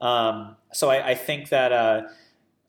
Um, 0.00 0.56
so 0.72 0.90
I, 0.90 1.08
I, 1.08 1.14
think 1.16 1.48
that 1.48 1.72
uh, 1.72 2.02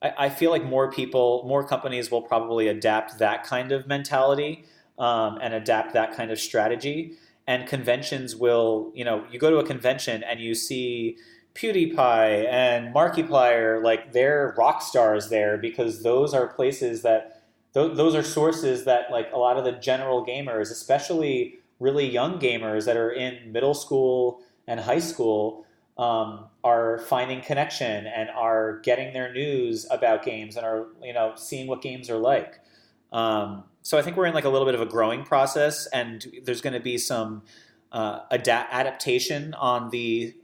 I, 0.02 0.12
I, 0.18 0.28
feel 0.30 0.50
like 0.50 0.64
more 0.64 0.90
people, 0.90 1.44
more 1.46 1.64
companies 1.64 2.10
will 2.10 2.22
probably 2.22 2.66
adapt 2.66 3.20
that 3.20 3.44
kind 3.44 3.70
of 3.70 3.86
mentality 3.86 4.64
um, 4.98 5.38
and 5.40 5.54
adapt 5.54 5.92
that 5.92 6.16
kind 6.16 6.32
of 6.32 6.40
strategy. 6.40 7.12
And 7.46 7.68
conventions 7.68 8.34
will, 8.34 8.90
you 8.96 9.04
know, 9.04 9.24
you 9.30 9.38
go 9.38 9.48
to 9.48 9.58
a 9.58 9.64
convention 9.64 10.24
and 10.24 10.40
you 10.40 10.56
see 10.56 11.18
PewDiePie 11.54 12.48
and 12.50 12.92
Markiplier, 12.92 13.82
like 13.82 14.12
they're 14.12 14.52
rock 14.58 14.82
stars 14.82 15.28
there 15.28 15.56
because 15.56 16.02
those 16.02 16.34
are 16.34 16.48
places 16.48 17.02
that, 17.02 17.44
th- 17.74 17.96
those 17.96 18.16
are 18.16 18.24
sources 18.24 18.84
that 18.86 19.12
like 19.12 19.30
a 19.32 19.38
lot 19.38 19.56
of 19.56 19.64
the 19.64 19.72
general 19.72 20.26
gamers, 20.26 20.72
especially 20.72 21.59
really 21.80 22.08
young 22.08 22.38
gamers 22.38 22.84
that 22.84 22.96
are 22.96 23.10
in 23.10 23.50
middle 23.50 23.74
school 23.74 24.42
and 24.68 24.78
high 24.78 25.00
school, 25.00 25.66
um, 25.98 26.46
are 26.62 26.98
finding 26.98 27.40
connection 27.40 28.06
and 28.06 28.30
are 28.30 28.78
getting 28.80 29.12
their 29.12 29.32
news 29.32 29.86
about 29.90 30.24
games 30.24 30.56
and 30.56 30.64
are 30.64 30.86
you 31.02 31.12
know 31.12 31.32
seeing 31.36 31.66
what 31.66 31.82
games 31.82 32.08
are 32.08 32.18
like. 32.18 32.60
Um, 33.12 33.64
so 33.82 33.98
I 33.98 34.02
think 34.02 34.16
we're 34.16 34.26
in 34.26 34.34
like 34.34 34.44
a 34.44 34.48
little 34.48 34.66
bit 34.66 34.74
of 34.74 34.80
a 34.80 34.86
growing 34.86 35.24
process, 35.24 35.86
and 35.86 36.24
there's 36.44 36.60
going 36.60 36.74
to 36.74 36.80
be 36.80 36.98
some 36.98 37.42
uh, 37.92 38.20
adaptation 38.30 39.54
on 39.54 39.90
the 39.90 40.34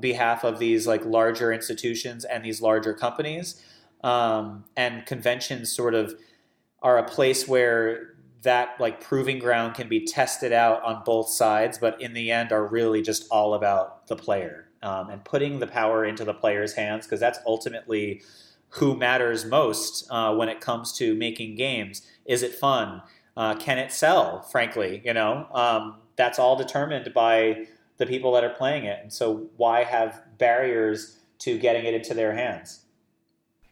behalf 0.00 0.44
of 0.44 0.58
these 0.58 0.86
like 0.86 1.04
larger 1.04 1.52
institutions 1.52 2.24
and 2.24 2.44
these 2.44 2.60
larger 2.60 2.94
companies. 2.94 3.62
Um, 4.02 4.64
and 4.76 5.06
conventions 5.06 5.70
sort 5.70 5.94
of 5.94 6.14
are 6.82 6.98
a 6.98 7.04
place 7.04 7.46
where 7.46 8.14
that 8.42 8.80
like 8.80 9.00
proving 9.00 9.38
ground 9.38 9.74
can 9.74 9.88
be 9.88 10.04
tested 10.04 10.52
out 10.52 10.82
on 10.82 11.02
both 11.04 11.28
sides, 11.28 11.78
but 11.78 12.00
in 12.00 12.12
the 12.12 12.30
end 12.30 12.52
are 12.52 12.66
really 12.66 13.02
just 13.02 13.26
all 13.30 13.54
about 13.54 14.06
the 14.08 14.16
player 14.16 14.68
um, 14.82 15.10
and 15.10 15.24
putting 15.24 15.58
the 15.58 15.66
power 15.66 16.04
into 16.04 16.24
the 16.24 16.34
player's 16.34 16.74
hands 16.74 17.06
because 17.06 17.20
that's 17.20 17.38
ultimately 17.46 18.22
who 18.70 18.96
matters 18.96 19.44
most 19.44 20.06
uh, 20.10 20.34
when 20.34 20.48
it 20.48 20.60
comes 20.60 20.92
to 20.94 21.14
making 21.14 21.54
games. 21.54 22.02
Is 22.24 22.42
it 22.42 22.54
fun? 22.54 23.02
Uh, 23.36 23.54
can 23.54 23.78
it 23.78 23.92
sell? 23.92 24.42
Frankly, 24.42 25.02
you 25.04 25.14
know, 25.14 25.46
um, 25.52 25.96
that's 26.16 26.38
all 26.38 26.56
determined 26.56 27.12
by 27.14 27.66
the 27.98 28.06
people 28.06 28.32
that 28.32 28.44
are 28.44 28.54
playing 28.54 28.84
it. 28.84 28.98
And 29.02 29.12
so, 29.12 29.48
why 29.56 29.84
have 29.84 30.22
barriers 30.38 31.18
to 31.40 31.58
getting 31.58 31.84
it 31.84 31.94
into 31.94 32.14
their 32.14 32.34
hands? 32.34 32.81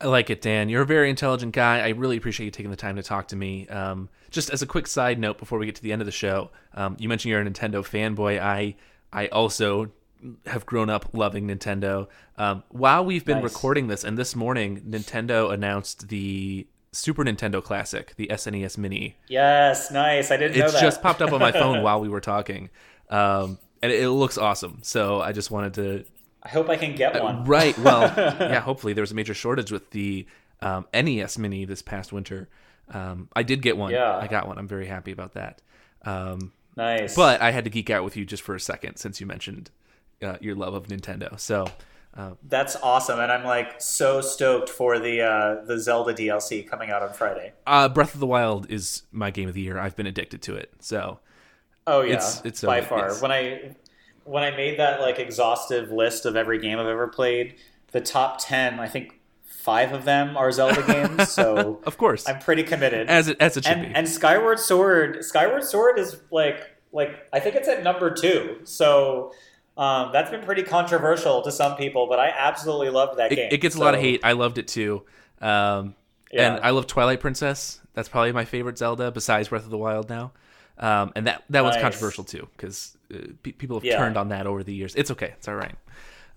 I 0.00 0.06
like 0.06 0.30
it, 0.30 0.40
Dan. 0.40 0.68
You're 0.68 0.82
a 0.82 0.86
very 0.86 1.10
intelligent 1.10 1.52
guy. 1.52 1.80
I 1.80 1.88
really 1.90 2.16
appreciate 2.16 2.46
you 2.46 2.50
taking 2.50 2.70
the 2.70 2.76
time 2.76 2.96
to 2.96 3.02
talk 3.02 3.28
to 3.28 3.36
me. 3.36 3.68
Um, 3.68 4.08
just 4.30 4.50
as 4.50 4.62
a 4.62 4.66
quick 4.66 4.86
side 4.86 5.18
note 5.18 5.38
before 5.38 5.58
we 5.58 5.66
get 5.66 5.74
to 5.74 5.82
the 5.82 5.92
end 5.92 6.00
of 6.00 6.06
the 6.06 6.12
show, 6.12 6.50
um, 6.74 6.96
you 6.98 7.08
mentioned 7.08 7.30
you're 7.30 7.40
a 7.40 7.44
Nintendo 7.44 7.82
fanboy. 7.82 8.40
I 8.40 8.76
I 9.12 9.26
also 9.28 9.90
have 10.46 10.66
grown 10.66 10.90
up 10.90 11.10
loving 11.12 11.48
Nintendo. 11.48 12.08
Um, 12.36 12.62
while 12.68 13.04
we've 13.04 13.24
been 13.24 13.40
nice. 13.40 13.52
recording 13.52 13.88
this, 13.88 14.04
and 14.04 14.16
this 14.16 14.36
morning, 14.36 14.80
Nintendo 14.88 15.52
announced 15.52 16.08
the 16.08 16.66
Super 16.92 17.24
Nintendo 17.24 17.62
Classic, 17.62 18.14
the 18.16 18.28
SNES 18.28 18.78
Mini. 18.78 19.16
Yes, 19.28 19.90
nice. 19.90 20.30
I 20.30 20.36
didn't 20.36 20.56
it's 20.56 20.58
know 20.58 20.70
that. 20.70 20.78
It 20.78 20.86
just 20.86 21.02
popped 21.02 21.22
up 21.22 21.32
on 21.32 21.40
my 21.40 21.52
phone 21.52 21.82
while 21.82 22.00
we 22.00 22.08
were 22.08 22.20
talking, 22.20 22.70
um, 23.08 23.58
and 23.82 23.92
it, 23.92 24.10
looks 24.10 24.38
awesome. 24.38 24.80
So 24.82 25.20
I 25.20 25.32
just 25.32 25.50
wanted 25.50 25.74
to. 25.74 26.04
I 26.42 26.48
hope 26.48 26.68
I 26.68 26.76
can 26.76 26.94
get 26.94 27.16
uh, 27.16 27.22
one. 27.22 27.36
Uh, 27.36 27.44
right. 27.44 27.78
Well, 27.78 28.02
yeah. 28.16 28.60
Hopefully, 28.60 28.92
there 28.92 29.02
was 29.02 29.12
a 29.12 29.14
major 29.14 29.34
shortage 29.34 29.70
with 29.70 29.90
the 29.90 30.26
um, 30.60 30.86
NES 30.92 31.38
Mini 31.38 31.64
this 31.64 31.82
past 31.82 32.12
winter. 32.12 32.48
Um, 32.92 33.28
I 33.34 33.42
did 33.42 33.62
get 33.62 33.76
one. 33.76 33.92
Yeah. 33.92 34.16
I 34.16 34.26
got 34.26 34.48
one. 34.48 34.58
I'm 34.58 34.68
very 34.68 34.86
happy 34.86 35.12
about 35.12 35.34
that. 35.34 35.62
Um, 36.04 36.52
nice. 36.76 37.14
But 37.14 37.40
I 37.40 37.50
had 37.50 37.64
to 37.64 37.70
geek 37.70 37.90
out 37.90 38.04
with 38.04 38.16
you 38.16 38.24
just 38.24 38.42
for 38.42 38.54
a 38.54 38.60
second 38.60 38.96
since 38.96 39.20
you 39.20 39.26
mentioned 39.26 39.70
uh, 40.22 40.36
your 40.40 40.54
love 40.54 40.74
of 40.74 40.88
Nintendo. 40.88 41.38
So 41.38 41.66
uh, 42.16 42.32
that's 42.48 42.76
awesome, 42.76 43.20
and 43.20 43.30
I'm 43.30 43.44
like 43.44 43.80
so 43.80 44.20
stoked 44.20 44.68
for 44.68 44.98
the 44.98 45.22
uh, 45.22 45.64
the 45.64 45.78
Zelda 45.78 46.12
DLC 46.12 46.66
coming 46.68 46.90
out 46.90 47.02
on 47.02 47.12
Friday. 47.12 47.52
Uh, 47.66 47.88
Breath 47.88 48.14
of 48.14 48.20
the 48.20 48.26
Wild 48.26 48.68
is 48.70 49.04
my 49.12 49.30
game 49.30 49.48
of 49.48 49.54
the 49.54 49.60
year. 49.60 49.78
I've 49.78 49.96
been 49.96 50.06
addicted 50.06 50.42
to 50.42 50.56
it. 50.56 50.72
So 50.80 51.20
oh 51.86 52.02
yeah, 52.02 52.14
it's, 52.14 52.42
it's 52.44 52.60
by 52.62 52.80
far 52.80 53.08
yes. 53.08 53.22
when 53.22 53.30
I 53.30 53.76
when 54.24 54.42
I 54.42 54.50
made 54.50 54.78
that 54.78 55.00
like 55.00 55.18
exhaustive 55.18 55.90
list 55.90 56.26
of 56.26 56.36
every 56.36 56.58
game 56.58 56.78
I've 56.78 56.86
ever 56.86 57.08
played, 57.08 57.54
the 57.92 58.00
top 58.00 58.38
ten, 58.40 58.80
I 58.80 58.88
think 58.88 59.18
five 59.42 59.92
of 59.92 60.04
them 60.04 60.36
are 60.36 60.50
Zelda 60.52 60.82
games. 60.86 61.30
So 61.40 61.80
of 61.84 61.96
course, 61.98 62.28
I'm 62.28 62.38
pretty 62.38 62.62
committed 62.62 63.08
as 63.08 63.28
it 63.28 63.36
as 63.40 63.56
it 63.56 63.64
should 63.64 63.72
and, 63.72 63.88
be. 63.88 63.94
And 63.94 64.08
Skyward 64.08 64.58
Sword, 64.58 65.24
Skyward 65.24 65.64
Sword 65.64 65.98
is 65.98 66.16
like 66.30 66.70
like 66.92 67.26
I 67.32 67.40
think 67.40 67.56
it's 67.56 67.68
at 67.68 67.82
number 67.82 68.10
two. 68.10 68.60
So 68.64 69.32
um, 69.76 70.10
that's 70.12 70.30
been 70.30 70.42
pretty 70.42 70.62
controversial 70.62 71.42
to 71.42 71.52
some 71.52 71.76
people, 71.76 72.06
but 72.06 72.18
I 72.18 72.28
absolutely 72.28 72.90
loved 72.90 73.18
that 73.18 73.32
it, 73.32 73.36
game. 73.36 73.48
It 73.50 73.60
gets 73.60 73.76
so. 73.76 73.82
a 73.82 73.84
lot 73.84 73.94
of 73.94 74.00
hate. 74.00 74.20
I 74.24 74.32
loved 74.32 74.58
it 74.58 74.68
too. 74.68 75.02
Um, 75.40 75.94
Yeah. 76.32 76.54
And 76.54 76.64
I 76.64 76.70
love 76.70 76.86
Twilight 76.86 77.20
Princess. 77.20 77.80
That's 77.94 78.08
probably 78.08 78.32
my 78.32 78.44
favorite 78.44 78.78
Zelda 78.78 79.10
besides 79.10 79.48
Breath 79.48 79.64
of 79.64 79.70
the 79.70 79.78
Wild 79.78 80.08
now. 80.08 80.32
Um, 80.78 81.12
and 81.14 81.26
that 81.26 81.44
that 81.50 81.62
was 81.62 81.74
Nice. 81.74 81.82
controversial 81.82 82.24
too 82.24 82.48
because 82.56 82.96
uh, 83.14 83.18
pe- 83.42 83.52
people 83.52 83.76
have 83.76 83.84
Yeah. 83.84 83.98
turned 83.98 84.16
on 84.16 84.28
that 84.30 84.46
over 84.46 84.62
the 84.62 84.72
years. 84.74 84.94
It's 84.94 85.10
okay. 85.10 85.32
It's 85.36 85.46
all 85.48 85.54
right. 85.56 85.74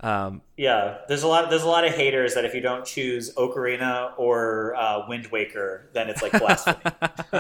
Um, 0.01 0.41
Yeah, 0.57 0.97
there's 1.07 1.23
a 1.23 1.27
lot. 1.27 1.49
There's 1.49 1.63
a 1.63 1.67
lot 1.67 1.85
of 1.85 1.93
haters 1.93 2.33
that 2.35 2.43
if 2.43 2.53
you 2.53 2.59
don't 2.59 2.83
choose 2.85 3.33
Ocarina 3.35 4.11
or 4.17 4.75
uh, 4.75 5.05
Wind 5.07 5.27
Waker, 5.27 5.87
then 5.93 6.09
it's 6.09 6.21
like 6.21 6.33
blasphemy. 6.33 6.75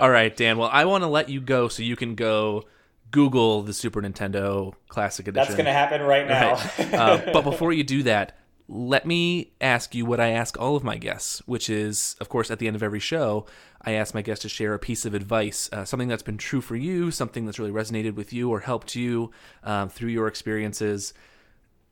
all 0.00 0.10
right, 0.10 0.36
Dan. 0.36 0.58
Well, 0.58 0.70
I 0.72 0.84
want 0.84 1.02
to 1.02 1.08
let 1.08 1.28
you 1.28 1.40
go 1.40 1.66
so 1.68 1.82
you 1.82 1.96
can 1.96 2.14
go 2.14 2.64
Google 3.10 3.62
the 3.62 3.72
Super 3.72 4.00
Nintendo 4.00 4.74
Classic 4.88 5.26
Edition. 5.26 5.44
That's 5.44 5.54
going 5.56 5.66
to 5.66 5.72
happen 5.72 6.02
right 6.02 6.26
now. 6.28 6.52
Right. 6.78 6.94
Uh, 6.94 7.20
but 7.32 7.42
before 7.50 7.72
you 7.72 7.82
do 7.82 8.04
that, 8.04 8.36
let 8.68 9.06
me 9.06 9.52
ask 9.60 9.94
you 9.94 10.04
what 10.04 10.20
I 10.20 10.28
ask 10.28 10.60
all 10.60 10.76
of 10.76 10.84
my 10.84 10.98
guests, 10.98 11.42
which 11.46 11.70
is, 11.70 12.16
of 12.20 12.28
course, 12.28 12.50
at 12.50 12.58
the 12.58 12.66
end 12.66 12.76
of 12.76 12.82
every 12.82 13.00
show, 13.00 13.46
I 13.80 13.92
ask 13.92 14.12
my 14.14 14.20
guests 14.22 14.42
to 14.42 14.48
share 14.48 14.74
a 14.74 14.78
piece 14.78 15.06
of 15.06 15.14
advice, 15.14 15.70
uh, 15.72 15.84
something 15.84 16.08
that's 16.08 16.22
been 16.22 16.36
true 16.36 16.60
for 16.60 16.76
you, 16.76 17.10
something 17.10 17.46
that's 17.46 17.58
really 17.58 17.70
resonated 17.70 18.14
with 18.14 18.32
you 18.32 18.50
or 18.50 18.60
helped 18.60 18.94
you 18.94 19.30
um, 19.64 19.88
through 19.88 20.10
your 20.10 20.26
experiences. 20.26 21.14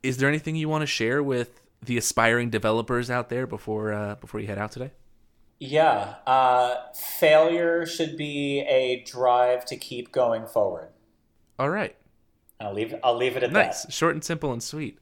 Is 0.03 0.17
there 0.17 0.29
anything 0.29 0.55
you 0.55 0.69
want 0.69 0.83
to 0.83 0.87
share 0.87 1.23
with 1.23 1.61
the 1.81 1.97
aspiring 1.97 2.49
developers 2.51 3.09
out 3.09 3.29
there 3.29 3.47
before 3.47 3.93
uh, 3.93 4.15
before 4.15 4.39
you 4.39 4.47
head 4.47 4.57
out 4.59 4.71
today? 4.71 4.91
yeah, 5.59 6.15
uh, 6.27 6.75
failure 6.93 7.83
should 7.87 8.15
be 8.15 8.59
a 8.59 9.03
drive 9.03 9.65
to 9.65 9.75
keep 9.75 10.11
going 10.11 10.45
forward. 10.45 10.89
All 11.57 11.69
right. 11.71 11.95
I'll 12.59 12.73
leave. 12.73 12.93
I'll 13.03 13.17
leave 13.17 13.35
it 13.37 13.41
at 13.43 13.51
Nice, 13.51 13.83
that. 13.83 13.91
short 13.91 14.13
and 14.13 14.23
simple 14.23 14.51
and 14.53 14.61
sweet. 14.61 14.99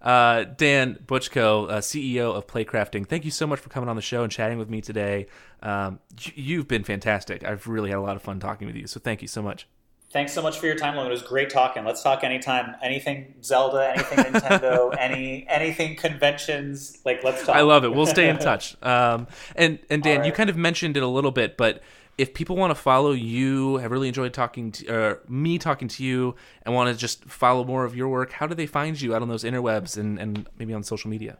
Uh, 0.00 0.44
Dan 0.44 0.98
Butchko, 1.06 1.68
uh, 1.70 1.78
CEO 1.78 2.34
of 2.34 2.46
Playcrafting, 2.46 3.06
thank 3.06 3.24
you 3.24 3.30
so 3.30 3.46
much 3.46 3.58
for 3.58 3.68
coming 3.68 3.88
on 3.88 3.96
the 3.96 4.02
show 4.02 4.22
and 4.22 4.30
chatting 4.30 4.58
with 4.58 4.70
me 4.70 4.80
today. 4.80 5.26
Um, 5.62 5.98
you've 6.34 6.68
been 6.68 6.84
fantastic. 6.84 7.44
I've 7.44 7.66
really 7.66 7.90
had 7.90 7.98
a 7.98 8.02
lot 8.02 8.16
of 8.16 8.22
fun 8.22 8.38
talking 8.38 8.66
with 8.66 8.76
you, 8.76 8.86
so 8.86 9.00
thank 9.00 9.22
you 9.22 9.28
so 9.28 9.42
much. 9.42 9.66
Thanks 10.10 10.32
so 10.32 10.40
much 10.40 10.58
for 10.58 10.64
your 10.64 10.74
time, 10.74 10.96
Logan. 10.96 11.10
It 11.10 11.12
was 11.12 11.22
great 11.22 11.50
talking. 11.50 11.84
Let's 11.84 12.02
talk 12.02 12.24
anytime. 12.24 12.74
Anything 12.82 13.34
Zelda, 13.44 13.90
anything 13.90 14.18
Nintendo, 14.18 14.94
any 14.98 15.46
anything 15.48 15.96
conventions. 15.96 16.96
Like, 17.04 17.22
let's 17.22 17.44
talk. 17.44 17.54
I 17.54 17.60
love 17.60 17.84
it. 17.84 17.92
We'll 17.92 18.06
stay 18.06 18.28
in 18.28 18.38
touch. 18.38 18.76
Um, 18.88 19.26
and 19.54 19.78
and 19.90 20.02
Dan, 20.02 20.20
All 20.20 20.26
you 20.26 20.32
kind 20.32 20.48
of 20.48 20.56
mentioned 20.56 20.96
it 20.96 21.02
a 21.02 21.06
little 21.06 21.30
bit, 21.30 21.58
but 21.58 21.82
if 22.18 22.34
people 22.34 22.56
want 22.56 22.72
to 22.72 22.74
follow 22.74 23.12
you, 23.12 23.76
have 23.76 23.92
really 23.92 24.08
enjoyed 24.08 24.34
talking 24.34 24.72
to 24.72 24.88
uh, 24.88 25.14
me 25.28 25.56
talking 25.56 25.88
to 25.88 26.04
you, 26.04 26.34
and 26.62 26.74
want 26.74 26.92
to 26.92 26.98
just 26.98 27.24
follow 27.24 27.64
more 27.64 27.84
of 27.84 27.96
your 27.96 28.08
work, 28.08 28.32
how 28.32 28.46
do 28.46 28.54
they 28.54 28.66
find 28.66 29.00
you 29.00 29.14
out 29.14 29.22
on 29.22 29.28
those 29.28 29.44
interwebs 29.44 29.96
and, 29.96 30.18
and 30.18 30.48
maybe 30.58 30.74
on 30.74 30.82
social 30.82 31.08
media? 31.08 31.38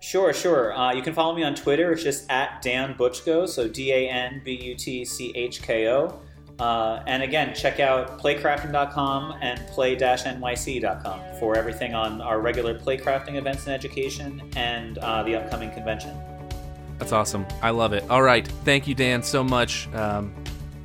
Sure, 0.00 0.32
sure. 0.32 0.72
Uh, 0.72 0.94
you 0.94 1.02
can 1.02 1.12
follow 1.12 1.34
me 1.34 1.42
on 1.42 1.54
Twitter. 1.54 1.92
It's 1.92 2.02
just 2.02 2.30
at 2.30 2.62
Dan 2.62 2.94
Butchko, 2.94 3.46
so 3.46 3.68
D 3.68 3.92
A 3.92 4.08
N 4.08 4.40
B 4.44 4.52
U 4.52 4.74
T 4.74 5.04
C 5.04 5.32
H 5.34 5.60
K 5.60 5.88
O. 5.88 6.20
Uh, 6.60 7.02
and 7.06 7.22
again, 7.22 7.54
check 7.54 7.80
out 7.80 8.20
playcrafting.com 8.20 9.38
and 9.40 9.58
play-nyc.com 9.68 11.20
for 11.38 11.56
everything 11.56 11.94
on 11.94 12.20
our 12.20 12.38
regular 12.40 12.78
playcrafting 12.78 13.36
events 13.36 13.64
and 13.64 13.74
education 13.74 14.42
and 14.56 14.98
uh, 14.98 15.22
the 15.22 15.34
upcoming 15.36 15.70
convention. 15.70 16.14
That's 17.00 17.12
awesome. 17.12 17.46
I 17.62 17.70
love 17.70 17.94
it. 17.94 18.04
All 18.10 18.22
right. 18.22 18.46
Thank 18.46 18.86
you, 18.86 18.94
Dan, 18.94 19.22
so 19.22 19.42
much. 19.42 19.92
Um, 19.94 20.32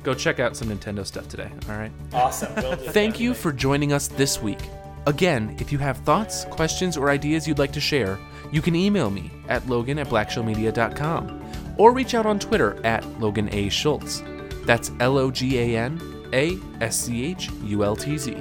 go 0.02 0.14
check 0.14 0.40
out 0.40 0.56
some 0.56 0.68
Nintendo 0.68 1.04
stuff 1.04 1.28
today. 1.28 1.50
All 1.68 1.76
right. 1.76 1.92
Awesome. 2.14 2.52
Thank 2.78 3.20
you 3.20 3.34
for 3.34 3.52
joining 3.52 3.92
us 3.92 4.08
this 4.08 4.40
week. 4.40 4.58
Again, 5.06 5.54
if 5.60 5.70
you 5.70 5.78
have 5.78 5.98
thoughts, 5.98 6.46
questions, 6.46 6.96
or 6.96 7.10
ideas 7.10 7.46
you'd 7.46 7.58
like 7.58 7.72
to 7.72 7.80
share, 7.80 8.18
you 8.50 8.62
can 8.62 8.74
email 8.74 9.10
me 9.10 9.30
at 9.48 9.68
logan 9.68 9.98
at 9.98 10.08
blackshellmedia.com 10.08 11.44
or 11.76 11.92
reach 11.92 12.14
out 12.14 12.24
on 12.24 12.38
Twitter 12.38 12.84
at 12.84 13.04
Logan 13.20 13.50
A. 13.52 13.68
Schultz. 13.68 14.22
That's 14.64 14.90
L 15.00 15.18
O 15.18 15.30
G 15.30 15.58
A 15.58 15.78
N 15.78 16.00
A 16.32 16.58
S 16.80 16.98
C 16.98 17.26
H 17.26 17.50
U 17.64 17.84
L 17.84 17.94
T 17.94 18.16
Z. 18.16 18.34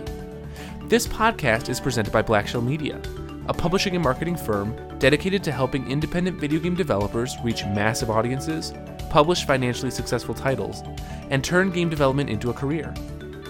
This 0.85 1.07
podcast 1.07 1.67
is 1.67 1.81
presented 1.81 2.13
by 2.13 2.21
Blackshell 2.21 2.63
Media, 2.63 3.01
a 3.47 3.53
publishing 3.53 3.95
and 3.95 4.03
marketing 4.03 4.37
firm 4.37 4.73
dedicated 4.99 5.43
to 5.43 5.51
helping 5.51 5.89
independent 5.89 6.39
video 6.39 6.59
game 6.59 6.75
developers 6.75 7.35
reach 7.43 7.65
massive 7.65 8.09
audiences, 8.09 8.73
publish 9.09 9.45
financially 9.45 9.91
successful 9.91 10.33
titles, 10.33 10.83
and 11.29 11.43
turn 11.43 11.71
game 11.71 11.89
development 11.89 12.29
into 12.29 12.49
a 12.49 12.53
career. 12.53 12.93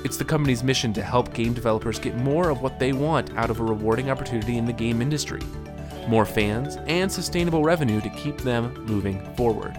It's 0.04 0.18
the 0.18 0.26
company's 0.26 0.64
mission 0.64 0.94
to 0.94 1.02
help 1.02 1.34
game 1.34 1.54
developers 1.54 2.00
get 2.00 2.16
more 2.18 2.50
of 2.50 2.62
what 2.62 2.80
they 2.80 2.94
want 2.94 3.36
out 3.38 3.50
of 3.50 3.60
a 3.60 3.64
rewarding 3.64 4.12
opportunity 4.12 4.58
in 4.58 4.66
the 4.66 4.74
game 4.74 5.02
industry 5.02 5.42
more 6.08 6.26
fans 6.26 6.78
and 6.88 7.12
sustainable 7.12 7.64
revenue 7.64 8.02
to 8.02 8.10
keep 8.12 8.38
them 8.40 8.74
moving 8.86 9.20
forward. 9.36 9.74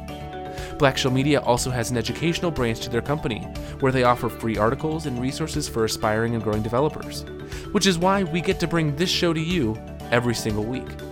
Blackshell 0.79 1.13
Media 1.13 1.41
also 1.41 1.71
has 1.71 1.91
an 1.91 1.97
educational 1.97 2.51
branch 2.51 2.81
to 2.81 2.91
their 2.91 3.01
company, 3.01 3.41
where 3.81 3.93
they 3.93 4.05
offer 4.05 4.29
free 4.29 4.59
articles 4.59 5.07
and 5.07 5.21
resources 5.21 5.69
for 5.69 5.85
aspiring 5.85 6.35
and 6.35 6.45
growing 6.45 6.63
developers, 6.63 7.25
which 7.73 7.87
is 7.87 7.99
why 7.99 8.25
we 8.25 8.41
get 8.41 8.61
to 8.61 8.67
bring 8.67 8.95
this 8.97 9.11
show 9.11 9.33
to 9.33 9.41
you 9.41 9.79
every 10.11 10.35
single 10.35 10.65
week. 10.65 11.06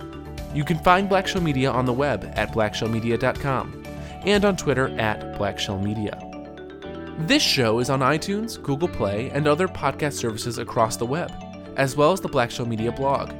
You 0.55 0.63
can 0.63 0.79
find 0.79 1.09
Blackshell 1.09 1.43
Media 1.43 1.69
on 1.69 1.85
the 1.85 1.91
web 1.91 2.31
at 2.35 2.53
blackshellmedia.com 2.53 3.83
and 4.25 4.45
on 4.45 4.55
Twitter 4.55 4.87
at 4.97 5.37
blackshellmedia. 5.37 7.27
This 7.27 7.43
show 7.43 7.79
is 7.79 7.89
on 7.89 7.99
iTunes, 7.99 8.61
Google 8.61 8.87
Play, 8.87 9.29
and 9.31 9.47
other 9.47 9.67
podcast 9.67 10.13
services 10.13 10.57
across 10.57 10.95
the 10.95 11.05
web, 11.05 11.29
as 11.75 11.97
well 11.97 12.13
as 12.13 12.21
the 12.21 12.29
Black 12.29 12.51
Shell 12.51 12.67
Media 12.67 12.91
blog. 12.91 13.33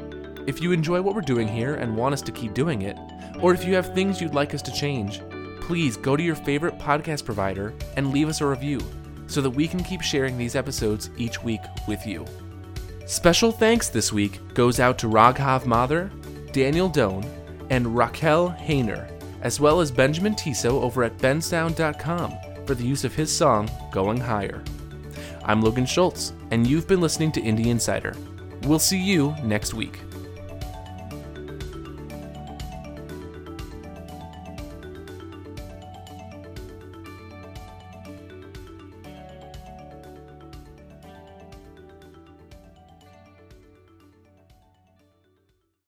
If 0.46 0.62
you 0.62 0.74
enjoy 0.74 1.02
what 1.02 1.16
we're 1.16 1.22
doing 1.22 1.48
here 1.48 1.76
and 1.76 1.96
want 1.96 2.14
us 2.14 2.22
to 2.24 2.32
keep 2.34 2.54
doing 2.54 2.82
it, 2.82 2.98
or 3.42 3.54
if 3.54 3.64
you 3.64 3.74
have 3.76 3.94
things 3.94 4.20
you'd 4.20 4.34
like 4.34 4.54
us 4.54 4.62
to 4.64 4.72
change, 4.72 5.22
please 5.62 5.98
go 5.98 6.18
to 6.18 6.24
your 6.24 6.36
favorite 6.36 6.78
podcast 6.78 7.24
provider 7.24 7.74
and 7.96 8.12
leave 8.12 8.28
us 8.28 8.42
a 8.42 8.46
review 8.46 8.80
so 9.28 9.42
that 9.42 9.50
we 9.50 9.68
can 9.68 9.84
keep 9.84 10.02
sharing 10.02 10.38
these 10.38 10.56
episodes 10.56 11.10
each 11.18 11.42
week 11.44 11.62
with 11.88 12.06
you. 12.06 12.26
Special 13.08 13.52
thanks 13.52 13.90
this 13.90 14.12
week 14.12 14.40
goes 14.54 14.80
out 14.80 14.98
to 15.00 15.08
Raghav 15.08 15.66
Mather, 15.66 16.12
Daniel 16.56 16.88
Doan, 16.88 17.26
and 17.70 17.98
Raquel 17.98 18.56
Hayner, 18.62 19.12
as 19.42 19.60
well 19.60 19.82
as 19.82 19.92
Benjamin 19.92 20.36
Tissot 20.36 20.72
over 20.72 21.04
at 21.04 21.18
bensound.com 21.18 22.34
for 22.66 22.76
the 22.76 22.86
use 22.86 23.04
of 23.04 23.14
his 23.14 23.30
song 23.30 23.70
Going 23.92 24.22
Higher. 24.22 24.64
I'm 25.44 25.62
Logan 25.62 25.86
Schultz, 25.86 26.32
and 26.52 26.66
you've 26.66 26.88
been 26.88 27.02
listening 27.02 27.34
to 27.34 27.42
Indie 27.42 27.66
Insider. 27.66 28.16
We'll 28.62 28.80
see 28.80 28.98
you 28.98 29.36
next 29.44 29.74
week. 29.74 30.00